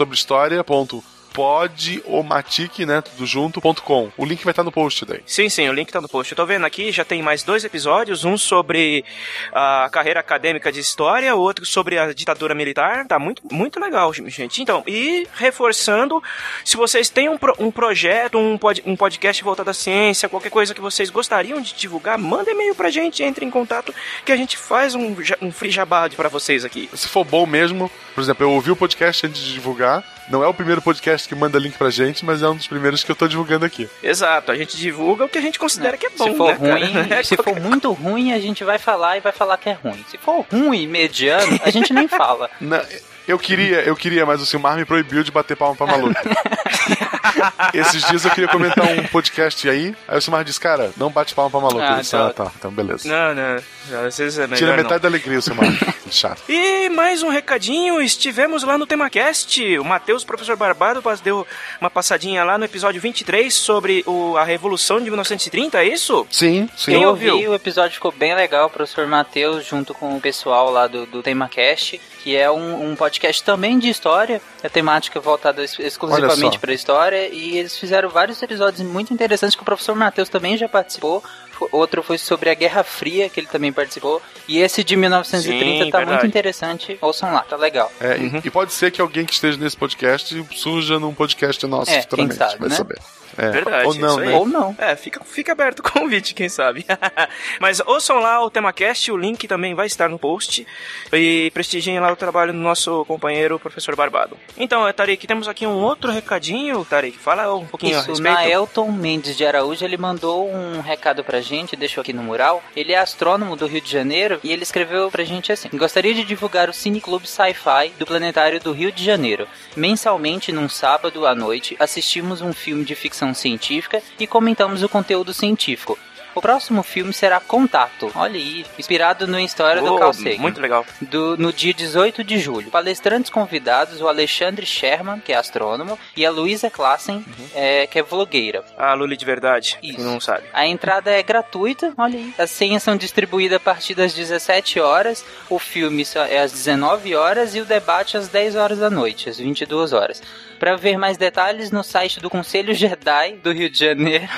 [1.33, 3.01] sobrehistoria.podomatic, né?
[3.01, 4.11] Tudo junto.com.
[4.17, 5.21] O link vai estar no post daí.
[5.27, 6.33] Sim, sim, o link tá no post.
[6.33, 9.05] Eu tô vendo aqui, já tem mais dois episódios, um sobre
[9.53, 13.07] a carreira acadêmica de história, outro sobre a ditadura militar.
[13.07, 14.63] Tá muito, muito legal, gente.
[14.63, 16.23] Então, e reforçando,
[16.65, 20.51] se vocês têm um, pro- um projeto, um, pod- um podcast voltado à ciência, qualquer
[20.51, 23.95] coisa que vocês gostariam de divulgar, manda e-mail pra gente, entre em contato,
[24.25, 26.89] que a gente faz um, um free jabá pra vocês aqui.
[26.95, 30.03] Se for bom mesmo, por exemplo, eu ouvi o podcast antes de divulgar.
[30.29, 33.03] Não é o primeiro podcast que manda link pra gente, mas é um dos primeiros
[33.05, 33.89] que eu tô divulgando aqui.
[34.03, 36.75] Exato, a gente divulga o que a gente considera que é bom, se for né,
[36.75, 39.73] ruim, É se for muito ruim, a gente vai falar e vai falar que é
[39.73, 40.05] ruim.
[40.11, 42.51] Se for ruim, mediano, a gente nem fala.
[42.61, 42.85] Na-
[43.27, 46.15] eu queria, eu queria, mas o Silmar me proibiu de bater palma pra maluco.
[47.73, 51.35] Esses dias eu queria comentar um podcast aí, aí o Silmar disse, cara, não bate
[51.35, 51.81] palma pra maluco.
[51.83, 53.09] Ah, disse, então- ah, tá, então beleza.
[53.09, 54.77] Não, não, às vezes é melhor Tira não.
[54.83, 55.67] metade da alegria, o Silmar.
[56.11, 56.43] Chato.
[56.47, 59.79] E mais um recadinho, estivemos lá no TemaCast.
[59.79, 61.47] O Matheus, professor Barbado, deu
[61.81, 66.27] uma passadinha lá no episódio 23 sobre o, a Revolução de 1930, é isso?
[66.31, 66.93] Sim, sim.
[66.93, 67.35] Quem eu ouviu?
[67.35, 71.07] ouvi, o episódio ficou bem legal, o professor Matheus, junto com o pessoal lá do,
[71.07, 76.59] do TemaCast, que é um, um podcast também de história, a temática voltada ex- exclusivamente
[76.59, 80.69] para história, e eles fizeram vários episódios muito interessantes que o professor Matheus também já
[80.69, 81.23] participou.
[81.71, 84.21] Outro foi sobre a Guerra Fria, que ele também participou.
[84.49, 86.19] E esse de 1930 Sim, tá verdade.
[86.23, 86.99] muito interessante.
[87.01, 87.91] Ouçam lá, tá legal.
[88.01, 91.91] É, e- E pode ser que alguém que esteja nesse podcast surja num podcast nosso
[91.91, 92.37] É, futuramente.
[92.39, 92.75] quem sabe, vai né?
[92.75, 92.99] saber.
[93.37, 93.51] É.
[93.51, 94.27] Verdade, Ou não, isso aí.
[94.29, 94.37] né?
[94.37, 94.77] Ou não.
[94.79, 96.85] É, fica, fica aberto o convite, quem sabe.
[97.61, 100.67] Mas ouçam lá o TemaCast, o link também vai estar no post.
[101.13, 104.37] E prestigiem lá o trabalho do nosso companheiro, professor Barbado.
[104.57, 107.19] Então, eh, Tarik, temos aqui um outro recadinho, Tarik.
[107.19, 108.35] Fala um pouquinho a Isso, respeito.
[108.35, 112.63] Naelton Mendes de Araújo, ele mandou um recado pra gente, deixou aqui no mural.
[112.77, 116.25] Ele é astrônomo do Rio de Janeiro e ele escreveu pra gente assim: Gostaria de
[116.25, 119.47] divulgar o Cine Clube Sci-Fi do Planetário do Rio de Janeiro.
[119.77, 125.33] Mensalmente, num sábado à noite, assistimos um filme de ficção científica e comentamos o conteúdo
[125.33, 125.99] científico.
[126.35, 128.11] O próximo filme será Contato.
[128.15, 130.39] Olha aí, inspirado no história do Oh, Carl Sagan.
[130.39, 130.87] muito legal.
[131.03, 132.71] Do, no dia 18 de julho.
[132.71, 137.23] Palestrantes convidados, o Alexandre Sherman, que é astrônomo, e a Luísa Klassen,
[137.55, 138.65] é, que é vlogueira.
[138.79, 139.97] A Luli de verdade, Isso.
[139.97, 140.45] quem não sabe.
[140.55, 142.35] A entrada é gratuita, olha aí.
[142.39, 147.55] As senhas são distribuídas a partir das 17 horas, o filme é às 19 horas
[147.55, 150.23] e o debate às 10 horas da noite, às 22 horas.
[150.63, 154.29] Para ver mais detalhes no site do Conselho Jedi do Rio de Janeiro.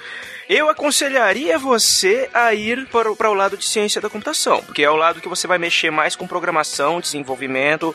[0.49, 4.81] eu aconselharia você a ir para, o- para o lado de ciência da computação, porque
[4.81, 7.94] é o lado que você vai mexer mais com programação, desenvolvimento,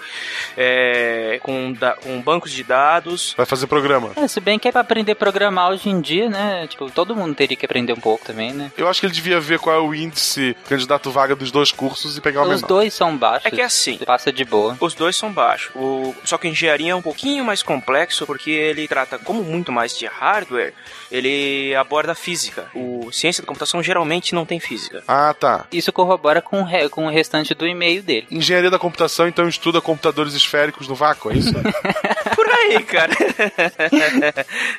[0.57, 3.35] é, com, da- com bancos de dados.
[3.37, 4.11] Vai fazer programa.
[4.17, 6.67] É, se bem que é pra aprender a programar hoje em dia, né?
[6.67, 8.71] Tipo, todo mundo teria que aprender um pouco também, né?
[8.77, 12.17] Eu acho que ele devia ver qual é o índice candidato vaga dos dois cursos
[12.17, 12.67] e pegar o Os menor.
[12.67, 13.47] dois são baixos.
[13.47, 13.99] É que é assim.
[13.99, 14.77] Passa de boa.
[14.81, 15.71] Os dois são baixos.
[15.75, 19.97] O, só que engenharia é um pouquinho mais complexo porque ele trata como muito mais
[19.97, 20.73] de hardware,
[21.11, 22.67] ele aborda física.
[22.75, 25.03] O ciência da computação geralmente não tem física.
[25.07, 25.67] Ah, tá.
[25.73, 28.27] Isso corrobora com o, re- com o restante do e-mail dele.
[28.31, 31.53] Engenharia da computação, então estuda computadores esféricos no vácuo, é isso?
[32.35, 33.13] Por aí, cara.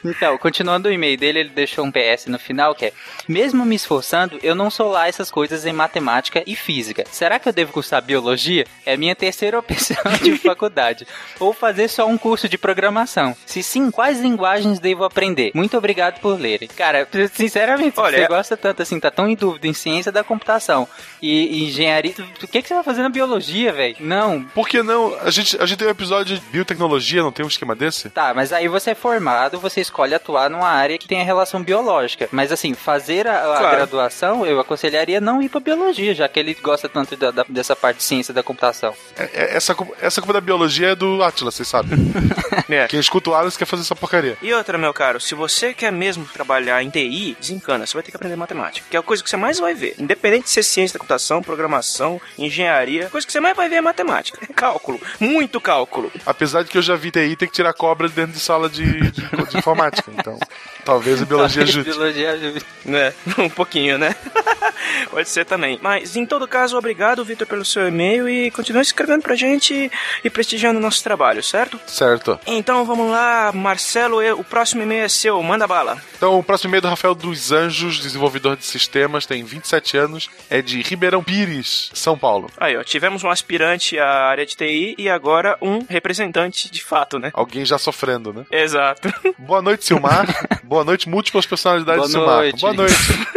[0.04, 2.94] Então, continuando o e-mail dele, ele deixou um PS no final que é:
[3.28, 7.06] Mesmo me esforçando, eu não sou lá essas coisas em matemática e física.
[7.12, 8.66] Será que eu devo cursar biologia?
[8.86, 11.08] É a minha terceira opção de faculdade.
[11.40, 13.36] Ou fazer só um curso de programação?
[13.46, 15.52] Se sim, quais linguagens devo aprender?
[15.54, 16.68] Muito obrigado por lerem.
[16.68, 20.88] Cara, sinceramente, Olha, você gosta tanto assim, tá tão em dúvida em ciência da computação
[21.22, 23.96] e, e engenharia, o que, que você vai fazer na biologia, velho?
[24.00, 24.44] Não.
[24.44, 25.16] Por que não?
[25.22, 28.10] A gente, a gente tem um episódio de biotecnologia, não tem um esquema desse?
[28.10, 31.62] Tá, mas aí você é formado, você escolhe atuar numa área que tem a relação
[31.64, 32.28] biológica.
[32.32, 33.76] Mas assim, fazer a, a Claro.
[33.78, 37.76] graduação, eu aconselharia não ir pra biologia, já que ele gosta tanto da- da- dessa
[37.76, 38.94] parte de ciência da computação.
[39.18, 41.92] É- é- essa, culpa- essa culpa da biologia é do Atila, vocês sabem.
[42.70, 42.88] É.
[42.88, 44.38] Quem escuta o Atlas quer fazer essa porcaria.
[44.42, 48.10] E outra, meu caro, se você quer mesmo trabalhar em TI, desencana, você vai ter
[48.12, 49.96] que aprender matemática, que é a coisa que você mais vai ver.
[50.00, 53.76] Independente de ser ciência da computação, programação, engenharia, a coisa que você mais vai ver
[53.76, 54.40] é matemática.
[54.50, 56.12] É cálculo, muito cálculo.
[56.26, 59.12] Apesar de que eu já vi TI ter que tirar cobra dentro de sala de,
[59.12, 60.12] de, de informática.
[60.18, 60.38] Então,
[60.86, 61.90] talvez a biologia ajude.
[61.90, 62.62] biologia ajude.
[62.86, 63.14] né?
[63.38, 64.16] Um pouquinho, né?
[65.10, 65.80] Pode ser também.
[65.82, 69.92] Mas, em todo caso, obrigado, Vitor, pelo seu e-mail e continue escrevendo pra gente
[70.24, 71.80] e prestigiando o nosso trabalho, certo?
[71.88, 72.40] Certo.
[72.46, 76.02] Então, vamos lá, Marcelo, o próximo e-mail é seu, manda bala.
[76.18, 80.30] Então, o próximo e-mail é do Rafael dos Anjos, desenvolvedor de sistemas, tem 27 anos,
[80.50, 82.50] é de Ribeirão Pires, São Paulo.
[82.58, 87.20] Aí, ó, tivemos um aspirante à área de TI e agora um representante de fato,
[87.20, 87.32] né?
[87.34, 88.46] Alguém já sofrendo, né?
[88.52, 89.14] Exato.
[89.38, 90.26] Boa noite, Silmar.
[90.74, 92.60] Boa noite, múltiplas personalidades Boa noite.
[92.60, 92.96] Boa noite.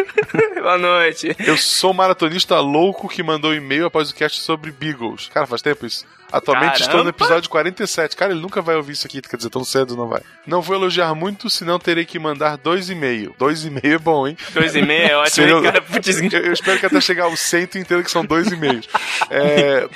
[0.58, 1.36] Boa noite.
[1.38, 5.28] Eu sou um maratonista louco que mandou e-mail após o cast sobre Beagles.
[5.28, 6.06] Cara, faz tempo isso.
[6.32, 7.10] Atualmente estou no Caramba!
[7.10, 8.16] episódio 47.
[8.16, 10.22] Cara, ele nunca vai ouvir isso aqui, quer dizer, tão cedo não vai.
[10.46, 13.34] Não vou elogiar muito, senão terei que mandar dois e-mail.
[13.38, 14.34] Dois e-mail é bom, hein?
[14.54, 15.82] Dois e meio é ótimo, cara?
[15.82, 18.88] Putz, eu, eu espero que até chegar ao cento entenda que são dois e-mails.
[19.28, 19.88] É,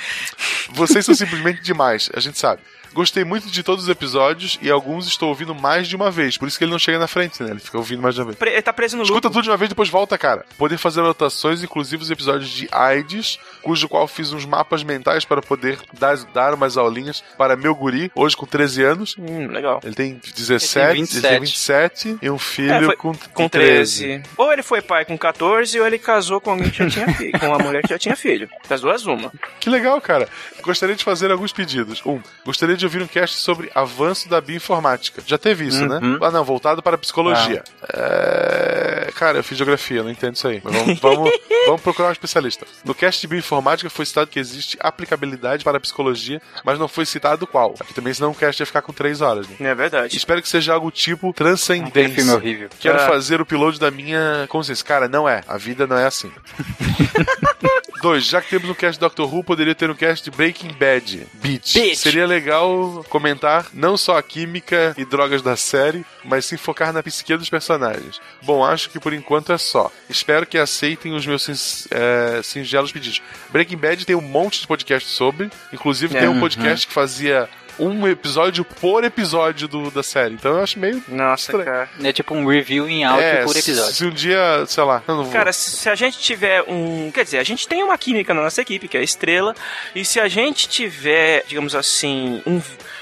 [0.71, 2.61] vocês são simplesmente demais, a gente sabe.
[2.93, 6.37] Gostei muito de todos os episódios e alguns estou ouvindo mais de uma vez.
[6.37, 7.51] Por isso que ele não chega na frente, né?
[7.51, 8.37] Ele fica ouvindo mais de uma vez.
[8.37, 9.33] Pre- Ele tá preso no Escuta loop.
[9.35, 10.45] tudo de uma vez depois volta, cara.
[10.57, 15.41] Poder fazer anotações, inclusive os episódios de AIDS, cujo qual fiz uns mapas mentais para
[15.41, 19.15] poder dar, dar umas aulinhas para meu guri, hoje com 13 anos.
[19.17, 19.79] Hum, legal.
[19.83, 21.39] Ele tem 17, ele tem 27.
[21.39, 24.21] 27 e um filho É, foi- com, Com 13.
[24.37, 27.39] Ou ele foi pai com 14 ou ele casou com alguém que já tinha filho.
[27.39, 28.49] Com uma mulher que já tinha filho.
[28.67, 29.31] Das duas, uma.
[29.59, 30.27] Que legal, cara.
[30.61, 32.01] Gostaria de fazer alguns pedidos.
[32.05, 35.21] Um, gostaria de ouvir um cast sobre avanço da bioinformática.
[35.25, 35.99] Já teve isso, né?
[36.01, 36.19] Uhum.
[36.21, 37.63] Ah, não, voltado para a psicologia.
[37.93, 38.80] É...
[39.15, 40.61] Cara, eu fiz geografia, não entendo isso aí.
[40.63, 41.31] Mas vamos, vamos,
[41.65, 42.65] vamos procurar um especialista.
[42.83, 47.05] No cast de bioinformática foi citado que existe aplicabilidade para a psicologia, mas não foi
[47.05, 47.75] citado qual.
[47.79, 49.55] Aqui também, senão o cast ia ficar com três horas, né?
[49.59, 50.15] É verdade.
[50.17, 52.15] Espero que seja algo tipo Aquele transcendência.
[52.15, 52.69] filme horrível.
[52.79, 53.07] Quero Ah.
[53.07, 54.83] fazer o upload da minha consciência.
[54.85, 55.41] Cara, não é.
[55.47, 56.31] A vida não é assim.
[58.01, 60.69] Dois, já que temos um cast de Doctor Who, poderia ter um cast de Breaking
[60.73, 61.27] Bad.
[61.33, 61.79] Beach.
[61.79, 61.95] Beach.
[61.97, 67.03] Seria legal comentar não só a química e drogas da série, mas sim focar na
[67.03, 68.19] psique dos personagens.
[68.41, 69.91] Bom, acho que por enquanto é só.
[70.09, 73.21] Espero que aceitem os meus sin- é, singelos pedidos.
[73.49, 77.49] Breaking Bad tem um monte de podcast sobre, inclusive tem um podcast que fazia
[77.79, 80.35] um episódio por episódio do- da série.
[80.35, 81.65] Então eu acho meio Nossa, Estranho.
[81.65, 81.89] cara.
[82.03, 83.93] É tipo um review em áudio é, por episódio.
[83.93, 85.33] Se um dia, sei lá, eu não vou.
[85.33, 87.09] Cara, se se a gente tiver um.
[87.11, 89.55] Quer dizer, a gente tem uma química na nossa equipe, que é a estrela.
[89.95, 92.61] E se a gente tiver, digamos assim, um,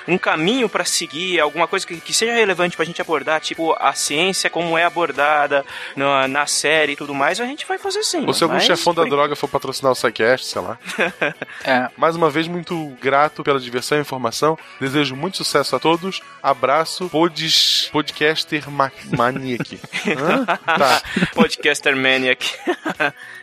[0.10, 3.94] um caminho pra seguir, alguma coisa que, que seja relevante pra gente abordar, tipo a
[3.94, 5.65] ciência, como é abordada
[5.95, 8.26] na, na série e tudo mais, a gente vai fazer sim.
[8.26, 10.77] Ou se algum mas, chefão da droga for patrocinar o SciCast, sei lá.
[11.64, 11.90] É.
[11.98, 14.57] Mais uma vez, muito grato pela diversão e informação.
[14.80, 16.22] Desejo muito sucesso a todos.
[16.41, 19.80] Abraço, pods, podcaster ma maniac.
[20.07, 20.45] Hã?
[20.45, 21.02] Tá.
[21.34, 22.53] Podcaster Maniac.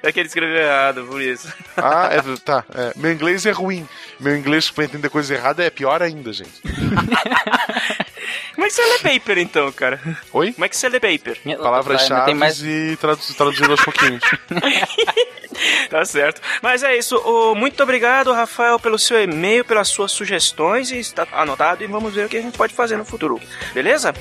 [0.02, 1.52] é que ele escreveu errado, por isso.
[1.76, 2.64] Ah, é, tá.
[2.74, 2.92] é.
[2.96, 3.86] Meu inglês é ruim.
[4.18, 6.55] Meu inglês pra entender coisa errada é pior ainda, gente.
[8.54, 10.00] Como é que você lê paper então, cara?
[10.32, 10.52] Oi?
[10.52, 11.38] Como é que você lê paper?
[11.58, 14.22] Palavras-chave mais- e tradu traduzindo aos pouquinhos.
[15.88, 16.40] Tá certo.
[16.60, 17.18] Mas é isso.
[17.56, 20.90] Muito obrigado, Rafael, pelo seu e-mail, pelas suas sugestões.
[20.90, 23.40] E está anotado e vamos ver o que a gente pode fazer no futuro.
[23.72, 24.12] Beleza?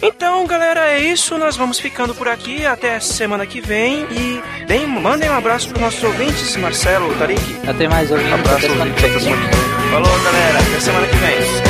[0.00, 1.36] Então, galera, é isso.
[1.36, 2.64] Nós vamos ficando por aqui.
[2.64, 4.06] Até semana que vem.
[4.10, 7.42] E deem, mandem um abraço para nossos ouvintes, Marcelo, Tarik.
[7.68, 8.32] Até mais ouvintes.
[8.32, 9.04] Abraço, ouvintes.
[9.04, 9.90] Até semana que vem.
[9.90, 10.58] Falou, galera.
[10.60, 11.69] Até semana que vem.